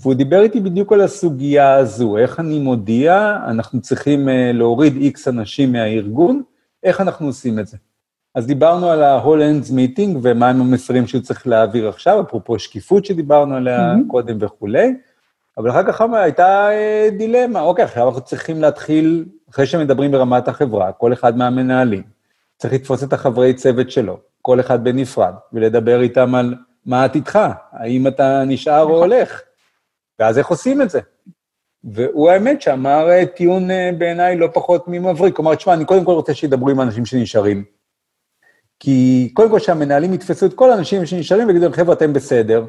והוא 0.03 0.15
דיבר 0.15 0.43
איתי 0.43 0.61
בדיוק 0.61 0.93
על 0.93 1.01
הסוגיה 1.01 1.75
הזו, 1.75 2.17
איך 2.17 2.41
אני 2.41 2.59
מודיע, 2.59 3.39
אנחנו 3.47 3.81
צריכים 3.81 4.29
אה, 4.29 4.51
להוריד 4.55 4.97
איקס 4.97 5.29
אנשים 5.29 5.73
מהארגון, 5.73 6.43
איך 6.83 7.01
אנחנו 7.01 7.27
עושים 7.27 7.59
את 7.59 7.67
זה. 7.67 7.77
אז 8.35 8.47
דיברנו 8.47 8.91
על 8.91 9.03
ה-whole 9.03 9.41
ends 9.41 9.71
meeting 9.71 10.19
ומה 10.23 10.49
הם 10.49 10.61
המסרים 10.61 11.07
שהוא 11.07 11.23
צריך 11.23 11.47
להעביר 11.47 11.89
עכשיו, 11.89 12.21
אפרופו 12.21 12.59
שקיפות 12.59 13.05
שדיברנו 13.05 13.55
עליה 13.57 13.93
mm-hmm. 13.93 14.11
קודם 14.11 14.37
וכולי, 14.41 14.95
אבל 15.59 15.71
אחר 15.71 15.93
כך 15.93 16.01
הייתה 16.13 16.71
אה, 16.71 17.09
דילמה, 17.19 17.61
אוקיי, 17.61 17.85
עכשיו 17.85 18.09
אנחנו 18.09 18.21
צריכים 18.21 18.61
להתחיל, 18.61 19.25
אחרי 19.51 19.67
שמדברים 19.67 20.11
ברמת 20.11 20.49
החברה, 20.49 20.93
כל 20.93 21.13
אחד 21.13 21.37
מהמנהלים, 21.37 22.03
צריך 22.57 22.75
לתפוס 22.75 23.05
את 23.05 23.13
החברי 23.13 23.55
צוות 23.55 23.91
שלו, 23.91 24.19
כל 24.43 24.61
אחד 24.61 24.85
בנפרד, 24.85 25.35
ולדבר 25.53 26.01
איתם 26.01 26.35
על 26.35 26.55
מה 26.87 27.05
עתידך, 27.05 27.49
האם 27.73 28.07
אתה 28.07 28.45
נשאר 28.47 28.83
או 28.83 28.89
נכון. 28.89 28.99
הולך. 28.99 29.43
ואז 30.19 30.39
איך 30.39 30.47
עושים 30.49 30.83
את 30.83 30.91
זה? 30.91 31.01
והוא 31.85 32.31
האמת 32.31 32.63
שאמר 32.63 33.11
אה, 33.11 33.27
טיעון 33.27 33.71
אה, 33.71 33.91
בעיניי 33.99 34.37
לא 34.37 34.49
פחות 34.55 34.85
ממבריק. 34.89 35.37
כלומר, 35.37 35.55
תשמע, 35.55 35.75
אני 35.75 35.85
קודם 35.85 36.05
כל 36.05 36.13
רוצה 36.13 36.35
שידברו 36.35 36.69
עם 36.71 36.81
האנשים 36.81 37.07
שנשארים. 37.07 37.65
כי 38.81 39.31
קודם 39.35 39.51
כל 39.51 39.59
שהמנהלים 39.59 40.15
יתפסו 40.15 40.47
את 40.47 40.55
כל 40.55 40.71
האנשים 40.71 41.07
שנשארים 41.07 41.47
ויגידו 41.47 41.65
להם, 41.65 41.73
חבר'ה, 41.73 41.95
אתם 41.95 42.13
בסדר. 42.13 42.65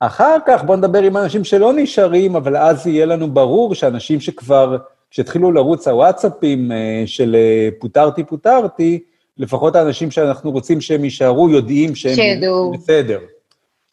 אחר 0.00 0.36
כך 0.46 0.64
בואו 0.64 0.78
נדבר 0.78 1.02
עם 1.02 1.16
אנשים 1.16 1.44
שלא 1.44 1.72
נשארים, 1.72 2.36
אבל 2.36 2.56
אז 2.56 2.86
יהיה 2.86 3.06
לנו 3.06 3.30
ברור 3.30 3.74
שאנשים 3.74 4.20
שכבר, 4.20 4.76
כשהתחילו 5.10 5.52
לרוץ 5.52 5.88
הוואטסאפים 5.88 6.72
אה, 6.72 7.02
של 7.06 7.36
פוטרתי, 7.80 8.24
פוטרתי, 8.24 9.04
לפחות 9.38 9.76
האנשים 9.76 10.10
שאנחנו 10.10 10.50
רוצים 10.50 10.80
שהם 10.80 11.04
יישארו 11.04 11.50
יודעים 11.50 11.94
שהם 11.94 12.14
שידעו. 12.14 12.72
בסדר. 12.72 13.20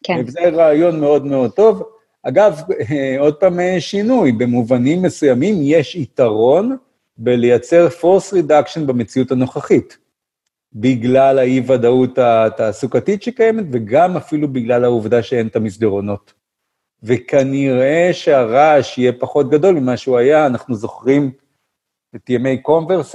כן. 0.02 0.22
וזה 0.26 0.40
רעיון 0.40 1.00
מאוד 1.00 1.26
מאוד 1.26 1.50
טוב. 1.50 1.82
אגב, 2.22 2.60
אה, 2.90 3.16
עוד 3.18 3.34
פעם 3.34 3.60
אה, 3.60 3.80
שינוי, 3.80 4.32
במובנים 4.32 5.02
מסוימים 5.02 5.54
יש 5.60 5.96
יתרון 5.96 6.76
בלייצר 7.16 7.88
force 8.00 8.34
reduction 8.34 8.80
במציאות 8.86 9.30
הנוכחית, 9.30 9.98
בגלל 10.72 11.38
האי-ודאות 11.38 12.18
התעסוקתית 12.18 13.22
שקיימת, 13.22 13.64
וגם 13.72 14.16
אפילו 14.16 14.48
בגלל 14.48 14.84
העובדה 14.84 15.22
שאין 15.22 15.46
את 15.46 15.56
המסדרונות. 15.56 16.32
וכנראה 17.02 18.10
שהרעש 18.12 18.98
יהיה 18.98 19.12
פחות 19.12 19.50
גדול 19.50 19.74
ממה 19.74 19.96
שהוא 19.96 20.18
היה, 20.18 20.46
אנחנו 20.46 20.74
זוכרים 20.74 21.30
את 22.16 22.30
ימי 22.30 22.58
קונברס 22.58 23.14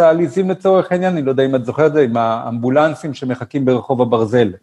לצורך 0.50 0.92
העניין, 0.92 1.14
אני 1.14 1.22
לא 1.22 1.32
יודע 1.32 1.46
אם 1.46 1.56
את 1.56 1.66
זוכרת 1.66 1.88
את 1.88 1.94
זה, 1.94 2.02
עם 2.02 2.18
האמבולנסים 2.18 3.14
שמחכים 3.14 3.66
ברחוב 3.66 4.02
הברזל, 4.02 4.54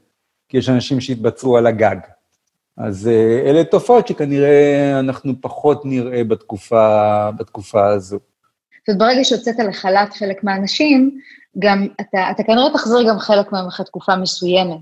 כי 0.49 0.59
יש 0.59 0.69
אנשים 0.69 1.01
שהתבצרו 1.01 1.57
על 1.57 1.67
הגג. 1.67 1.97
אז 2.79 3.09
אה, 3.09 3.51
אלה 3.51 3.65
תופעות 3.65 4.09
שכנראה 4.09 4.99
אנחנו 4.99 5.33
פחות 5.41 5.85
נראה 5.85 6.25
בתקופה, 6.25 7.31
בתקופה 7.31 7.87
הזו. 7.87 8.19
זאת 8.19 8.89
אומרת, 8.89 8.99
ברגע 8.99 9.25
שהוצאת 9.25 9.59
לחל"ת 9.69 10.13
חלק 10.13 10.45
מהאנשים, 10.45 11.19
גם 11.59 11.87
אתה, 12.01 12.31
אתה 12.31 12.43
כנראה 12.43 12.73
תחזיר 12.73 13.09
גם 13.09 13.19
חלק 13.19 13.53
מהם 13.53 13.67
אחרי 13.67 13.87
תקופה 13.87 14.17
מסוימת. 14.17 14.79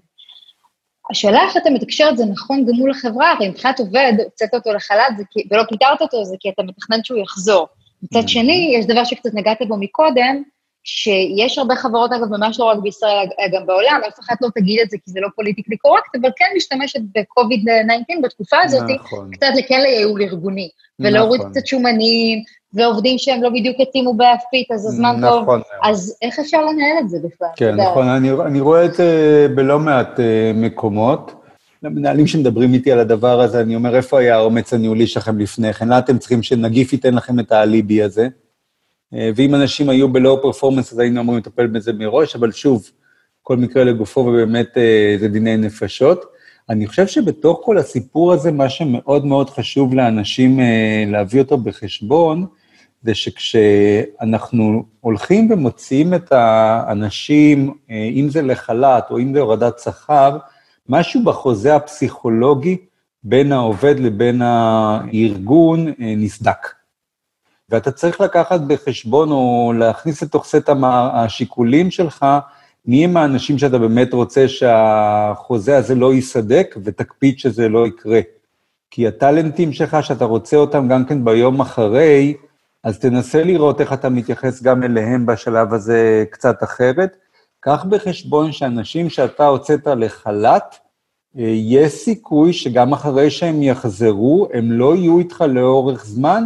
השאלה 1.10 1.42
איך 1.42 1.56
אתה 1.56 1.70
מתקשר 1.70 2.08
את 2.10 2.16
זה 2.16 2.24
נכון 2.24 2.66
גם 2.66 2.74
מול 2.74 2.90
החברה, 2.90 3.32
הרי 3.32 3.48
מבחינת 3.48 3.80
עובד, 3.80 4.12
הוצאת 4.24 4.54
אותו 4.54 4.72
לחל"ת 4.72 5.12
ולא 5.50 5.62
פיטרת 5.68 6.02
אותו, 6.02 6.24
זה 6.24 6.36
כי 6.40 6.48
אתה 6.48 6.62
מתכנן 6.62 6.98
שהוא 7.04 7.18
יחזור. 7.18 7.66
מצד 8.02 8.28
שני, 8.28 8.74
יש 8.78 8.86
דבר 8.86 9.04
שקצת 9.04 9.30
נגעת 9.34 9.58
בו 9.68 9.76
מקודם, 9.76 10.42
שיש 10.84 11.58
הרבה 11.58 11.76
חברות, 11.76 12.12
אגב, 12.12 12.28
ממש 12.30 12.60
לא 12.60 12.64
רק 12.64 12.78
בישראל, 12.78 13.26
גם 13.52 13.66
בעולם, 13.66 14.00
אף 14.08 14.20
אחד 14.20 14.34
לא 14.40 14.48
תגיד 14.54 14.80
את 14.80 14.90
זה 14.90 14.96
כי 15.04 15.10
זה 15.10 15.20
לא 15.20 15.28
פוליטיקלי 15.36 15.76
קורקט, 15.76 16.16
אבל 16.20 16.30
כן 16.36 16.44
משתמשת 16.56 17.00
ב-COVID-19 17.14 18.22
בתקופה 18.22 18.56
הזאת, 18.64 18.82
נכון. 18.94 19.30
קצת 19.32 19.46
לכן 19.56 19.80
לייעול 19.80 20.22
ארגוני, 20.22 20.68
ולהוריד 21.00 21.40
נכון. 21.40 21.52
קצת 21.52 21.66
שומנים, 21.66 22.38
ועובדים 22.74 23.18
שהם 23.18 23.42
לא 23.42 23.48
בדיוק 23.48 23.76
התאימו 23.80 24.14
באפית, 24.14 24.70
אז 24.72 24.86
הזמן 24.86 25.16
טוב. 25.20 25.42
נכון. 25.42 25.60
אז 25.82 26.18
איך 26.22 26.38
אפשר 26.38 26.60
לנהל 26.60 26.98
את 27.00 27.08
זה 27.08 27.18
בכלל? 27.24 27.48
כן, 27.56 27.68
יודע? 27.70 27.90
נכון, 27.90 28.08
אני, 28.08 28.30
אני 28.30 28.60
רואה 28.60 28.84
את 28.84 28.94
זה 28.94 29.46
בלא 29.54 29.78
מעט 29.78 30.20
אה, 30.20 30.52
מקומות. 30.54 31.32
למנהלים 31.82 32.26
שמדברים 32.26 32.74
איתי 32.74 32.92
על 32.92 32.98
הדבר 32.98 33.40
הזה, 33.40 33.60
אני 33.60 33.74
אומר, 33.74 33.96
איפה 33.96 34.20
היה 34.20 34.36
האומץ 34.36 34.72
הניהולי 34.72 35.06
שלכם 35.06 35.38
לפני 35.38 35.72
כן? 35.72 35.86
למה 35.86 35.98
אתם 35.98 36.18
צריכים 36.18 36.42
שנגיף 36.42 36.92
ייתן 36.92 37.14
לכם 37.14 37.40
את 37.40 37.52
האליבי 37.52 38.02
הזה? 38.02 38.28
אה, 39.14 39.30
ואם 39.36 39.54
אנשים 39.54 39.88
היו 39.88 40.08
בלואו 40.08 40.42
פרפורמנס, 40.42 40.92
אז 40.92 40.98
היינו 40.98 41.20
אמורים 41.20 41.40
לטפל 41.40 41.66
בזה 41.66 41.92
מראש, 41.92 42.36
אבל 42.36 42.52
שוב, 42.52 42.90
כל 43.42 43.56
מקרה 43.56 43.84
לגופו, 43.84 44.20
ובאמת 44.20 44.78
אה, 44.78 45.16
זה 45.20 45.28
דיני 45.28 45.56
נפשות. 45.56 46.24
אני 46.68 46.86
חושב 46.86 47.06
שבתוך 47.06 47.60
כל 47.64 47.78
הסיפור 47.78 48.32
הזה, 48.32 48.52
מה 48.52 48.68
שמאוד 48.68 49.26
מאוד 49.26 49.50
חשוב 49.50 49.94
לאנשים 49.94 50.60
אה, 50.60 51.04
להביא 51.06 51.40
אותו 51.40 51.58
בחשבון, 51.58 52.46
זה 53.02 53.14
שכשאנחנו 53.14 54.84
הולכים 55.00 55.50
ומוציאים 55.50 56.14
את 56.14 56.32
האנשים, 56.32 57.74
אם 57.90 58.28
זה 58.30 58.42
לחל"ת 58.42 59.04
או 59.10 59.18
אם 59.18 59.34
זה 59.34 59.40
הורדת 59.40 59.78
שכר, 59.78 60.38
משהו 60.88 61.24
בחוזה 61.24 61.76
הפסיכולוגי 61.76 62.76
בין 63.24 63.52
העובד 63.52 64.00
לבין 64.00 64.42
הארגון 64.42 65.86
נסדק. 65.98 66.81
ואתה 67.72 67.90
צריך 67.90 68.20
לקחת 68.20 68.60
בחשבון 68.60 69.30
או 69.30 69.72
להכניס 69.78 70.22
לתוך 70.22 70.44
סט 70.44 70.70
השיקולים 70.92 71.90
שלך, 71.90 72.26
מי 72.86 73.04
הם 73.04 73.16
האנשים 73.16 73.58
שאתה 73.58 73.78
באמת 73.78 74.12
רוצה 74.12 74.48
שהחוזה 74.48 75.76
הזה 75.76 75.94
לא 75.94 76.14
ייסדק, 76.14 76.76
ותקפיד 76.84 77.38
שזה 77.38 77.68
לא 77.68 77.86
יקרה. 77.86 78.20
כי 78.90 79.06
הטאלנטים 79.06 79.72
שלך, 79.72 79.96
שאתה 80.00 80.24
רוצה 80.24 80.56
אותם 80.56 80.88
גם 80.88 81.04
כן 81.04 81.24
ביום 81.24 81.60
אחרי, 81.60 82.34
אז 82.84 82.98
תנסה 82.98 83.44
לראות 83.44 83.80
איך 83.80 83.92
אתה 83.92 84.08
מתייחס 84.08 84.62
גם 84.62 84.82
אליהם 84.82 85.26
בשלב 85.26 85.74
הזה 85.74 86.24
קצת 86.30 86.62
אחרת. 86.62 87.16
קח 87.60 87.84
בחשבון 87.84 88.52
שאנשים 88.52 89.10
שאתה 89.10 89.46
הוצאת 89.46 89.86
לחל"ת, 89.86 90.76
אה, 91.38 91.44
יש 91.48 91.92
סיכוי 91.92 92.52
שגם 92.52 92.92
אחרי 92.92 93.30
שהם 93.30 93.62
יחזרו, 93.62 94.48
הם 94.52 94.72
לא 94.72 94.96
יהיו 94.96 95.18
איתך 95.18 95.44
לאורך 95.48 96.04
זמן. 96.04 96.44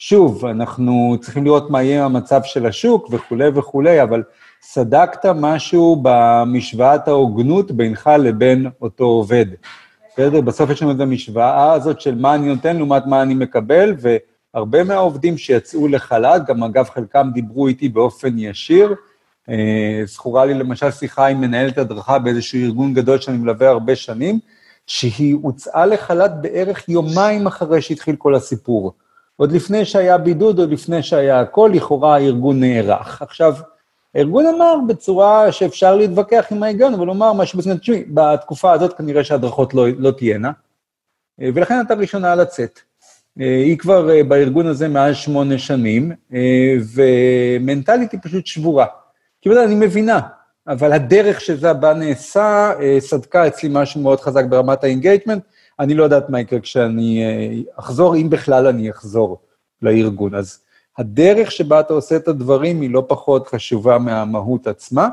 שוב, 0.00 0.46
אנחנו 0.46 1.16
צריכים 1.20 1.44
לראות 1.44 1.70
מה 1.70 1.82
יהיה 1.82 2.04
המצב 2.04 2.40
של 2.44 2.66
השוק 2.66 3.08
וכולי 3.10 3.48
וכולי, 3.54 4.02
אבל 4.02 4.22
סדקת 4.62 5.26
משהו 5.26 6.02
במשוואת 6.02 7.08
ההוגנות 7.08 7.70
בינך 7.70 8.10
לבין 8.18 8.66
אותו 8.82 9.04
עובד. 9.04 9.46
בסדר? 10.12 10.40
בסוף 10.40 10.70
יש 10.70 10.82
לנו 10.82 10.92
את 10.92 11.00
המשוואה 11.00 11.72
הזאת 11.72 12.00
של 12.00 12.14
מה 12.14 12.34
אני 12.34 12.48
נותן 12.48 12.76
לעומת 12.76 13.06
מה 13.06 13.22
אני 13.22 13.34
מקבל, 13.34 13.94
והרבה 14.54 14.84
מהעובדים 14.84 15.38
שיצאו 15.38 15.88
לחל"ת, 15.88 16.46
גם 16.46 16.62
אגב 16.62 16.84
חלקם 16.84 17.30
דיברו 17.34 17.68
איתי 17.68 17.88
באופן 17.88 18.38
ישיר, 18.38 18.94
אה, 19.48 20.00
זכורה 20.04 20.44
לי 20.44 20.54
למשל 20.54 20.90
שיחה 20.90 21.26
עם 21.26 21.40
מנהלת 21.40 21.78
הדרכה 21.78 22.18
באיזשהו 22.18 22.60
ארגון 22.60 22.94
גדול 22.94 23.20
שאני 23.20 23.36
מלווה 23.36 23.68
הרבה 23.68 23.96
שנים, 23.96 24.38
שהיא 24.86 25.36
הוצאה 25.42 25.86
לחל"ת 25.86 26.30
בערך 26.40 26.88
יומיים 26.88 27.46
אחרי 27.46 27.82
שהתחיל 27.82 28.16
כל 28.16 28.34
הסיפור. 28.34 28.92
עוד 29.38 29.52
לפני 29.52 29.84
שהיה 29.84 30.18
בידוד, 30.18 30.58
עוד 30.58 30.70
לפני 30.70 31.02
שהיה 31.02 31.40
הכל, 31.40 31.70
לכאורה 31.74 32.14
הארגון 32.14 32.60
נערך. 32.60 33.22
עכשיו, 33.22 33.54
הארגון 34.14 34.46
אמר 34.46 34.74
בצורה 34.88 35.52
שאפשר 35.52 35.96
להתווכח 35.96 36.46
עם 36.50 36.62
ההיגיון, 36.62 36.94
אבל 36.94 37.06
הוא 37.06 37.14
אמר 37.14 37.32
משהו 37.32 37.58
בסדר, 37.58 37.76
תשמעי, 37.76 38.04
בתקופה 38.14 38.72
הזאת 38.72 38.92
כנראה 38.92 39.24
שההדרכות 39.24 39.74
לא, 39.74 39.86
לא 39.98 40.10
תהיינה, 40.10 40.50
אה, 41.40 41.48
ולכן 41.54 41.80
אתה 41.80 41.94
ראשונה 41.94 42.34
לצאת. 42.34 42.80
אה, 43.40 43.46
היא 43.46 43.78
כבר 43.78 44.10
אה, 44.10 44.24
בארגון 44.24 44.66
הזה 44.66 44.88
מעל 44.88 45.14
שמונה 45.14 45.58
שנים, 45.58 46.12
ומנטלית 46.94 48.12
היא 48.12 48.20
פשוט 48.22 48.46
שבורה. 48.46 48.86
כי 49.42 49.48
בטח 49.48 49.60
אני 49.64 49.74
מבינה, 49.74 50.20
אבל 50.68 50.92
הדרך 50.92 51.40
שזה 51.40 51.72
בה 51.72 51.94
נעשה, 51.94 52.72
סדקה 52.98 53.46
אצלי 53.46 53.68
משהו 53.72 54.00
מאוד 54.00 54.20
חזק 54.20 54.44
ברמת 54.44 54.84
ה 54.84 54.89
engagement. 54.89 55.42
אני 55.80 55.94
לא 55.94 56.04
יודעת 56.04 56.30
מה 56.30 56.40
יקרה 56.40 56.60
כשאני 56.60 57.24
אה, 57.24 57.78
אחזור, 57.78 58.16
אם 58.16 58.30
בכלל 58.30 58.66
אני 58.66 58.90
אחזור 58.90 59.38
לארגון. 59.82 60.34
אז 60.34 60.60
הדרך 60.98 61.50
שבה 61.50 61.80
אתה 61.80 61.92
עושה 61.92 62.16
את 62.16 62.28
הדברים 62.28 62.80
היא 62.80 62.90
לא 62.90 63.04
פחות 63.08 63.48
חשובה 63.48 63.98
מהמהות 63.98 64.66
עצמה, 64.66 65.08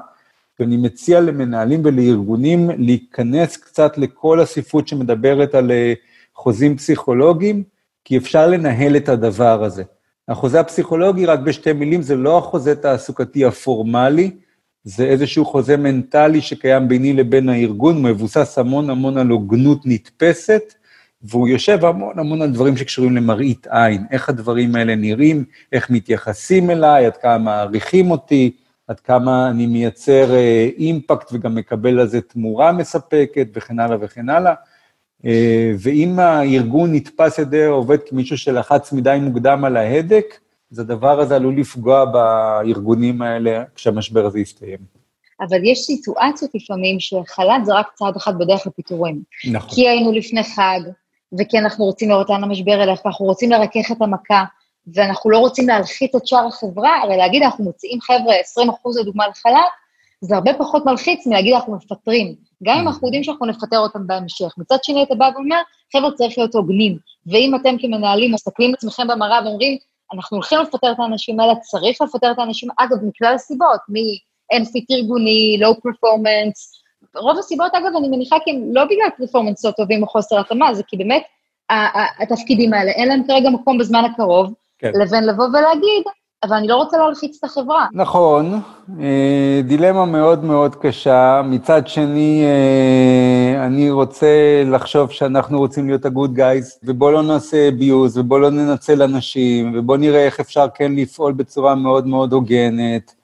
ואני 0.59 0.77
מציע 0.77 1.21
למנהלים 1.21 1.81
ולארגונים 1.85 2.69
להיכנס 2.77 3.57
קצת 3.57 3.97
לכל 3.97 4.39
הספרות 4.39 4.87
שמדברת 4.87 5.55
על 5.55 5.71
אה, 5.71 5.93
חוזים 6.35 6.77
פסיכולוגיים, 6.77 7.63
כי 8.05 8.17
אפשר 8.17 8.47
לנהל 8.47 8.97
את 8.97 9.09
הדבר 9.09 9.63
הזה. 9.63 9.83
החוזה 10.27 10.59
הפסיכולוגי, 10.59 11.25
רק 11.25 11.39
בשתי 11.39 11.73
מילים, 11.73 12.01
זה 12.01 12.15
לא 12.15 12.37
החוזה 12.37 12.75
תעסוקתי 12.75 13.45
הפורמלי, 13.45 14.31
זה 14.85 15.05
איזשהו 15.05 15.45
חוזה 15.45 15.77
מנטלי 15.77 16.41
שקיים 16.41 16.87
ביני 16.87 17.13
לבין 17.13 17.49
הארגון, 17.49 18.03
מבוסס 18.03 18.57
המון 18.57 18.89
המון 18.89 19.17
על 19.17 19.27
הוגנות 19.27 19.81
נתפסת, 19.85 20.73
והוא 21.21 21.47
יושב 21.47 21.85
המון 21.85 22.19
המון 22.19 22.41
על 22.41 22.51
דברים 22.51 22.77
שקשורים 22.77 23.15
למראית 23.15 23.67
עין, 23.69 24.03
איך 24.11 24.29
הדברים 24.29 24.75
האלה 24.75 24.95
נראים, 24.95 25.43
איך 25.71 25.89
מתייחסים 25.89 26.69
אליי, 26.69 27.05
עד 27.05 27.17
כמה 27.17 27.37
מעריכים 27.37 28.11
אותי, 28.11 28.51
עד 28.87 28.99
כמה 28.99 29.49
אני 29.49 29.67
מייצר 29.67 30.33
אה, 30.35 30.69
אימפקט 30.77 31.33
וגם 31.33 31.55
מקבל 31.55 31.99
על 31.99 32.07
זה 32.07 32.21
תמורה 32.21 32.71
מספקת 32.71 33.47
וכן 33.53 33.79
הלאה 33.79 33.97
וכן 34.01 34.29
הלאה. 34.29 34.53
אה, 35.25 35.71
ואם 35.79 36.19
הארגון 36.19 36.95
נתפס 36.95 37.39
על 37.39 37.45
ידי 37.45 37.63
העובד 37.63 37.97
כמישהו 38.09 38.37
שלחץ 38.37 38.93
מדי 38.93 39.17
מוקדם 39.21 39.65
על 39.65 39.77
ההדק, 39.77 40.25
אז 40.71 40.79
הדבר 40.79 41.19
הזה 41.19 41.35
עלול 41.35 41.59
לפגוע 41.59 42.05
בארגונים 42.05 43.21
האלה 43.21 43.63
כשהמשבר 43.75 44.25
הזה 44.25 44.39
יסתיים. 44.39 44.79
אבל 45.41 45.57
יש 45.63 45.79
סיטואציות 45.79 46.51
לפעמים 46.55 46.99
שחל"ת 46.99 47.65
זה 47.65 47.73
רק 47.73 47.91
צעד 47.93 48.15
אחד 48.15 48.37
בדרך 48.39 48.67
לפיטורים. 48.67 49.23
נכון. 49.51 49.69
כי 49.69 49.89
היינו 49.89 50.11
לפני 50.11 50.43
חג, 50.43 50.79
וכי 51.39 51.57
אנחנו 51.59 51.85
רוצים 51.85 52.09
לראות 52.09 52.29
לאן 52.29 52.43
המשבר 52.43 52.71
ילך, 52.71 53.05
ואנחנו 53.05 53.25
רוצים 53.25 53.51
לרכך 53.51 53.91
את 53.91 54.01
המכה, 54.01 54.43
ואנחנו 54.93 55.29
לא 55.29 55.37
רוצים 55.37 55.67
להלחיץ 55.67 56.15
את 56.15 56.27
שאר 56.27 56.47
החברה, 56.47 57.01
הרי 57.03 57.17
להגיד, 57.17 57.43
אנחנו 57.43 57.63
מוציאים 57.63 58.01
חבר'ה 58.01 58.35
20 58.35 58.69
אחוז 58.69 58.97
לדוגמה 58.97 59.27
לחל"ת, 59.27 59.85
זה 60.21 60.35
הרבה 60.35 60.51
פחות 60.53 60.85
מלחיץ 60.85 61.27
מלהגיד 61.27 61.53
אנחנו 61.53 61.75
מפטרים. 61.75 62.35
גם 62.63 62.77
אם 62.77 62.87
אנחנו 62.87 63.07
יודעים 63.07 63.23
שאנחנו 63.23 63.45
נפטר 63.45 63.77
אותם 63.77 64.07
בהמשך. 64.07 64.53
מצד 64.57 64.77
שני, 64.83 65.03
אתה 65.03 65.15
בא 65.15 65.29
ואומר, 65.35 65.61
חבר'ה, 65.93 66.11
צריך 66.11 66.37
להיות 66.37 66.55
הוגנים. 66.55 66.97
ואם 67.27 67.55
אתם 67.55 67.75
כמנהלים 67.79 68.31
מסתכלים 68.33 68.69
על 68.69 68.75
עצמכם 68.75 69.07
במראה 69.07 69.43
ואומרים, 69.43 69.77
אנחנו 70.13 70.37
הולכים 70.37 70.59
לפטר 70.59 70.91
את 70.91 70.99
האנשים 70.99 71.39
האלה, 71.39 71.55
צריך 71.55 72.01
לפטר 72.01 72.31
את 72.31 72.39
האנשים, 72.39 72.69
אגב, 72.77 72.97
מכלל 73.03 73.33
הסיבות, 73.33 73.79
מ-אין 73.89 74.65
fit 74.65 74.91
ארגוני, 74.91 75.57
low 75.61 75.81
performance, 75.81 76.81
רוב 77.15 77.37
הסיבות, 77.37 77.71
אגב, 77.75 77.95
אני 77.97 78.09
מניחה 78.09 78.35
כי 78.43 78.51
הם 78.51 78.75
לא 78.75 78.85
בגלל 78.85 79.09
performance 79.17 79.65
לא 79.65 79.71
טובים 79.71 80.03
או 80.03 80.07
חוסר 80.07 80.39
התאמה, 80.39 80.73
זה 80.73 80.83
כי 80.87 80.97
באמת 80.97 81.23
התפקידים 82.19 82.73
האלה, 82.73 82.91
אין 82.91 83.07
להם 83.07 83.23
כרגע 83.27 83.49
מקום 83.49 83.77
בזמן 83.77 84.05
הקרוב, 84.05 84.53
כן. 84.79 84.91
לבין 85.01 85.23
לבוא 85.23 85.45
ולהגיד, 85.45 86.03
אבל 86.43 86.55
אני 86.55 86.67
לא 86.67 86.75
רוצה 86.75 86.97
להלחיץ 86.97 87.37
את 87.39 87.43
החברה. 87.43 87.87
נכון, 87.93 88.61
אה, 88.99 89.61
דילמה 89.63 90.05
מאוד 90.05 90.43
מאוד 90.43 90.75
קשה. 90.75 91.41
מצד 91.45 91.87
שני, 91.87 92.43
אה, 92.45 93.65
אני 93.65 93.91
רוצה 93.91 94.63
לחשוב 94.65 95.11
שאנחנו 95.11 95.59
רוצים 95.59 95.87
להיות 95.87 96.05
ה-good 96.05 96.39
ובואו 96.83 97.11
לא 97.11 97.21
נעשה 97.21 97.69
abuse, 97.69 98.11
ובואו 98.15 98.39
לא 98.39 98.49
ננצל 98.49 99.01
אנשים, 99.01 99.73
ובואו 99.75 99.97
נראה 99.97 100.25
איך 100.25 100.39
אפשר 100.39 100.67
כן 100.75 100.91
לפעול 100.95 101.33
בצורה 101.33 101.75
מאוד 101.75 102.07
מאוד 102.07 102.33
הוגנת. 102.33 103.15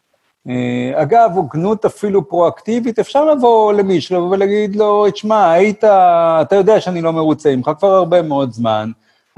אה, 0.49 0.91
אגב, 0.93 1.31
הוגנות 1.35 1.85
אפילו 1.85 2.29
פרואקטיבית, 2.29 2.99
אפשר 2.99 3.25
לבוא 3.25 3.73
למישהו 3.73 4.31
ולהגיד 4.31 4.75
לו, 4.75 5.11
תשמע, 5.11 5.51
היית, 5.51 5.83
אתה 5.83 6.55
יודע 6.55 6.81
שאני 6.81 7.01
לא 7.01 7.13
מרוצה 7.13 7.55
ממך 7.55 7.71
כבר 7.79 7.91
הרבה 7.91 8.21
מאוד 8.21 8.51
זמן, 8.51 8.91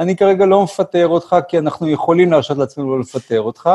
אני 0.03 0.15
כרגע 0.15 0.45
לא 0.45 0.63
מפטר 0.63 1.07
אותך, 1.07 1.35
כי 1.47 1.57
אנחנו 1.59 1.89
יכולים 1.89 2.31
להרשות 2.31 2.57
לעצמנו 2.57 2.95
לא 2.95 2.99
לפטר 2.99 3.41
אותך, 3.41 3.69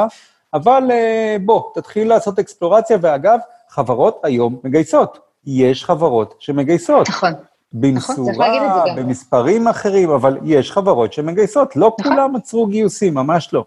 אבל 0.55 0.83
אה, 0.91 1.37
בוא, 1.45 1.63
תתחיל 1.75 2.09
לעשות 2.09 2.39
אקספלורציה, 2.39 2.99
ואגב, 3.01 3.39
חברות 3.69 4.21
היום 4.23 4.59
מגייסות. 4.65 5.19
יש 5.47 5.85
חברות 5.85 6.35
שמגייסות. 6.39 7.09
נכון. 7.09 7.33
במשורה, 7.73 8.67
נכון, 8.67 8.97
במספרים 8.97 9.69
אחרים, 9.69 10.11
אבל 10.11 10.39
יש 10.45 10.73
חברות 10.73 11.13
שמגייסות. 11.13 11.77
לא 11.77 11.97
נכון. 12.01 12.13
כולם 12.13 12.37
עצרו 12.37 12.67
גיוסים, 12.67 13.15
ממש 13.15 13.53
לא. 13.53 13.65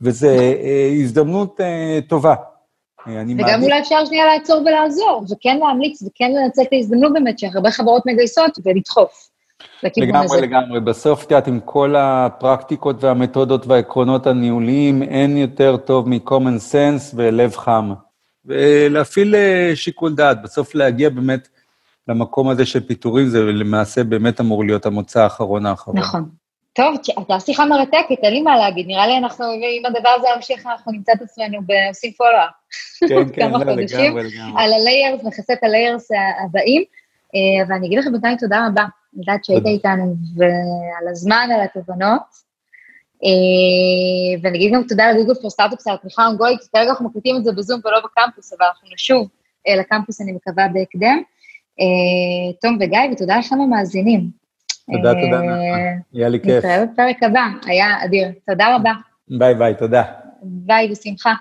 וזו 0.00 0.26
נכון. 0.26 0.38
אה, 0.38 0.90
הזדמנות 1.02 1.60
טובה. 2.08 2.34
וגם 3.06 3.36
מעדיף... 3.36 3.62
אולי 3.62 3.80
אפשר 3.80 4.04
שנייה 4.04 4.26
לעצור 4.26 4.60
ולעזור, 4.66 5.24
וכן 5.30 5.58
להמליץ 5.58 6.02
וכן 6.02 6.32
לנצל 6.32 6.62
את 6.62 6.72
ההזדמנות 6.72 7.12
באמת 7.12 7.38
שהרבה 7.38 7.70
חברות 7.70 8.06
מגייסות 8.06 8.58
ולדחוף. 8.64 9.28
לגמרי, 9.96 10.24
הזה. 10.24 10.40
לגמרי. 10.40 10.80
בסוף, 10.80 11.24
את 11.24 11.30
יודעת, 11.30 11.46
עם 11.46 11.60
כל 11.64 11.94
הפרקטיקות 11.98 13.04
והמתודות 13.04 13.66
והעקרונות 13.66 14.26
הניהוליים, 14.26 15.02
אין 15.02 15.36
יותר 15.36 15.76
טוב 15.76 16.08
מ-common 16.08 16.72
sense 16.72 17.14
ולב 17.14 17.56
חם. 17.56 17.92
ולהפעיל 18.44 19.34
אה, 19.34 19.72
שיקול 19.74 20.14
דעת, 20.14 20.42
בסוף 20.42 20.74
להגיע 20.74 21.10
באמת 21.10 21.48
למקום 22.08 22.48
הזה 22.48 22.66
של 22.66 22.80
פיטורים, 22.80 23.28
זה 23.28 23.44
למעשה 23.44 24.04
באמת 24.04 24.40
אמור 24.40 24.64
להיות 24.64 24.86
המוצא 24.86 25.22
האחרון 25.22 25.66
האחרון. 25.66 25.98
נכון. 25.98 26.28
טוב, 26.72 26.94
הייתה 27.16 27.40
שיחה 27.40 27.66
מרתקת, 27.66 28.18
אין 28.22 28.32
לי 28.32 28.42
מה 28.42 28.56
להגיד, 28.56 28.86
נראה 28.86 29.06
לי 29.06 29.18
אנחנו, 29.18 29.44
אם 29.52 29.82
הדבר 29.86 30.08
הזה 30.08 30.26
ימשיך, 30.36 30.66
אנחנו 30.66 30.92
נמצא 30.92 31.12
את 31.12 31.22
עצמנו 31.22 31.58
עושים 31.88 32.12
פולו-אפ. 32.12 32.50
כן, 33.08 33.32
כן, 33.32 33.50
לא, 33.52 33.58
לגמרי, 33.58 33.74
לגמרי. 33.74 34.62
על 34.62 34.72
הליירס, 34.72 35.24
נכסה 35.24 35.52
את 35.52 35.64
הליירס 35.64 36.08
הבאים, 36.44 36.84
אה, 37.34 37.68
ואני 37.68 37.86
אגיד 37.86 37.98
לכם 37.98 38.12
בינתיים 38.12 38.36
תודה 38.36 38.66
רבה, 38.66 38.84
אני 39.14 39.22
יודעת 39.26 39.44
שהיית 39.44 39.66
איתנו, 39.66 40.14
ועל 40.36 41.08
הזמן, 41.10 41.48
על 41.54 41.60
התובנות. 41.60 42.48
אה, 43.24 44.40
ואני 44.42 44.58
אגיד 44.58 44.72
גם 44.74 44.82
תודה 44.88 45.12
לגוגל 45.12 45.34
פור 45.34 45.50
סטארט-אפס 45.50 45.86
על 45.86 45.94
התמיכה 45.94 46.22
האונגולית, 46.22 46.60
כרגע 46.72 46.90
אנחנו 46.90 47.08
מקליטים 47.08 47.36
את 47.36 47.44
זה 47.44 47.52
בזום 47.52 47.80
ולא 47.84 48.00
בקמפוס, 48.00 48.52
אבל 48.52 48.66
אנחנו 48.66 48.88
נשוב 48.94 49.28
אה, 49.68 49.76
לקמפוס, 49.76 50.20
אני 50.20 50.32
מקווה, 50.32 50.68
בהקדם. 50.68 51.22
תום 52.60 52.78
וגיא, 52.80 52.98
ותודה 53.12 53.38
לכם 53.38 53.60
המאזינים. 53.60 54.30
תודה, 54.92 55.12
תודה, 55.14 55.40
היה 56.12 56.28
לי 56.28 56.40
כיף. 56.40 56.64
נתראה 56.64 56.86
בפרק 56.86 57.22
הבא, 57.22 57.46
היה 57.66 58.04
אדיר. 58.04 58.28
תודה 58.46 58.76
רבה. 58.76 58.92
ביי 59.28 59.54
ביי, 59.54 59.74
תודה. 59.74 60.02
ביי, 60.42 60.88
בשמחה. 60.88 61.34